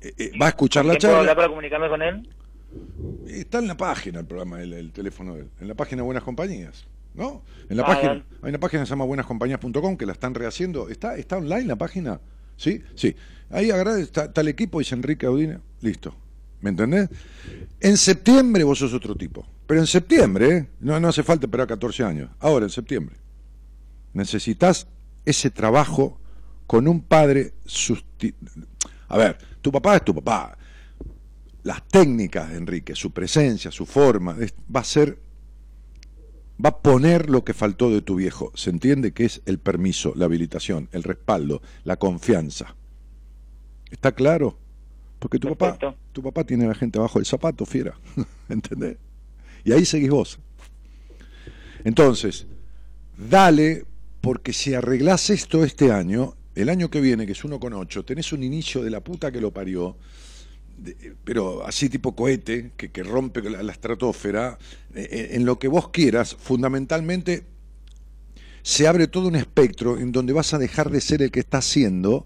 [0.00, 1.20] Eh, eh, va a escuchar la charla.
[1.20, 2.28] hablar para comunicarme con él?
[3.26, 6.86] Está en la página el programa, el, teléfono de él, en la página Buenas Compañías.
[7.14, 7.42] ¿No?
[7.70, 8.12] En la ah, página,
[8.42, 10.90] hay una página que se llama buenascompañías.com que la están rehaciendo.
[10.90, 12.20] ¿Está, ¿Está online la página?
[12.56, 12.82] ¿Sí?
[12.94, 13.16] Sí.
[13.48, 15.60] Ahí agarrá, está, el equipo, dice Enrique Audina.
[15.80, 16.14] Listo.
[16.60, 17.08] ¿Me entendés?
[17.80, 19.46] En septiembre vos sos otro tipo.
[19.66, 20.68] Pero en septiembre, ¿eh?
[20.80, 22.30] no, no hace falta esperar 14 años.
[22.38, 23.16] Ahora, en septiembre.
[24.12, 24.86] Necesitas
[25.24, 26.20] ese trabajo
[26.66, 27.54] con un padre.
[29.08, 30.56] A ver, tu papá es tu papá.
[31.64, 34.36] Las técnicas de Enrique, su presencia, su forma,
[34.74, 35.18] va a ser.
[36.64, 38.50] Va a poner lo que faltó de tu viejo.
[38.54, 42.76] Se entiende que es el permiso, la habilitación, el respaldo, la confianza.
[43.90, 44.58] ¿Está claro?
[45.18, 47.98] Porque tu papá, tu papá tiene a la gente abajo del zapato, fiera.
[48.48, 48.96] ¿Entendés?
[49.66, 50.38] Y ahí seguís vos.
[51.82, 52.46] Entonces,
[53.18, 53.84] dale,
[54.20, 58.04] porque si arreglás esto este año, el año que viene, que es uno con ocho,
[58.04, 59.96] tenés un inicio de la puta que lo parió,
[61.24, 64.56] pero así tipo cohete, que, que rompe la, la estratosfera,
[64.94, 67.42] eh, eh, en lo que vos quieras, fundamentalmente
[68.62, 71.64] se abre todo un espectro en donde vas a dejar de ser el que estás
[71.64, 72.24] siendo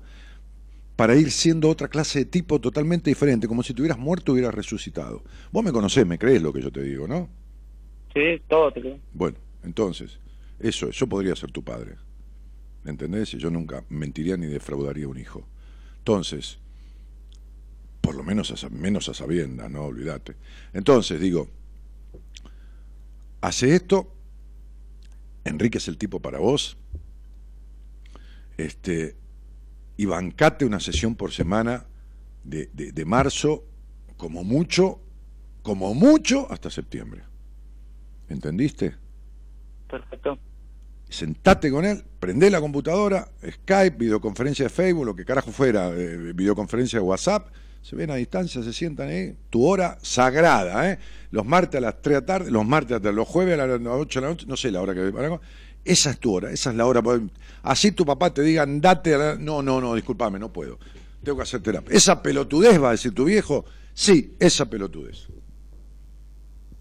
[1.01, 4.35] para ir siendo otra clase de tipo totalmente diferente, como si te hubieras muerto y
[4.35, 5.24] hubieras resucitado.
[5.51, 7.27] Vos me conocés, me crees lo que yo te digo, ¿no?
[8.12, 8.98] Sí, todo te creo.
[9.14, 10.20] Bueno, entonces,
[10.59, 11.94] eso es, yo podría ser tu padre.
[12.85, 13.31] ¿Entendés?
[13.31, 15.48] Yo nunca mentiría ni defraudaría a un hijo.
[15.97, 16.59] Entonces,
[18.02, 20.36] por lo menos a, menos a sabienda, no olvídate.
[20.74, 21.48] Entonces, digo,
[23.40, 24.14] hace esto,
[25.44, 26.77] Enrique es el tipo para vos,
[28.59, 29.16] este,
[30.01, 31.85] y bancate una sesión por semana
[32.43, 33.64] de, de, marzo,
[34.16, 34.98] como mucho,
[35.60, 37.20] como mucho, hasta septiembre.
[38.31, 38.94] ¿Entendiste?
[39.90, 40.39] Perfecto.
[41.06, 46.32] sentate con él, prende la computadora, Skype, videoconferencia de Facebook, lo que carajo fuera, eh,
[46.32, 47.48] videoconferencia de WhatsApp,
[47.82, 50.98] se ven a distancia, se sientan ahí, tu hora sagrada, ¿eh?
[51.31, 53.81] Los martes a las 3 de la tarde, los martes a los jueves a las
[53.86, 55.12] 8 de la noche, no sé la hora que...
[55.85, 57.02] Esa es tu hora, esa es la hora.
[57.62, 59.36] Así tu papá te diga, andate a la...
[59.36, 60.78] No, no, no, discúlpame, no puedo.
[61.23, 61.97] Tengo que hacer terapia.
[61.97, 65.27] Esa pelotudez, va a decir tu viejo, sí, esa pelotudez.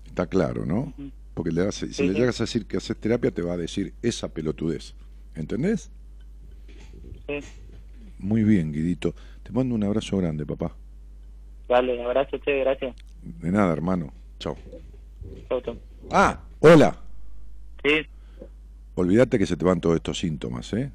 [0.06, 0.94] Está claro, ¿no?
[1.34, 4.28] Porque le si le llegas a decir que haces terapia, te va a decir esa
[4.28, 4.94] pelotudez.
[5.36, 5.90] ¿Entendés?
[7.28, 7.40] Sí.
[8.18, 9.16] Muy bien, Guidito.
[9.44, 10.76] Te mando un abrazo grande, papá.
[11.70, 12.96] Dale, abrazo, che, gracias.
[13.22, 14.12] De nada, hermano.
[14.40, 14.58] Chao.
[15.48, 15.78] Chao, chao.
[16.12, 17.00] Ah, hola.
[17.84, 18.06] Sí.
[19.00, 20.92] Olvídate que se te van todos estos síntomas, ¿eh?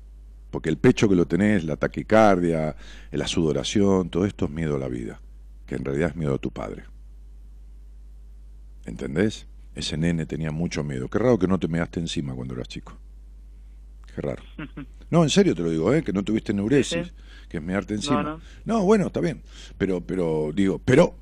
[0.51, 2.77] Porque el pecho que lo tenés, la taquicardia,
[3.11, 5.23] la sudoración, todo esto es miedo a la vida,
[5.65, 6.85] que en realidad es miedo a tu padre.
[8.85, 9.47] ¿Entendés?
[9.75, 11.09] Ese nene tenía mucho miedo.
[11.09, 12.95] Qué raro que no te measte encima cuando eras chico.
[14.15, 14.43] Qué raro.
[15.11, 16.03] No, en serio te lo digo, ¿eh?
[16.03, 17.15] que no tuviste neuresis,
[17.49, 18.41] que es mearte encima.
[18.65, 19.43] No, bueno, está bien.
[19.79, 21.15] Pero, pero, digo, pero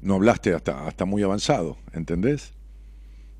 [0.00, 2.52] no hablaste hasta, hasta muy avanzado, ¿entendés?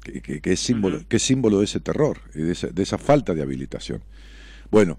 [0.02, 3.34] Que, es símbolo, que es símbolo de ese terror y de esa, de esa falta
[3.34, 4.02] de habilitación.
[4.70, 4.98] Bueno,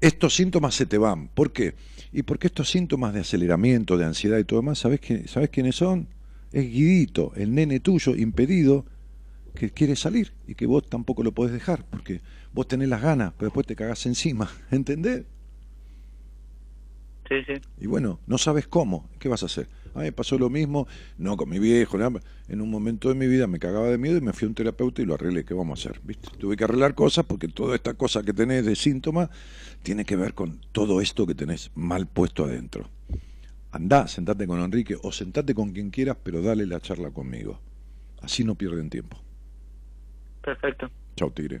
[0.00, 1.28] estos síntomas se te van.
[1.28, 1.74] ¿Por qué?
[2.12, 6.08] Y porque estos síntomas de aceleramiento, de ansiedad y todo demás, ¿sabes, ¿sabes quiénes son?
[6.52, 8.84] es Guidito, el nene tuyo impedido
[9.54, 12.20] que quiere salir y que vos tampoco lo podés dejar porque
[12.52, 15.24] vos tenés las ganas, pero después te cagás encima, ¿entendés?
[17.28, 17.54] Sí, sí.
[17.78, 19.68] Y bueno, no sabes cómo, ¿qué vas a hacer?
[19.94, 20.86] A mí me pasó lo mismo,
[21.18, 21.98] no con mi viejo,
[22.48, 24.54] en un momento de mi vida me cagaba de miedo y me fui a un
[24.54, 26.00] terapeuta y lo arreglé, ¿qué vamos a hacer?
[26.04, 26.28] ¿Viste?
[26.38, 29.28] Tuve que arreglar cosas porque toda esta cosa que tenés de síntomas
[29.82, 32.88] tiene que ver con todo esto que tenés mal puesto adentro.
[33.70, 37.60] Andá, sentate con Enrique o sentate con quien quieras, pero dale la charla conmigo.
[38.22, 39.18] Así no pierden tiempo.
[40.42, 40.90] Perfecto.
[41.16, 41.60] Chao, Tigre.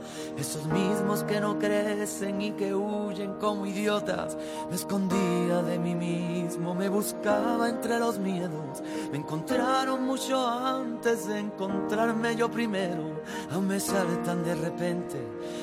[0.37, 4.37] Esos mismos que no crecen y que huyen como idiotas.
[4.69, 8.81] Me escondía de mí mismo, me buscaba entre los miedos.
[9.11, 13.21] Me encontraron mucho antes de encontrarme yo primero.
[13.51, 15.17] Aún me saltan de repente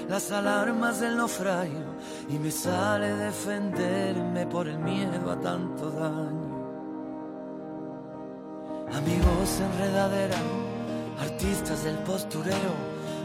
[0.09, 1.95] las alarmas del naufragio
[2.29, 6.49] y me sale defenderme por el miedo a tanto daño.
[8.93, 10.39] Amigos enredadera,
[11.20, 12.98] artistas del postureo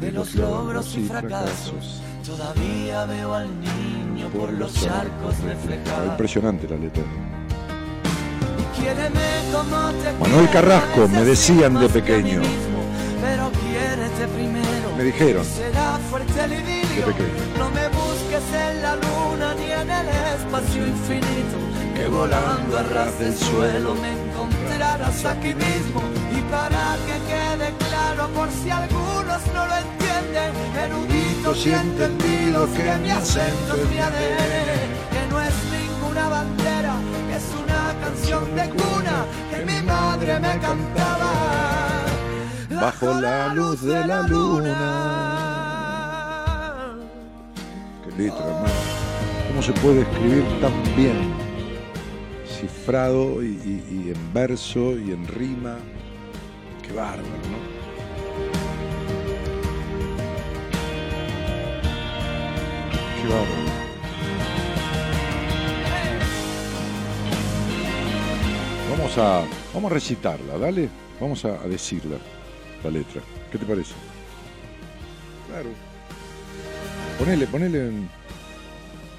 [0.00, 2.02] de los logros y fracasos.
[2.24, 6.08] Todavía veo al niño por los charcos reflejados.
[6.08, 7.02] Impresionante la letra.
[10.20, 12.40] Manuel Carrasco, me decían de pequeño.
[14.96, 15.44] Me dijeron.
[15.44, 17.28] De pequeño.
[17.58, 21.56] No me busques en la luna ni en el espacio infinito.
[21.94, 26.02] Que volando a ras del suelo me encontrarás aquí mismo.
[26.30, 27.85] Y para que quede
[28.34, 30.52] por si algunos no lo entienden,
[30.84, 34.70] eruditos y entendidos que mi acento es mi ADN,
[35.12, 36.94] que no es ninguna bandera,
[37.28, 41.32] que es una canción de cuna que mi madre me cantaba.
[42.70, 44.76] Bajo la luz de la luna.
[48.04, 48.66] Qué letra, hermano.
[49.48, 51.32] ¿Cómo se puede escribir tan bien?
[52.60, 55.76] Cifrado y, y- y en verso y en rima.
[56.82, 57.75] Qué bárbaro, ¿no?
[68.90, 69.44] Vamos a,
[69.74, 70.88] vamos a recitarla, dale.
[71.20, 72.18] Vamos a, a decirla,
[72.84, 73.22] la letra.
[73.50, 73.94] ¿Qué te parece?
[75.48, 75.70] Claro.
[77.18, 77.90] Ponele, ponele,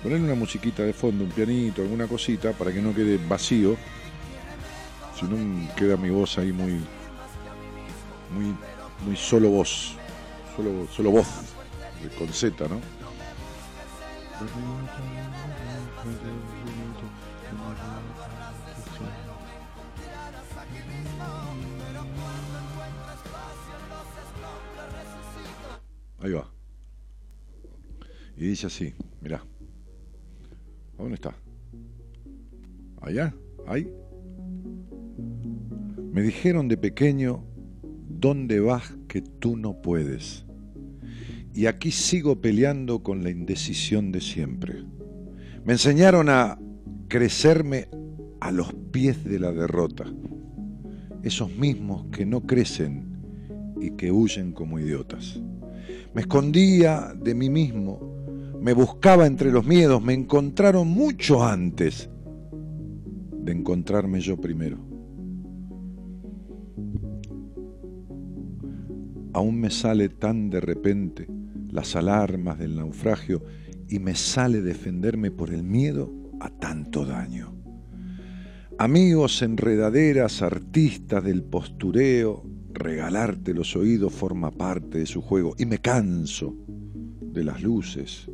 [0.03, 3.75] ponele una musiquita de fondo, un pianito, alguna cosita, para que no quede vacío.
[5.19, 6.73] Si no queda mi voz ahí muy,
[8.31, 8.55] muy,
[9.03, 9.95] muy solo voz,
[10.55, 11.27] solo, solo voz,
[12.19, 12.97] con Z, ¿no?
[26.19, 26.47] Ahí va.
[28.35, 29.38] Y dice así, mirá.
[30.97, 31.35] ¿A dónde está?
[33.01, 33.34] ¿Allá?
[33.65, 33.91] ¿Ahí?
[36.11, 37.43] Me dijeron de pequeño,
[38.07, 40.47] ¿dónde vas que tú no puedes?
[41.57, 44.84] Y aquí sigo peleando con la indecisión de siempre.
[45.65, 46.59] Me enseñaron a
[47.07, 47.88] crecerme
[48.39, 50.05] a los pies de la derrota.
[51.23, 53.07] Esos mismos que no crecen
[53.81, 55.41] y que huyen como idiotas.
[56.13, 58.23] Me escondía de mí mismo,
[58.61, 62.07] me buscaba entre los miedos, me encontraron mucho antes
[63.31, 64.77] de encontrarme yo primero.
[69.34, 71.27] Aún me sale tan de repente
[71.77, 73.43] las alarmas del naufragio
[73.87, 77.53] y me sale defenderme por el miedo a tanto daño.
[78.79, 82.43] Amigos, enredaderas, artistas del postureo,
[82.73, 86.55] regalarte los oídos forma parte de su juego y me canso
[87.21, 88.27] de las luces,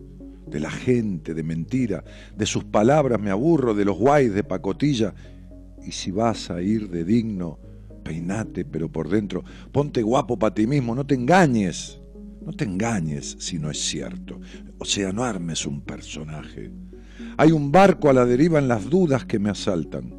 [0.47, 2.01] de la gente, de mentira,
[2.37, 5.13] de sus palabras me aburro, de los guays de pacotilla.
[5.85, 7.59] Y si vas a ir de digno,
[8.05, 9.43] peinate pero por dentro,
[9.73, 11.99] ponte guapo para ti mismo, no te engañes,
[12.45, 14.39] no te engañes si no es cierto,
[14.77, 16.71] o sea, no armes un personaje.
[17.37, 20.13] Hay un barco a la deriva en las dudas que me asaltan.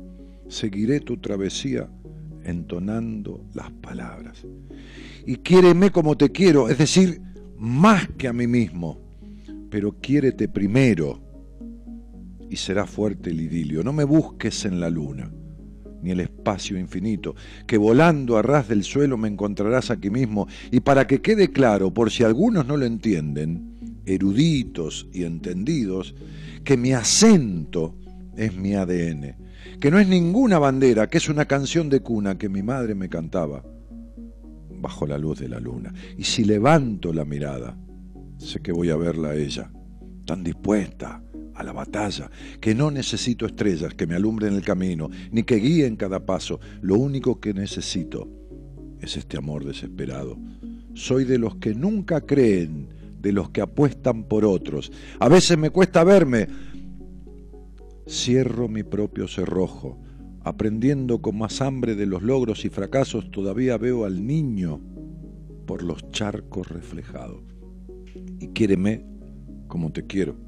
[0.48, 1.88] Seguiré tu travesía
[2.44, 4.46] entonando las palabras.
[5.26, 7.20] Y quiéreme como te quiero, es decir,
[7.56, 9.00] más que a mí mismo,
[9.70, 11.20] pero quiérete primero
[12.50, 13.82] y será fuerte el idilio.
[13.82, 15.32] No me busques en la luna,
[16.04, 17.34] ni el espacio infinito,
[17.66, 20.46] que volando a ras del suelo me encontrarás aquí mismo.
[20.70, 26.14] Y para que quede claro, por si algunos no lo entienden, eruditos y entendidos,
[26.62, 27.96] que mi acento
[28.36, 29.36] es mi ADN,
[29.80, 33.08] que no es ninguna bandera, que es una canción de cuna que mi madre me
[33.08, 33.64] cantaba
[34.68, 35.94] bajo la luz de la luna.
[36.18, 37.78] Y si levanto la mirada,
[38.36, 39.70] sé que voy a verla a ella,
[40.26, 41.22] tan dispuesta
[41.54, 45.96] a la batalla, que no necesito estrellas que me alumbren el camino, ni que guíen
[45.96, 46.60] cada paso.
[46.82, 48.28] Lo único que necesito
[49.00, 50.38] es este amor desesperado.
[50.94, 52.88] Soy de los que nunca creen,
[53.20, 54.92] de los que apuestan por otros.
[55.18, 56.46] A veces me cuesta verme.
[58.06, 59.98] Cierro mi propio cerrojo.
[60.42, 64.80] Aprendiendo con más hambre de los logros y fracasos, todavía veo al niño
[65.66, 67.42] por los charcos reflejados.
[68.40, 69.06] Y quiéreme
[69.68, 70.43] como te quiero.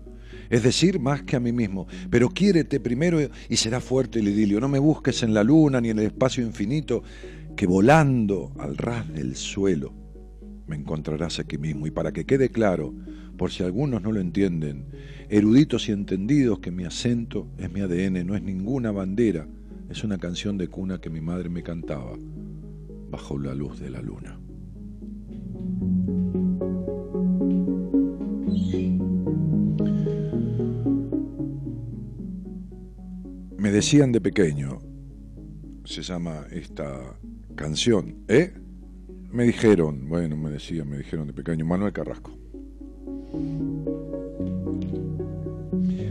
[0.50, 1.86] Es decir, más que a mí mismo.
[2.10, 3.18] Pero quiérete primero
[3.48, 4.60] y será fuerte el idilio.
[4.60, 7.02] No me busques en la luna ni en el espacio infinito,
[7.56, 10.06] que volando al ras del suelo
[10.66, 11.86] me encontrarás aquí mismo.
[11.86, 12.94] Y para que quede claro,
[13.36, 14.86] por si algunos no lo entienden,
[15.28, 19.46] eruditos y entendidos que mi acento es mi ADN, no es ninguna bandera,
[19.88, 22.16] es una canción de cuna que mi madre me cantaba
[23.10, 24.38] bajo la luz de la luna.
[33.58, 34.80] Me decían de pequeño,
[35.84, 37.16] se llama esta
[37.54, 38.52] canción, ¿eh?
[39.30, 42.32] Me dijeron, bueno, me decían, me dijeron de pequeño, Manuel Carrasco.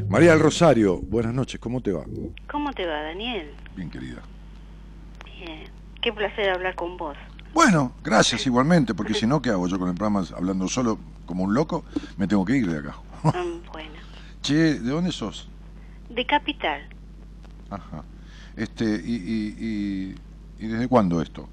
[0.10, 2.04] María del Rosario, buenas noches, ¿cómo te va?
[2.50, 3.52] ¿Cómo te va, Daniel?
[3.76, 4.22] Bien, querida.
[5.38, 5.66] Bien.
[6.02, 7.16] Qué placer hablar con vos.
[7.54, 11.44] Bueno, gracias igualmente, porque si no, ¿qué hago yo con el programa hablando solo como
[11.44, 11.86] un loco?
[12.18, 12.96] Me tengo que ir de acá.
[13.24, 13.96] Mm, bueno.
[14.42, 15.50] Che, ¿de dónde sos?
[16.10, 16.82] De Capital.
[17.76, 18.04] Ajá.
[18.56, 19.56] Este, y, y,
[20.60, 21.48] y, ¿y desde cuándo esto?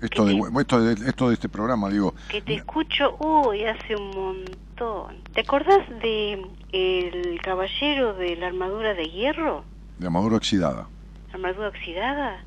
[0.00, 2.14] Esto de, ¿Qué esto de esto de este programa, digo.
[2.28, 5.16] Que te escucho, uy, hace un montón.
[5.32, 9.64] ¿Te acordás de el caballero de la armadura de hierro?
[9.98, 10.88] De armadura oxidada.
[11.32, 12.42] ¿Armadura oxidada?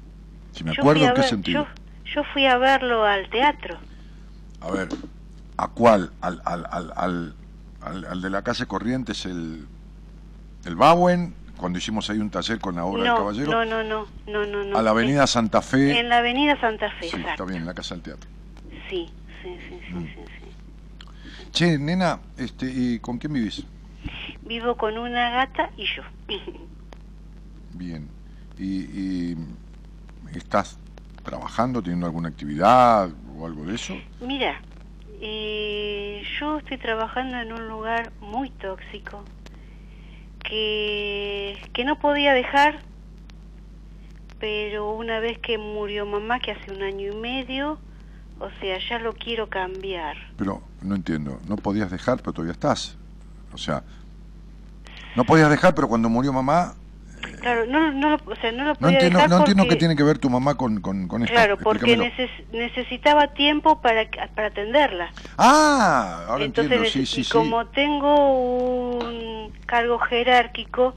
[0.51, 1.65] Si me acuerdo en qué ver- sentido.
[2.05, 3.77] Yo, yo fui a verlo al teatro.
[4.59, 4.89] A ver,
[5.57, 6.11] ¿a cuál?
[6.21, 7.35] ¿Al, al, al, al,
[7.81, 9.65] al- al de la calle Corrientes, el,
[10.65, 13.51] el Bauen, cuando hicimos ahí un taller con la obra del No, caballero?
[13.51, 14.77] no, no, no, no, no, no.
[14.77, 15.99] a la avenida Santa Fe.
[15.99, 17.45] En la avenida Santa Fe, sí, está exacto.
[17.45, 18.29] bien, en la casa del teatro.
[18.89, 19.09] Sí,
[19.41, 20.03] sí, sí, sí, Mm.
[20.05, 21.49] sí, sí.
[21.51, 23.63] Che, nena, este, ¿y con quién vivís?
[24.41, 26.03] Vivo con una gata y yo.
[27.73, 28.07] Bien.
[28.57, 29.35] ¿Y, y
[30.35, 30.77] estás
[31.23, 33.95] trabajando, teniendo alguna actividad o algo de eso?
[34.21, 34.59] Mira,
[35.21, 39.23] eh, yo estoy trabajando en un lugar muy tóxico
[40.47, 42.79] que, que no podía dejar,
[44.39, 47.79] pero una vez que murió mamá, que hace un año y medio,
[48.39, 50.17] o sea, ya lo quiero cambiar.
[50.37, 52.97] Pero no entiendo, no podías dejar, pero todavía estás.
[53.53, 53.83] O sea,
[55.15, 56.75] no podías dejar, pero cuando murió mamá,
[57.41, 59.75] Claro, no, no, lo- o sea, no lo no podía entiendo, dejar no entiendo qué
[59.75, 61.33] tiene que ver tu mamá con, con, con esto.
[61.33, 65.11] Claro, porque neces- necesitaba tiempo para, para atenderla.
[65.37, 67.31] Ah, ahora Entonces, entiendo, sí, sí, y sí.
[67.31, 70.95] como tengo un cargo jerárquico,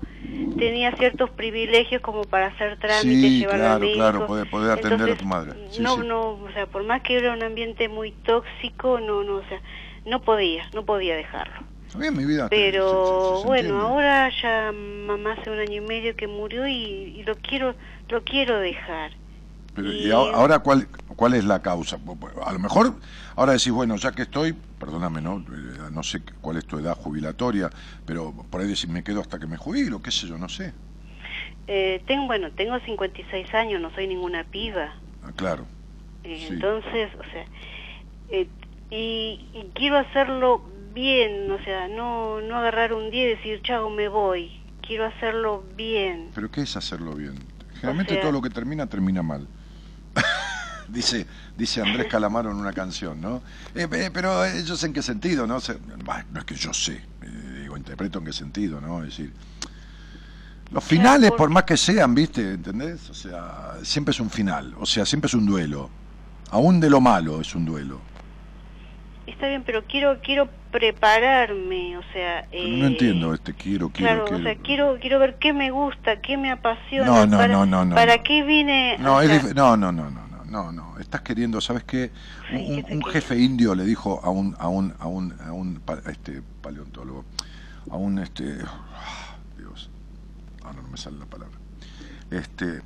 [0.58, 4.92] tenía ciertos privilegios como para hacer trámites, Sí, llevar claro, al claro, poder- poder atender
[4.92, 5.52] a Entonces, tu madre.
[5.70, 6.02] Sí, no, sí.
[6.06, 9.60] no, o sea, por más que era un ambiente muy tóxico, no, no, o sea,
[10.04, 11.67] no podía, no podía dejarlo.
[11.88, 12.48] Está bien, mi vida.
[12.48, 16.26] Pero se- se- se- se bueno, ahora ya mamá hace un año y medio que
[16.26, 17.74] murió y, y lo quiero,
[18.08, 19.12] lo quiero dejar.
[19.74, 21.98] Pero, ¿y y- ahora cuál, cuál es la causa?
[22.44, 22.94] A lo mejor
[23.36, 25.38] ahora decís, bueno, ya que estoy, perdóname, ¿no?
[25.38, 27.70] Eh, No sé cuál es tu edad jubilatoria,
[28.04, 30.74] pero por ahí decís, me quedo hasta que me jubilo, qué sé yo, no sé.
[31.66, 34.94] Eh, tengo, bueno, tengo 56 años, no soy ninguna piba.
[35.22, 35.66] Ah, claro.
[36.24, 36.54] Eh, Sí.
[36.54, 37.44] Entonces, o sea,
[38.32, 38.48] eh,
[38.90, 40.62] y, y quiero hacerlo
[40.98, 44.50] bien, o sea, no, no agarrar un día y decir, chao, me voy.
[44.86, 46.30] Quiero hacerlo bien.
[46.34, 47.34] Pero ¿qué es hacerlo bien?
[47.74, 49.46] Generalmente sea- todo lo que termina, termina mal.
[50.88, 51.26] dice,
[51.56, 53.42] dice Andrés Calamaro en una canción, ¿no?
[53.74, 55.60] Eh, eh, pero yo sé en qué sentido, ¿no?
[55.60, 59.02] Se- bah, no es que yo sé, eh, digo, interpreto en qué sentido, ¿no?
[59.04, 59.32] Es decir,
[60.70, 62.52] los finales, por- por más que sean, ¿viste?
[62.54, 63.08] ¿Entendés?
[63.10, 65.88] O sea, siempre es un final, o sea, siempre es un duelo.
[66.50, 68.00] Aún de lo malo es un duelo.
[69.28, 72.46] Está bien, pero quiero quiero prepararme, o sea...
[72.50, 74.40] Eh, no entiendo este quiero, quiero, Claro, quiero.
[74.40, 77.06] o sea, quiero, quiero ver qué me gusta, qué me apasiona.
[77.06, 78.96] No, no, para, no, no, no, ¿Para qué vine?
[78.98, 80.98] No, es no, no, no, no, no, no.
[80.98, 82.10] Estás queriendo, ¿sabes qué?
[82.52, 87.24] Un, jefe indio le dijo a un, a un, a un, a un este, paleontólogo,
[87.90, 89.90] a un este, ah, Dios,
[90.64, 91.56] ahora no me sale la palabra,
[92.30, 92.80] este,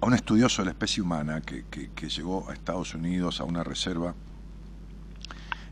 [0.00, 3.44] a un estudioso de la especie humana que, que, que llegó a Estados Unidos a
[3.44, 4.14] una reserva,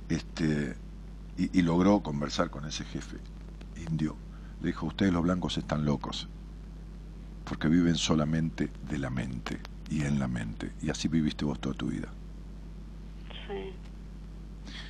[0.08, 0.76] este,
[1.36, 3.16] y, y logró conversar con ese jefe
[3.88, 4.16] indio.
[4.60, 6.28] Le dijo, ustedes los blancos están locos
[7.44, 10.72] porque viven solamente de la mente y en la mente.
[10.82, 12.08] Y así viviste vos toda tu vida.
[13.46, 13.72] sí.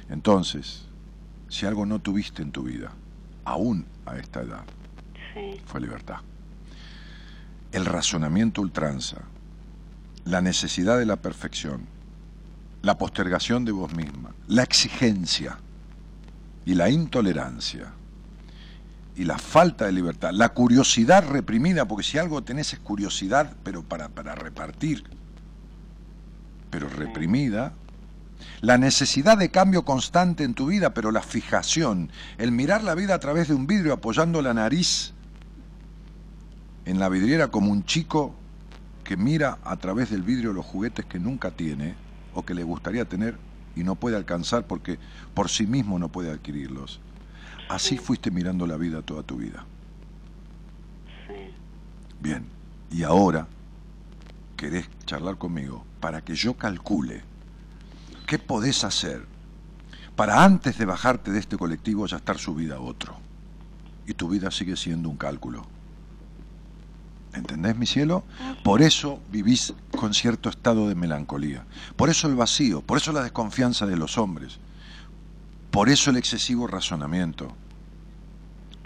[0.08, 0.86] Entonces,
[1.48, 2.92] si algo no tuviste en tu vida,
[3.44, 4.64] aún a esta edad,
[5.34, 6.16] Sí, fue libertad.
[7.72, 9.18] El razonamiento ultranza,
[10.24, 11.86] la necesidad de la perfección,
[12.82, 15.58] la postergación de vos misma, la exigencia
[16.64, 17.92] y la intolerancia
[19.16, 23.82] y la falta de libertad, la curiosidad reprimida, porque si algo tenés es curiosidad, pero
[23.82, 25.04] para, para repartir,
[26.70, 27.72] pero reprimida,
[28.60, 33.14] la necesidad de cambio constante en tu vida, pero la fijación, el mirar la vida
[33.14, 35.12] a través de un vidrio apoyando la nariz
[36.84, 38.34] en la vidriera como un chico
[39.04, 41.94] que mira a través del vidrio los juguetes que nunca tiene
[42.36, 43.38] o que le gustaría tener
[43.74, 44.98] y no puede alcanzar porque
[45.34, 47.00] por sí mismo no puede adquirirlos.
[47.68, 49.64] Así fuiste mirando la vida toda tu vida.
[51.26, 51.34] sí.
[52.20, 52.46] Bien,
[52.90, 53.48] y ahora
[54.56, 57.22] querés charlar conmigo para que yo calcule
[58.26, 59.26] qué podés hacer
[60.14, 63.16] para antes de bajarte de este colectivo ya estar subida a otro.
[64.06, 65.66] Y tu vida sigue siendo un cálculo.
[67.36, 68.24] ¿Entendés, mi cielo?
[68.64, 71.66] Por eso vivís con cierto estado de melancolía.
[71.94, 74.58] Por eso el vacío, por eso la desconfianza de los hombres.
[75.70, 77.54] Por eso el excesivo razonamiento.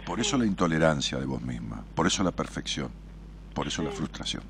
[0.05, 2.91] Por eso la intolerancia de vos misma, por eso la perfección,
[3.55, 4.43] por eso la frustración.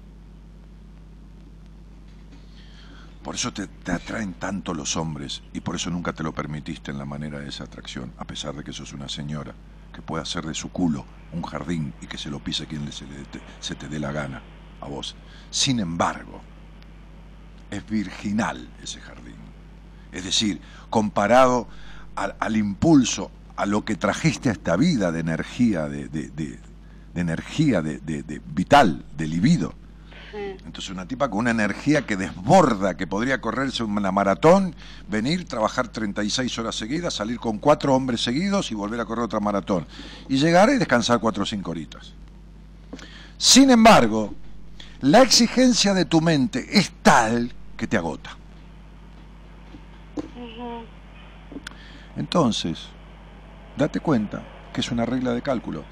[3.23, 6.91] Por eso te, te atraen tanto los hombres y por eso nunca te lo permitiste
[6.91, 9.55] en la manera de esa atracción, a pesar de que sos una señora
[10.01, 13.07] que puede hacer de su culo un jardín y que se lo pise quien se,
[13.07, 14.43] le- te- se te dé la gana
[14.81, 15.15] a vos.
[15.51, 16.41] Sin embargo,
[17.71, 19.37] es virginal ese jardín.
[20.13, 21.69] Es decir, comparado
[22.17, 26.59] al, impulso, a lo que trajiste a esta vida de energía, de, de- de-
[27.15, 28.01] de energía de
[28.47, 29.75] vital, de libido.
[30.33, 34.75] Entonces una tipa con una energía que desborda, que podría correrse una maratón,
[35.09, 39.41] venir, trabajar 36 horas seguidas, salir con cuatro hombres seguidos y volver a correr otra
[39.41, 39.87] maratón.
[40.29, 42.13] Y llegar y descansar cuatro o cinco horitas.
[43.37, 44.35] Sin embargo,
[45.01, 48.37] la exigencia de tu mente es tal que te agota.
[52.17, 52.79] Entonces,
[53.77, 54.43] date cuenta
[54.73, 55.85] que es una regla de cálculo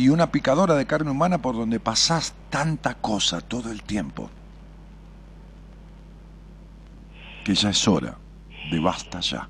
[0.00, 4.30] y una picadora de carne humana por donde pasás tanta cosa todo el tiempo
[7.44, 8.16] que ya es hora
[8.70, 9.46] de basta ya.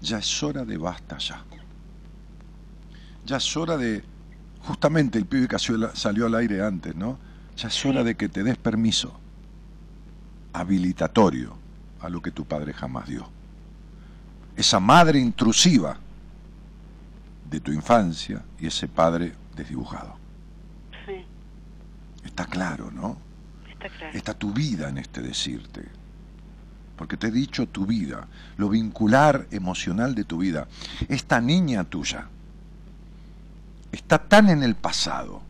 [0.00, 1.44] Ya es hora de basta ya.
[3.26, 4.02] Ya es hora de,
[4.62, 7.18] justamente el pibe que salió- salió al aire antes, ¿no?
[7.54, 9.12] Ya es hora de que te des permiso
[10.54, 11.54] habilitatorio
[12.00, 13.28] a lo que tu padre jamás dio
[14.56, 15.98] esa madre intrusiva
[17.50, 20.16] de tu infancia y ese padre desdibujado.
[21.06, 21.24] Sí,
[22.24, 23.16] Está claro, ¿no?
[23.70, 24.16] está claro.
[24.16, 25.88] Está tu vida en este decirte.
[26.96, 28.26] Porque te he dicho tu vida,
[28.56, 30.66] lo vincular emocional de tu vida.
[31.08, 32.26] Esta niña tuya
[33.92, 35.42] está tan en el pasado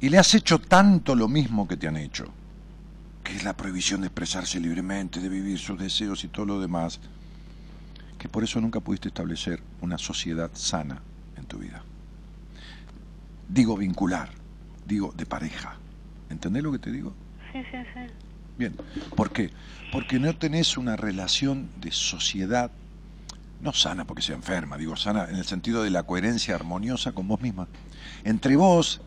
[0.00, 2.26] y le has hecho tanto lo mismo que te han hecho,
[3.22, 7.00] que es la prohibición de expresarse libremente, de vivir sus deseos y todo lo demás,
[8.24, 11.02] que por eso nunca pudiste establecer una sociedad sana
[11.36, 11.82] en tu vida.
[13.48, 14.30] Digo vincular,
[14.86, 15.76] digo de pareja.
[16.30, 17.12] ¿Entendés lo que te digo?
[17.52, 18.00] Sí, sí, sí.
[18.56, 18.74] Bien,
[19.14, 19.50] ¿por qué?
[19.92, 22.72] Porque no tenés una relación de sociedad,
[23.60, 27.28] no sana porque sea enferma, digo sana en el sentido de la coherencia armoniosa con
[27.28, 27.68] vos misma.
[28.24, 29.02] Entre vos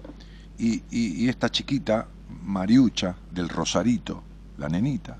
[0.60, 2.08] y, y- y esta chiquita,
[2.44, 4.24] Mariucha, del Rosarito,
[4.58, 5.18] la nenita,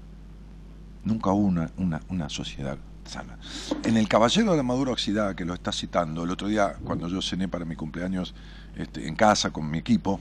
[1.04, 2.78] nunca hubo una, una, una sociedad
[3.08, 3.38] sana.
[3.84, 7.08] En El Caballero de la Madura Oxidada, que lo está citando, el otro día cuando
[7.08, 8.34] yo cené para mi cumpleaños
[8.76, 10.20] este, en casa con mi equipo,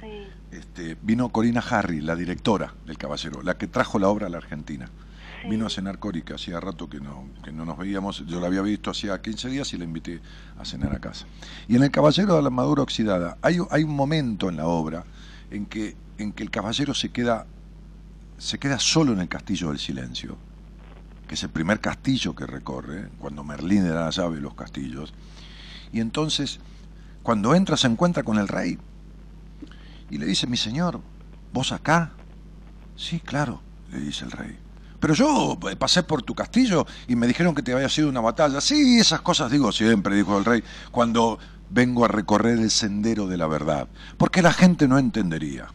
[0.00, 0.06] Sí,
[0.56, 4.38] este, vino Corina Harry, la directora del Caballero, la que trajo la obra a la
[4.38, 4.88] Argentina.
[5.42, 5.48] sí.
[5.48, 8.24] Vino a cenar Cori, que hacía rato que no, que no nos veíamos.
[8.26, 10.20] Yo la había visto hacía 15 días y la invité
[10.58, 11.26] a cenar a casa.
[11.68, 15.04] Y en El Caballero de la Madura Oxidada hay, hay un momento en la obra
[15.50, 17.46] en que, en que el caballero se queda,
[18.38, 20.36] se queda solo en el castillo del silencio,
[21.30, 25.14] que es el primer castillo que recorre, cuando Merlín le da la llave los castillos.
[25.92, 26.58] Y entonces,
[27.22, 28.76] cuando entra, se encuentra con el rey
[30.10, 31.00] y le dice, mi señor,
[31.52, 32.10] ¿vos acá?
[32.96, 33.62] Sí, claro,
[33.92, 34.58] le dice el rey.
[34.98, 38.20] Pero yo eh, pasé por tu castillo y me dijeron que te había sido una
[38.20, 38.60] batalla.
[38.60, 41.38] Sí, esas cosas digo siempre, dijo el rey, cuando
[41.70, 43.86] vengo a recorrer el sendero de la verdad.
[44.18, 45.68] Porque la gente no entendería.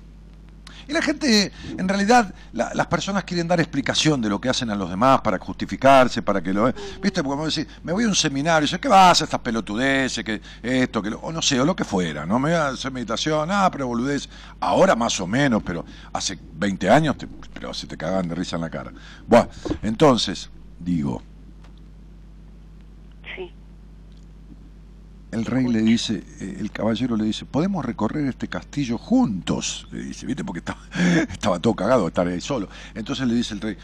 [0.88, 4.70] Y la gente, en realidad, la- las personas quieren dar explicación de lo que hacen
[4.70, 6.66] a los demás para justificarse, para que lo...
[7.02, 7.24] ¿Viste?
[7.24, 10.24] Porque vos decís, me voy a un seminario, y ¿qué vas a estas pelotudeces?
[10.24, 11.20] Que esto, que lo...
[11.20, 12.38] O no sé, o lo que fuera, ¿no?
[12.40, 14.30] Me voy a hacer meditación, ah, pero boludez.
[14.60, 18.56] Ahora más o menos, pero hace 20 años, te- pero se te cagaban de risa
[18.58, 18.92] en la cara.
[19.28, 19.50] Bueno,
[19.82, 20.50] entonces,
[20.80, 21.22] digo,
[25.36, 30.04] el rey le dice, eh, el caballero le dice, podemos recorrer este castillo juntos, le
[30.04, 30.46] dice, ¿viste?
[30.46, 30.80] Porque estaba,
[31.30, 32.70] estaba todo cagado estar ahí solo.
[32.94, 33.78] Entonces le dice el rey,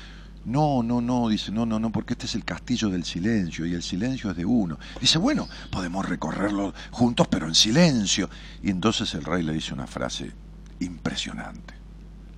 [0.45, 3.73] no, no, no, dice, no, no, no, porque este es el castillo del silencio y
[3.73, 4.80] el silencio es de uno.
[5.02, 8.30] Dice, bueno, podemos recorrerlo juntos, pero en silencio.
[8.64, 10.32] Y entonces el rey le dice una frase
[10.80, 11.73] impresionante.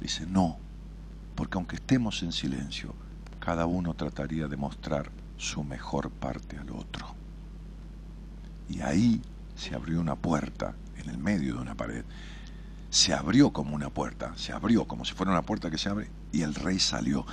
[0.01, 0.57] Dice, no,
[1.35, 2.95] porque aunque estemos en silencio,
[3.39, 7.22] cada uno trataría de mostrar su mejor parte al otro.
[8.69, 9.21] Y ahí
[9.55, 12.03] se abrió una puerta en el medio de una pared.
[12.89, 16.09] Se abrió como una puerta, se abrió como si fuera una puerta que se abre
[16.31, 17.25] y el rey salió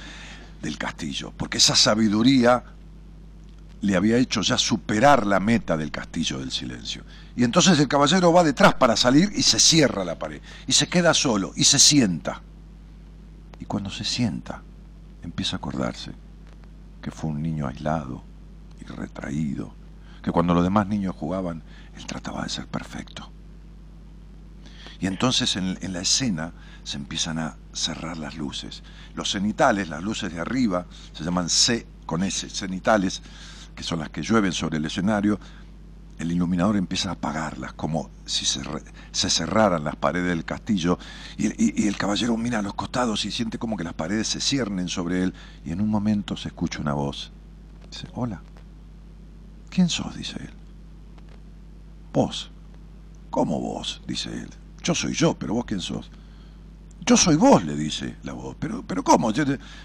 [0.63, 2.63] del castillo, porque esa sabiduría
[3.83, 7.03] le había hecho ya superar la meta del castillo del silencio.
[7.35, 10.89] Y entonces el caballero va detrás para salir y se cierra la pared, y se
[10.89, 12.43] queda solo, y se sienta.
[13.59, 14.63] Y cuando se sienta,
[15.23, 16.13] empieza a acordarse
[17.01, 18.23] que fue un niño aislado
[18.81, 19.75] y retraído,
[20.23, 21.63] que cuando los demás niños jugaban,
[21.97, 23.31] él trataba de ser perfecto.
[25.01, 26.53] Y entonces en, la escena
[26.85, 28.83] se empiezan a cerrar las luces.
[29.15, 33.23] Los cenitales, las luces de arriba, se llaman C con S, cenitales,
[33.75, 35.39] que son las que llueven sobre el escenario,
[36.19, 40.99] el iluminador empieza a apagarlas, como si se, cerraran las paredes del castillo,
[41.39, 44.89] y, el caballero mira a los costados y siente como que las paredes se ciernen
[44.89, 45.35] sobre él,
[45.65, 47.33] y en un momento se escucha una voz.
[47.91, 48.43] Dice, hola,
[49.71, 50.17] ¿quién sos?
[50.17, 50.53] dice él.
[52.13, 52.51] Vos.
[53.31, 54.03] ¿Cómo vos?
[54.07, 54.51] dice él.
[54.83, 56.11] Yo soy yo, pero vos quién sos.
[57.07, 58.57] Yo soy vos, le dice la voz.
[58.59, 59.33] Pero, pero ¿cómo?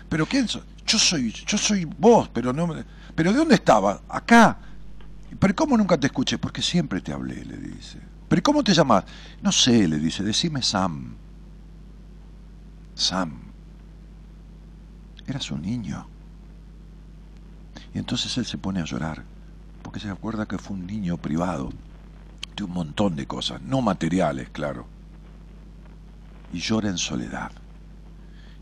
[0.10, 0.64] ¿Pero quién sos?
[0.86, 2.68] Yo soy, yo soy vos, pero no
[3.16, 4.02] ¿Pero de dónde estaba?
[4.10, 4.58] Acá.
[5.40, 6.38] ¿Pero cómo nunca te escuché?
[6.38, 8.00] Porque siempre te hablé, le dice.
[8.28, 9.06] ¿Pero cómo te llamas?
[9.42, 11.16] No sé, le dice, decime Sam.
[12.94, 13.40] Sam.
[15.28, 16.08] Eras un niño.
[17.94, 19.24] Y entonces él se pone a llorar,
[19.86, 21.70] porque se acuerda que fue un niño privado
[22.56, 24.88] de un montón de cosas, no materiales, claro.
[26.52, 27.52] Y llora en soledad.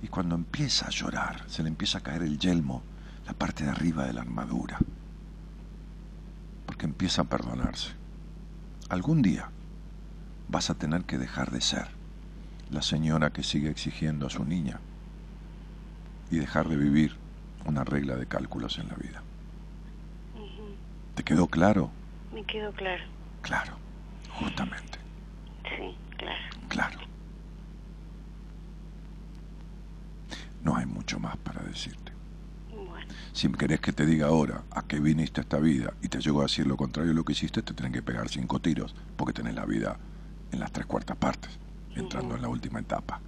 [0.01, 2.83] Y cuando empieza a llorar, se le empieza a caer el yelmo,
[3.25, 4.77] la parte de arriba de la armadura
[6.65, 7.91] porque empieza a perdonarse.
[8.89, 9.49] Algún día
[10.49, 11.87] vas a tener que dejar de ser
[12.71, 14.79] la señora que sigue exigiendo a su niña
[16.31, 17.15] y dejar de vivir
[17.65, 19.21] una regla de cálculos en la vida.
[21.15, 21.91] ¿Te quedó claro?
[22.33, 23.03] Me quedó claro.
[23.41, 23.77] Claro,
[24.39, 24.97] justamente.
[25.63, 26.39] Sí, claro.
[26.69, 26.99] Claro.
[30.63, 32.13] No hay mucho más para decirte.
[33.33, 36.41] Si querés que te diga ahora a qué viniste a esta vida y te llegó
[36.41, 39.33] a decir lo contrario de lo que hiciste, te tienen que pegar cinco tiros, porque
[39.33, 39.97] tenés la vida
[40.51, 41.49] en las tres cuartas partes,
[41.95, 43.19] entrando en la última etapa.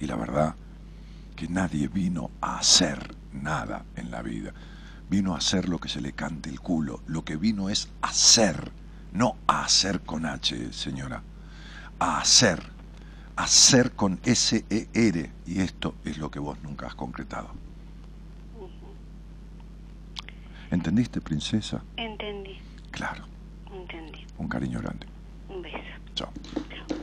[0.00, 0.54] Y la verdad
[1.36, 4.54] que nadie vino a hacer nada en la vida.
[5.10, 7.00] Vino a hacer lo que se le cante el culo.
[7.08, 8.70] Lo que vino es hacer,
[9.12, 11.24] no a hacer con H, señora.
[11.98, 12.62] A hacer.
[13.34, 15.30] Hacer con S-E-R.
[15.46, 17.48] Y esto es lo que vos nunca has concretado.
[20.70, 21.82] ¿Entendiste, princesa?
[21.96, 22.56] Entendí.
[22.92, 23.24] Claro.
[23.74, 24.24] Entendí.
[24.38, 25.08] Un cariño grande.
[25.48, 25.76] Un beso.
[26.14, 26.30] Chao.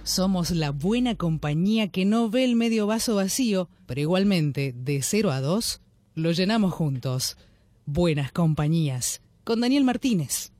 [0.03, 5.31] Somos la buena compañía que no ve el medio vaso vacío, pero igualmente, de 0
[5.31, 5.81] a 2,
[6.15, 7.37] lo llenamos juntos.
[7.89, 9.21] Buenas compañías.
[9.45, 10.51] Con Daniel Martínez.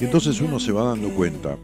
[0.00, 1.58] Y entonces uno se va dando cuenta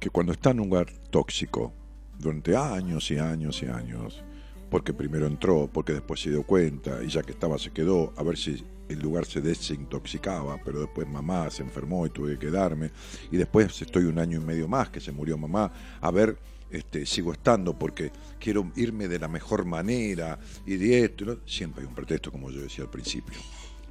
[0.00, 1.72] que cuando está en un lugar tóxico,
[2.18, 4.24] durante años y años y años,
[4.72, 8.22] porque primero entró, porque después se dio cuenta y ya que estaba se quedó, a
[8.22, 12.90] ver si el lugar se desintoxicaba, pero después mamá se enfermó y tuve que quedarme,
[13.30, 15.70] y después estoy un año y medio más que se murió mamá,
[16.00, 16.38] a ver,
[16.70, 21.88] este, sigo estando porque quiero irme de la mejor manera y de esto, siempre hay
[21.88, 23.38] un pretexto como yo decía al principio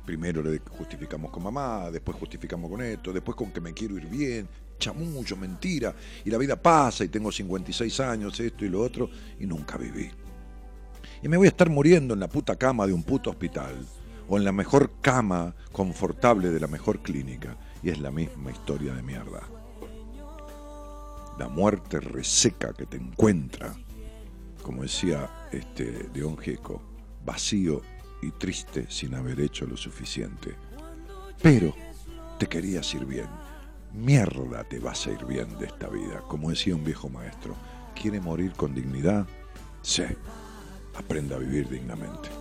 [0.03, 4.08] primero le justificamos con mamá, después justificamos con esto, después con que me quiero ir
[4.08, 4.49] bien,
[4.80, 5.94] chamullo, mentira,
[6.26, 10.10] y la vida pasa y tengo 56 años, esto y lo otro, y nunca viví.
[11.23, 13.85] Y me voy a estar muriendo en la puta cama de un puto hospital,
[14.27, 18.93] o en la mejor cama confortable de la mejor clínica, y es la misma historia
[18.93, 19.41] de mierda.
[21.38, 23.76] La muerte reseca que te encuentra,
[24.64, 26.81] como decía este León Gieco,
[27.23, 27.81] vacío
[28.22, 30.56] y triste sin haber hecho lo suficiente.
[31.41, 31.73] Pero
[32.38, 33.27] te querías ir bien.
[33.93, 37.56] Mierda te vas a ir bien de esta vida, como decía un viejo maestro.
[37.99, 39.27] ¿Quiere morir con dignidad?
[39.81, 40.03] Sí,
[40.96, 42.41] aprenda a vivir dignamente.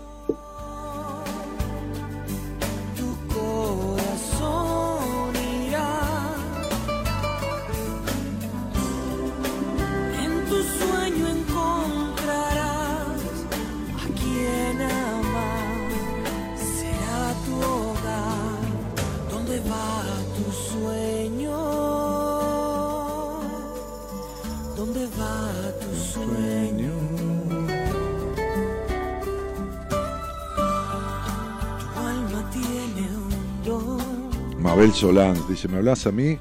[34.71, 36.39] Mabel Solán dice, ¿me hablas a mí?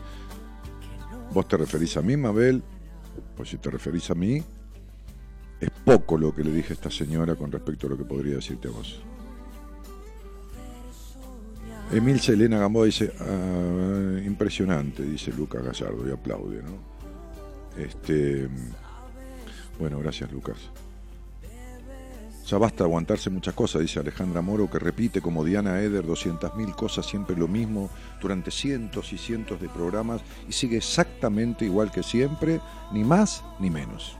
[1.33, 2.61] ¿Vos te referís a mí, Mabel?
[3.35, 4.43] Pues si te referís a mí,
[5.59, 8.35] es poco lo que le dije a esta señora con respecto a lo que podría
[8.35, 9.01] decirte a vos.
[11.91, 17.81] Emil Selena Gamboa dice, ah, impresionante, dice Lucas Gallardo, y aplaude, ¿no?
[17.81, 18.47] Este,
[19.79, 20.57] bueno, gracias Lucas.
[22.49, 27.05] Ya basta aguantarse muchas cosas, dice Alejandra Moro, que repite como Diana Eder 200.000 cosas,
[27.05, 27.89] siempre lo mismo,
[28.21, 32.59] durante cientos y cientos de programas y sigue exactamente igual que siempre,
[32.91, 34.17] ni más ni menos.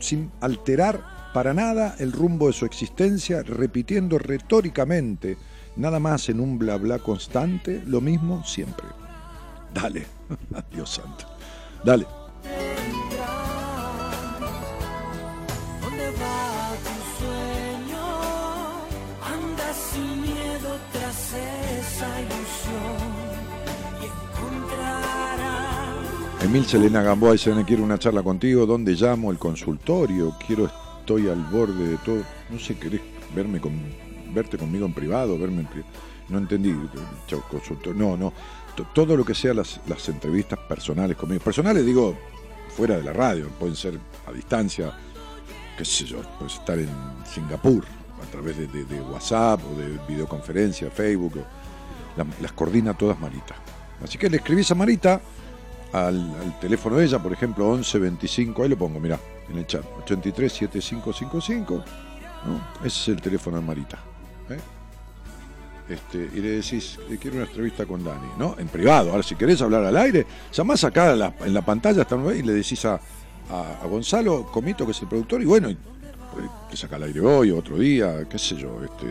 [0.00, 5.36] Sin alterar para nada el rumbo de su existencia, repitiendo retóricamente
[5.76, 8.86] Nada más en un bla bla constante, lo mismo siempre.
[9.72, 10.06] Dale,
[10.72, 11.24] Dios santo.
[11.82, 12.06] Dale.
[19.92, 22.96] Sin miedo tras esa ilusión
[24.00, 26.42] y encontrarás.
[26.44, 29.30] Emil Selena Gamboa dice, "Nene, quiero una charla contigo, ¿dónde llamo?
[29.30, 30.70] El consultorio, quiero,
[31.00, 32.22] estoy al borde de todo.
[32.50, 33.00] No sé, ¿querés
[33.34, 33.72] verme con,
[34.34, 35.38] verte conmigo en privado?
[35.38, 35.68] Verme en
[36.28, 36.74] No entendí,
[37.50, 37.94] consultorio.
[37.94, 38.32] No, no,
[38.74, 41.42] to- todo lo que sea las, las entrevistas personales conmigo.
[41.42, 42.16] Personales digo,
[42.76, 44.92] fuera de la radio, pueden ser a distancia,
[45.76, 46.88] qué sé yo, puedes estar en
[47.26, 47.84] Singapur
[48.32, 51.34] través de, WhatsApp o de videoconferencia, Facebook,
[52.40, 53.54] las coordina todas Marita.
[54.02, 55.20] Así que le escribís a Marita
[55.92, 59.18] al, teléfono de ella, por ejemplo, 11 25, ahí lo pongo, mirá,
[59.48, 61.74] en el chat, 83 7555,
[62.46, 62.86] ¿no?
[62.86, 63.98] Ese es el teléfono de Marita.
[64.50, 64.58] ¿eh?
[65.88, 68.56] Este, y le decís, "Eh, quiero una entrevista con Dani, ¿no?
[68.58, 69.10] En privado.
[69.10, 72.84] Ahora, si querés hablar al aire, llamás acá en la, pantalla está y le decís
[72.84, 72.94] a,
[73.50, 75.68] a- a Gonzalo Comito, que es el productor, y bueno,
[76.70, 79.06] te saca al aire hoy o otro día, qué sé yo, este,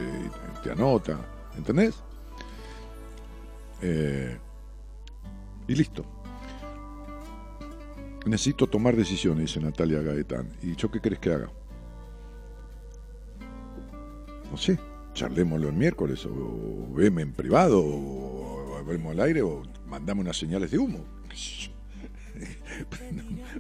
[0.64, 1.20] te anota,
[1.58, 1.96] ¿entendés?
[3.82, 4.38] Eh,
[5.68, 6.06] y listo.
[8.26, 10.50] Necesito tomar decisiones, dice Natalia Gaetán.
[10.62, 11.50] ¿Y yo qué querés que haga?
[14.52, 14.78] No sé,
[15.14, 20.70] charlémoslo el miércoles, o veme en privado, o hablemos al aire, o mandame unas señales
[20.72, 21.06] de humo.
[22.90, 23.16] qué.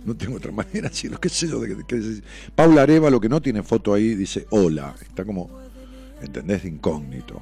[0.05, 1.59] No, tengo otra manera, sí, lo que sé yo.
[1.59, 2.21] De,
[2.55, 4.95] Paula Areva, lo que no tiene foto ahí, dice hola.
[5.01, 5.49] Está como,
[6.21, 6.63] ¿entendés?
[6.63, 7.41] De incógnito.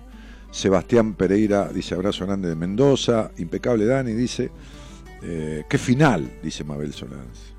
[0.52, 3.32] Sebastián Pereira dice abrazo grande de Mendoza.
[3.38, 4.50] Impecable Dani dice,
[5.22, 7.54] eh, qué final, dice Mabel Solans.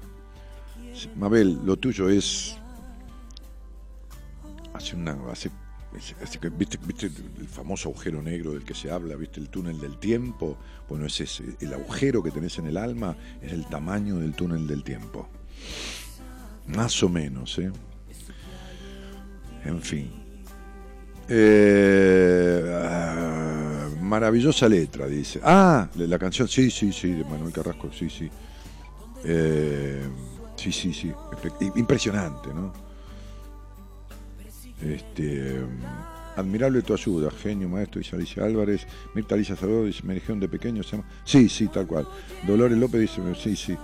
[1.16, 2.56] Mabel, lo tuyo es.
[4.74, 5.16] Hace una.
[5.30, 5.50] Hace,
[5.92, 9.16] ¿viste, ¿Viste el famoso agujero negro del que se habla?
[9.16, 10.56] ¿Viste el túnel del tiempo?
[10.88, 11.44] Bueno, es ese.
[11.60, 15.28] El agujero que tenés en el alma es el tamaño del túnel del tiempo.
[16.66, 17.72] Más o menos, ¿eh?
[19.64, 20.10] En fin.
[21.28, 22.60] Eh,
[24.00, 25.40] maravillosa letra, dice.
[25.42, 28.30] Ah, la canción, sí, sí, sí, de Manuel Carrasco, sí, sí.
[29.24, 30.02] Eh,
[30.56, 31.12] sí, sí, sí.
[31.76, 32.89] Impresionante, ¿no?
[34.82, 35.60] Este,
[36.36, 38.86] admirable tu ayuda, genio, maestro, Alicia Álvarez.
[39.14, 41.08] Mirta Alicia Salvador dice, me de pequeño, se llama.
[41.24, 42.06] Sí, sí, tal cual.
[42.46, 43.76] Dolores López dice, sí, sí.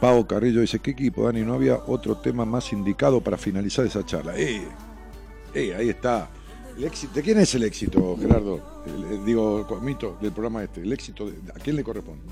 [0.00, 1.40] Pau Carrillo dice, ¿qué equipo, Dani?
[1.42, 4.36] ¿No había otro tema más indicado para finalizar esa charla?
[4.38, 4.62] ¡Eh!
[5.54, 5.74] ¡Eh!
[5.76, 6.28] Ahí está.
[6.76, 8.84] El éxito, ¿De quién es el éxito, Gerardo?
[9.26, 10.82] Digo, Mito, del programa este.
[10.82, 12.22] ¿El éxito de- a quién le corresponde?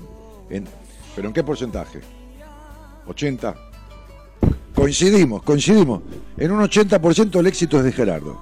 [1.15, 1.99] ¿Pero en qué porcentaje?
[3.05, 3.55] ¿80?
[4.77, 6.03] Coincidimos, coincidimos.
[6.37, 8.39] En un 80% el éxito es de Gerardo.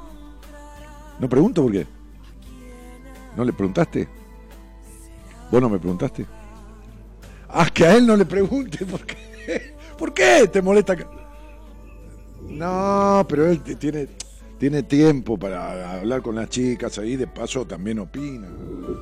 [1.17, 1.87] No pregunto por qué.
[3.37, 4.05] ¿No le preguntaste?
[5.49, 6.25] ¿Vos no me preguntaste?
[7.47, 9.75] Ah, que a él no le pregunte, ¿por qué?
[9.97, 10.97] ¿Por qué te molesta?
[12.49, 14.09] No, pero él tiene,
[14.57, 18.49] tiene tiempo para hablar con las chicas ahí, de paso también opina.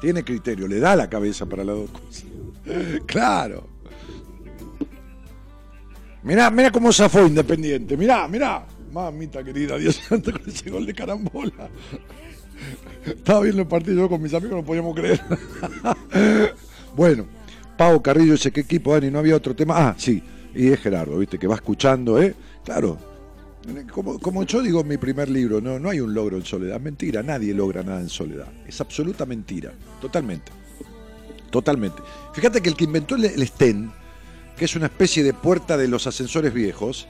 [0.02, 2.26] Tiene criterio, le da la cabeza para las dos cosas.
[3.08, 3.73] Claro.
[6.24, 8.66] Mirá, mirá cómo zafó Independiente, mirá, mirá.
[8.92, 11.70] Mamita querida, Dios santo, con ese gol de carambola.
[13.06, 15.20] Estaba viendo el partido yo con mis amigos, no podíamos creer.
[16.96, 17.26] bueno,
[17.76, 19.10] Pau Carrillo dice, ¿qué equipo, Dani?
[19.10, 19.74] ¿No había otro tema?
[19.78, 20.22] Ah, sí,
[20.54, 21.40] y es Gerardo, ¿viste?
[21.40, 22.36] Que va escuchando, ¿eh?
[22.64, 23.00] Claro,
[23.92, 26.80] como, como yo digo en mi primer libro, no, no hay un logro en soledad.
[26.80, 28.48] Mentira, nadie logra nada en soledad.
[28.68, 30.52] Es absoluta mentira, totalmente.
[31.50, 32.02] Totalmente.
[32.34, 33.92] Fíjate que el que inventó el, el Sten,
[34.58, 37.08] que es una especie de puerta de los ascensores viejos,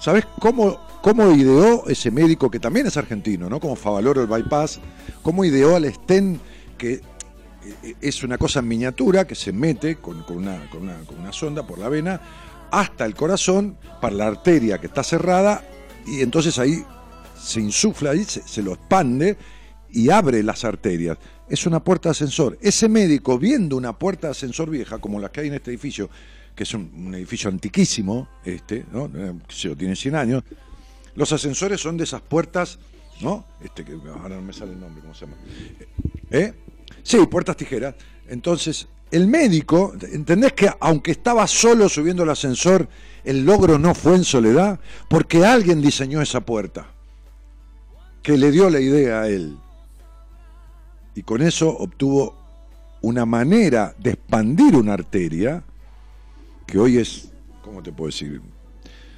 [0.00, 3.60] ¿sabes cómo, cómo ideó ese médico que también es argentino, ¿no?
[3.60, 4.80] Como Favaloro el bypass,
[5.22, 6.40] cómo ideó al Sten
[6.76, 10.98] que eh, es una cosa en miniatura que se mete con, con una, con, una,
[11.00, 12.20] con una sonda por la vena
[12.70, 15.64] hasta el corazón para la arteria que está cerrada
[16.06, 16.84] y entonces ahí
[17.40, 19.36] se insufla ahí, se, se lo expande
[19.90, 21.18] y abre las arterias.
[21.48, 22.58] Es una puerta de ascensor.
[22.60, 26.10] Ese médico, viendo una puerta de ascensor vieja, como la que hay en este edificio,
[26.54, 29.10] que es un, edificio antiquísimo, este, ¿no?
[29.14, 30.44] Eh, sé tiene 100 años,
[31.16, 32.78] los ascensores son de esas puertas,
[33.20, 33.44] ¿no?
[33.62, 35.36] Este, que ahora no me sale el nombre, ¿cómo se llama?
[36.30, 36.52] ¿Eh?
[37.02, 37.94] Sí, puertas tijeras.
[38.28, 42.88] Entonces, el médico, ¿entendés que aunque estaba solo subiendo el ascensor,
[43.24, 44.80] el logro no fue en soledad?
[45.08, 46.88] Porque alguien diseñó esa puerta,
[48.22, 49.56] que le dio la idea a él.
[51.14, 52.36] Y con eso obtuvo
[53.02, 55.62] una manera de expandir una arteria
[56.66, 57.30] que hoy es,
[57.62, 58.40] ¿cómo te puedo decir?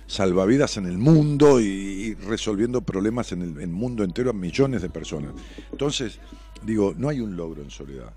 [0.06, 5.32] salvavidas en el mundo y, resolviendo problemas en el, mundo entero a millones de personas.
[5.72, 6.18] Entonces,
[6.64, 8.12] digo, no hay un logro en soledad.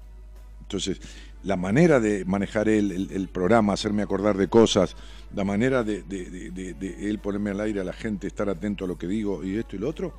[0.61, 1.01] Entonces,
[1.43, 4.95] la manera de manejar él el, programa, hacerme acordar de cosas,
[5.35, 8.97] la manera de, de, él ponerme al aire a la gente, estar atento a lo
[8.97, 10.13] que digo y esto y lo otro,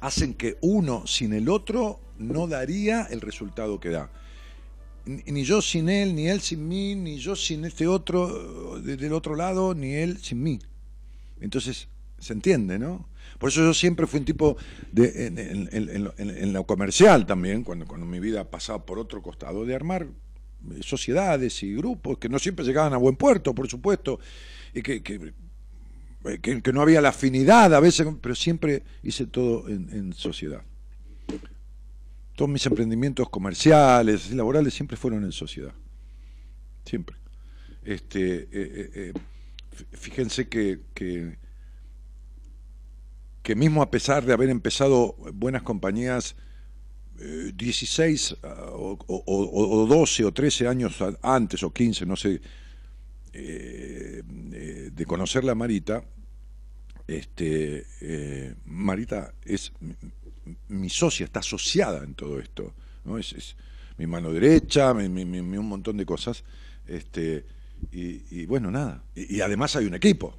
[0.00, 4.10] hacen que uno sin el otro no daría el resultado que da
[5.04, 9.34] ni yo sin él, ni él sin mí, ni yo sin este otro del otro
[9.34, 10.58] lado, ni él sin mí.
[11.40, 13.08] Entonces, se entiende, ¿no?
[13.38, 14.56] Por eso yo siempre fui un tipo
[14.92, 20.06] de, en, lo comercial también, cuando, cuando mi vida pasaba por otro costado, de armar
[20.80, 24.20] sociedades y grupos que no siempre llegaban a buen puerto, por supuesto,
[24.74, 25.32] y que, que,
[26.40, 30.62] que no había la afinidad a veces, pero siempre hice todo en sociedad
[32.40, 35.74] todos mis emprendimientos comerciales y laborales siempre fueron en sociedad.
[36.86, 37.16] Siempre.
[37.84, 39.12] Este, eh, eh, eh,
[39.92, 41.36] fíjense que, que,
[43.54, 46.34] mismo a pesar de haber empezado buenas compañías
[47.18, 52.40] 16 o, o, 12 o 13 años antes o 15, no sé,
[53.34, 56.02] de conocerla a Marita,
[57.06, 59.74] este, Marita es
[60.68, 62.74] mi socia está asociada en todo esto,
[63.04, 63.18] ¿no?
[63.18, 63.56] Es,
[63.98, 66.42] mi mano derecha, un montón de cosas.
[66.86, 67.44] Este,
[67.92, 69.02] y, bueno, nada.
[69.14, 70.36] Y, además hay un equipo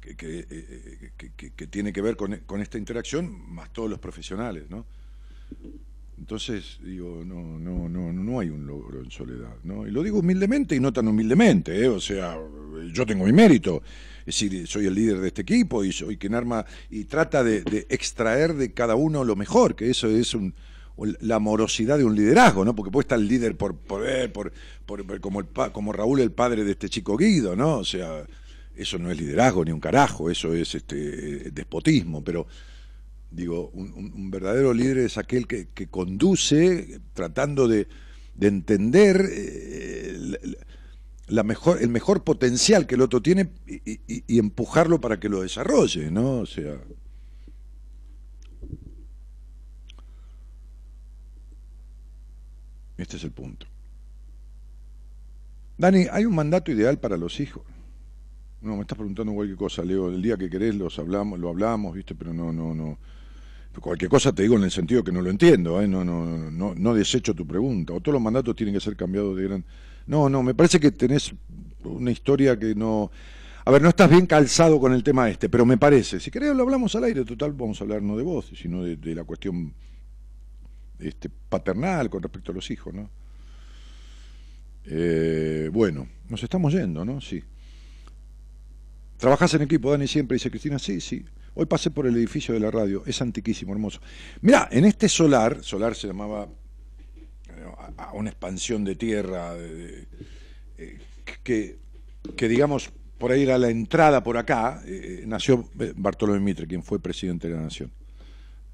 [0.00, 4.86] que, que, tiene que ver con, con, esta interacción, más todos los profesionales, ¿no?
[6.18, 9.86] Entonces, digo, no, no, no, no hay un logro en soledad, ¿no?
[9.86, 11.88] Y lo digo humildemente y no tan humildemente, ¿eh?
[11.88, 12.36] O sea,
[12.92, 13.82] yo tengo mi mérito.
[14.28, 17.86] Es decir, soy el líder de este equipo y soy quien arma y trata de,
[17.88, 20.54] extraer de cada uno lo mejor, que eso es un,
[21.20, 22.74] la amorosidad de un liderazgo, ¿no?
[22.74, 24.52] Porque puede estar el líder por poder, por,
[24.84, 27.78] por, como, el, como Raúl, el padre de este chico Guido, ¿no?
[27.78, 28.26] O sea,
[28.76, 32.46] eso no es liderazgo ni un carajo, eso es este despotismo, pero
[33.30, 37.88] digo, un, verdadero líder es aquel que, conduce tratando de,
[38.38, 40.07] entender eh,
[41.28, 46.10] la mejor, el mejor potencial que el otro tiene y, empujarlo para que lo desarrolle,
[46.10, 46.38] ¿no?
[46.40, 46.74] O sea.
[52.96, 53.66] Este es el punto.
[55.76, 57.62] Dani, ¿hay un mandato ideal para los hijos?
[58.60, 60.08] No, me estás preguntando cualquier cosa, Leo.
[60.08, 62.16] El día que querés los hablamos, lo hablamos, ¿viste?
[62.16, 62.98] Pero no, no, no.
[63.80, 65.86] Cualquier cosa te digo en el sentido que no lo entiendo, ¿eh?
[65.86, 67.92] no, no, no, no desecho tu pregunta.
[67.92, 69.64] O todos los mandatos tienen que ser cambiados de gran
[70.08, 71.32] no, no, me parece que tenés
[71.84, 73.10] una historia que no...
[73.64, 76.18] A ver, no estás bien calzado con el tema este, pero me parece.
[76.18, 79.14] Si querés lo hablamos al aire, total, vamos a hablar no de vos, sino de,
[79.14, 79.74] la cuestión
[80.98, 83.10] este, paternal con respecto a los hijos, ¿no?
[84.86, 87.20] Eh, bueno, nos estamos yendo, ¿no?
[87.20, 87.44] Sí.
[89.18, 90.36] ¿Trabajás en equipo, Dani, siempre?
[90.36, 91.22] Dice Cristina, sí, sí.
[91.52, 94.00] Hoy pasé por el edificio de la radio, es antiquísimo, hermoso.
[94.40, 96.48] Mira, en este solar, solar se llamaba
[97.96, 100.06] a una expansión de tierra eh,
[101.42, 101.78] que,
[102.36, 107.00] que, digamos, por ahí era la entrada por acá, eh, nació Bartolomé Mitre, quien fue
[107.00, 107.90] presidente de la Nación.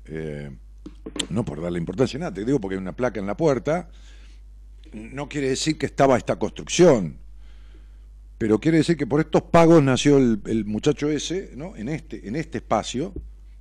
[0.06, 0.50] Eh,
[1.30, 3.88] no por darle importancia a nada, te digo porque hay una placa en la puerta,
[4.92, 7.16] no quiere decir que estaba esta construcción,
[8.36, 11.76] pero quiere decir que por estos pagos nació el, muchacho ese, ¿no?
[11.76, 13.14] En este, en este espacio,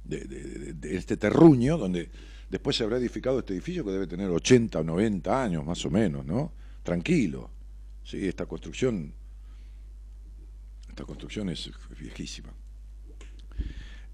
[0.04, 2.10] de este terruño, donde
[2.54, 5.90] Después se habrá edificado este edificio que debe tener 80 o 90 años más o
[5.90, 6.52] menos, ¿no?
[6.84, 7.50] Tranquilo.
[8.04, 9.12] Sí, esta construcción
[10.88, 12.50] esta construcción es viejísima.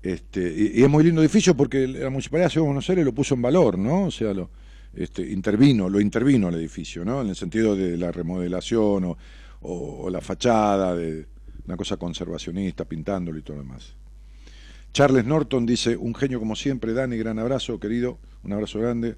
[0.01, 3.35] Este, y, es muy lindo edificio porque la Municipalidad de de Buenos Aires lo puso
[3.35, 4.05] en valor, ¿no?
[4.05, 4.49] O sea, lo
[4.93, 7.21] este, intervino, lo intervino el edificio, ¿no?
[7.21, 9.17] En el sentido de la remodelación o,
[9.59, 11.27] o la fachada, de
[11.65, 13.95] una cosa conservacionista, pintándolo y todo lo demás.
[14.93, 19.15] Charles Norton dice, un genio como siempre, Dani, gran abrazo, querido, un abrazo grande.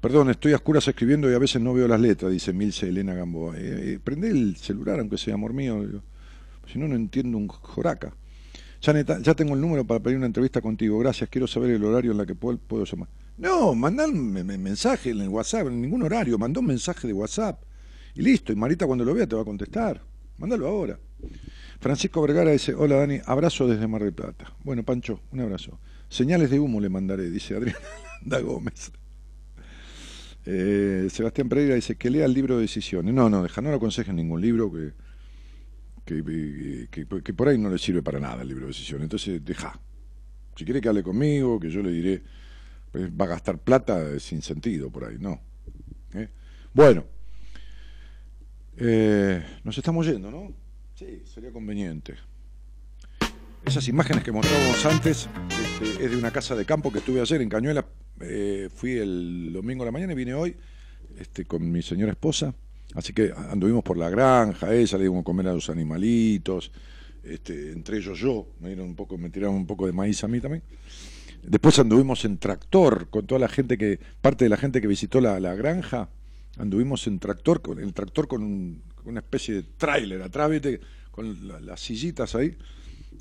[0.00, 3.12] Perdón, estoy a oscuras escribiendo y a veces no veo las letras, dice Milce Elena
[3.12, 3.56] Gamboa.
[3.58, 6.02] Eh, eh, prende el celular, aunque sea amor mío,
[6.72, 8.14] si no, no entiendo un joraca.
[8.80, 12.12] Janeta, ya tengo el número para pedir una entrevista contigo, gracias, quiero saber el horario
[12.12, 13.08] en la que puedo, puedo llamar.
[13.36, 17.62] No, mandame mensaje en el WhatsApp, en ningún horario, mandó un mensaje de WhatsApp
[18.14, 20.02] y listo, y Marita cuando lo vea te va a contestar.
[20.38, 20.98] Mándalo ahora.
[21.78, 24.54] Francisco Vergara dice, hola Dani, abrazo desde Mar del Plata.
[24.64, 25.78] Bueno, Pancho, un abrazo.
[26.08, 27.78] Señales de humo le mandaré, dice Adriana
[28.22, 28.92] Gómez.
[30.46, 33.12] Eh, Sebastián Pereira dice que lea el libro de decisiones.
[33.14, 34.92] No, no, deja, no le aconsejen ningún libro que
[36.04, 39.04] que, por ahí no le sirve para nada el libro de decisiones.
[39.04, 39.78] Entonces, deja.
[40.56, 42.22] Si quiere que hable conmigo, que yo le diré,
[42.90, 45.40] pues, va a gastar plata sin sentido por ahí, no.
[46.14, 46.28] ¿Eh?
[46.74, 47.04] Bueno,
[48.76, 50.52] eh, nos estamos yendo, ¿no?
[50.94, 52.14] Sí, sería conveniente.
[53.64, 55.28] esas imágenes que mostrábamos antes
[55.80, 57.86] es de una casa de campo que estuve ayer en Cañuela.
[58.20, 60.56] Eh, fui el domingo a la mañana y vine hoy
[61.18, 62.54] este, con mi señora esposa.
[62.94, 66.72] Así que anduvimos por la granja, ella le dimos a comer a los animalitos,
[67.22, 70.28] este, entre ellos yo, me dieron un poco, me tiraron un poco de maíz a
[70.28, 70.62] mí también.
[71.42, 75.20] Después anduvimos en tractor con toda la gente que, parte de la gente que visitó
[75.20, 76.10] la, granja,
[76.58, 80.80] anduvimos en tractor, con el tractor con, una especie de tráiler atrás, ¿viste?
[81.10, 82.56] con las sillitas ahí,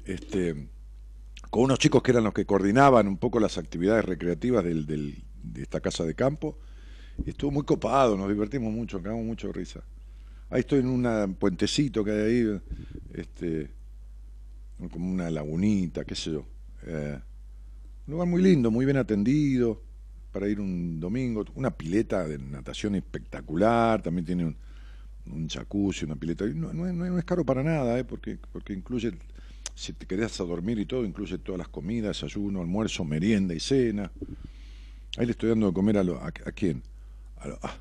[0.06, 0.68] este,
[1.50, 5.62] con unos chicos que eran los que coordinaban un poco las actividades recreativas del, de
[5.62, 6.58] esta casa de campo.
[7.26, 9.84] Estuvo muy copado, nos divertimos mucho, quedamos mucho risa.
[10.50, 12.62] Ahí estoy en un puentecito que hay ahí,
[13.14, 13.72] este,
[14.92, 16.46] como una lagunita, qué sé yo.
[16.86, 17.20] Eh,
[18.08, 19.82] un lugar muy lindo, muy bien atendido
[20.32, 21.46] para ir un domingo.
[21.56, 24.58] Una pileta de natación espectacular, también tiene un,
[25.28, 26.46] un jacuzzi, una pileta.
[26.46, 28.04] No, no, es caro para nada, ¿eh?
[28.04, 29.12] porque, porque incluye,
[29.80, 33.62] si te querés a dormir y todo, incluye todas las comidas, desayuno, almuerzo, merienda y
[33.62, 34.12] cena.
[35.18, 36.84] Ahí le estoy dando de comer a, lo, a, quién?
[37.38, 37.78] Ah,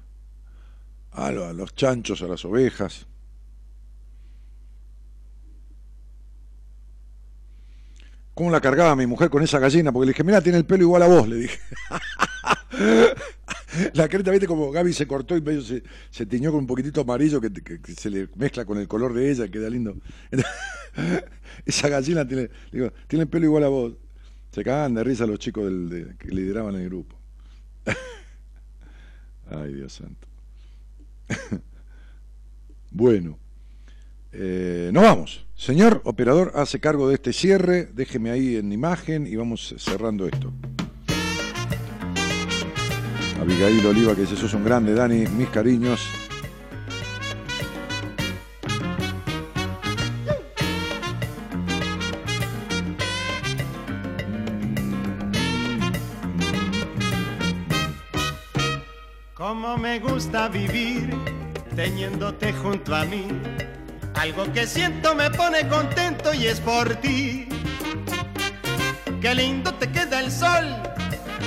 [1.10, 3.04] a, a los chanchos, a las ovejas.
[8.32, 10.84] cómo la cargaba mi mujer con esa gallina, porque le dije, mira, tiene el pelo
[10.84, 11.58] igual a vos, le dije.
[13.94, 17.00] la creta, viste, como Gaby se cortó y medio se, se tiñó con un poquitito
[17.02, 17.50] amarillo que,
[17.94, 19.96] se le mezcla con el color de ella, queda lindo.
[21.66, 23.94] esa gallina tiene, digo, tiene el pelo igual a vos.
[24.50, 27.16] Se cagaban de risa los chicos del, que lideraban el grupo.
[29.50, 30.26] Ay, Dios santo.
[32.90, 33.38] bueno.
[34.32, 35.46] Eh, nos vamos.
[35.54, 37.86] Señor operador, hace cargo de este cierre.
[37.92, 40.52] Déjeme ahí en imagen y vamos cerrando esto.
[43.40, 46.08] Abigail Oliva, que dice, sos un grande, Dani, mis cariños.
[59.34, 61.14] Como me gusta vivir
[61.74, 63.28] teniéndote junto a mí
[64.18, 67.48] algo que siento me pone contento y es por ti.
[69.20, 70.64] Qué lindo te queda el sol,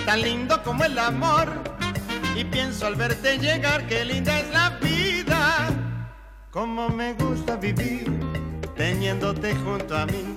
[0.06, 1.50] tan lindo como el amor.
[2.36, 5.70] Y pienso al verte llegar, qué linda es la vida.
[6.52, 8.12] Como me gusta vivir
[8.76, 10.34] teniéndote junto a mí.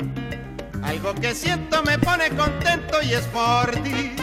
[0.83, 4.15] Algo que siento me pone contento y es por ti.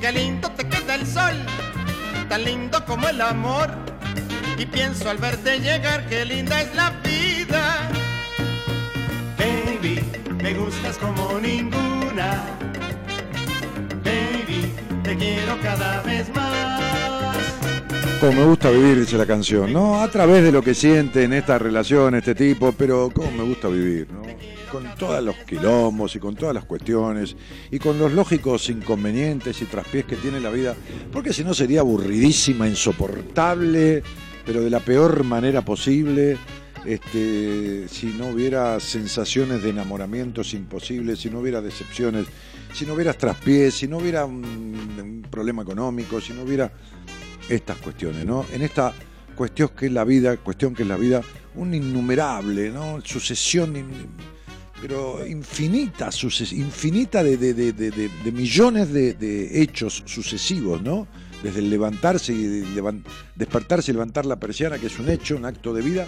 [0.00, 1.34] Qué lindo te queda el sol,
[2.28, 3.68] tan lindo como el amor
[4.56, 7.90] y pienso al verte llegar qué linda es la vida.
[9.38, 10.02] Baby,
[10.42, 12.42] me gustas como ninguna.
[14.02, 14.65] Baby,
[15.14, 16.80] te cada vez más.
[18.20, 20.00] Como me gusta vivir, dice la canción, ¿no?
[20.00, 23.68] A través de lo que siente en esta relación, este tipo, pero como me gusta
[23.68, 24.22] vivir, ¿no?
[24.72, 27.36] Con todos los quilombos y con todas las cuestiones
[27.70, 30.74] y con los lógicos inconvenientes y traspiés que tiene la vida,
[31.12, 34.02] porque si no sería aburridísima, insoportable
[34.46, 36.38] pero de la peor manera posible.
[36.86, 42.26] Este, si no hubiera sensaciones de enamoramientos imposibles, si no hubiera decepciones,
[42.72, 46.70] si no hubiera traspiés, si no hubiera un, problema económico, si no hubiera
[47.48, 48.46] estas cuestiones, ¿no?
[48.52, 48.94] En esta
[49.34, 51.22] cuestión que es la vida, cuestión que es la vida,
[51.56, 53.00] un innumerable, ¿no?
[53.04, 53.74] Sucesión,
[54.80, 56.10] pero infinita,
[56.52, 61.08] infinita de, de millones de, hechos sucesivos, ¿no?
[61.42, 62.64] desde el levantarse y
[63.34, 66.06] despertarse y levantar la persiana, que es un hecho, un acto de vida,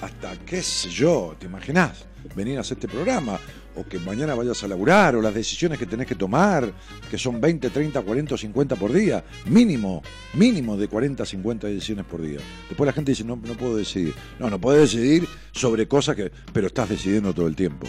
[0.00, 2.06] hasta, qué sé yo, ¿te imaginás?
[2.34, 3.38] Venir a hacer este programa,
[3.76, 6.72] o que mañana vayas a laburar, o las decisiones que tenés que tomar,
[7.10, 10.02] que son 20, 30, 40 o 50 por día, mínimo,
[10.34, 12.38] mínimo de 40, 50 decisiones por día.
[12.68, 14.14] Después la gente dice, no, no puedo decidir.
[14.38, 17.86] No, no puedes decidir sobre cosas que, pero estás decidiendo todo el tiempo.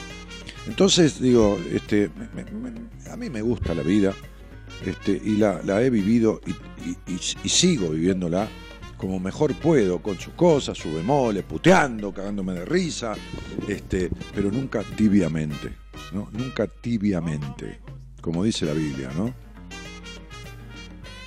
[0.68, 2.12] Entonces, digo, este,
[3.10, 4.14] a mí me gusta la vida,
[4.86, 6.42] este, y la, he vivido
[7.08, 8.48] y, sigo viviéndola
[8.98, 13.16] como mejor puedo, con sus cosas, su bemoles, puteando, cagándome de risa,
[13.68, 15.76] este, pero nunca tibiamente,
[16.12, 16.30] ¿no?
[16.32, 17.80] Nunca tibiamente,
[18.22, 19.34] como dice la Biblia, ¿no?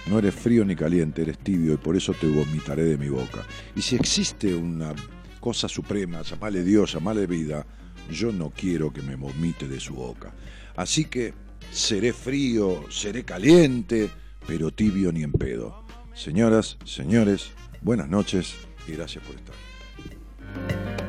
[0.06, 3.46] No eres frío ni caliente, eres tibio y por eso te vomitaré de mi boca.
[3.76, 4.92] Y si existe una
[5.38, 7.64] cosa suprema, llamale Dios, llamale vida,
[8.10, 10.34] yo no quiero que me vomite de su boca.
[10.74, 11.32] Así que
[11.70, 14.10] seré frío, seré caliente,
[14.46, 15.84] pero tibio ni en pedo.
[16.14, 20.99] Señoras, señores, Buenas noches y gracias por estar.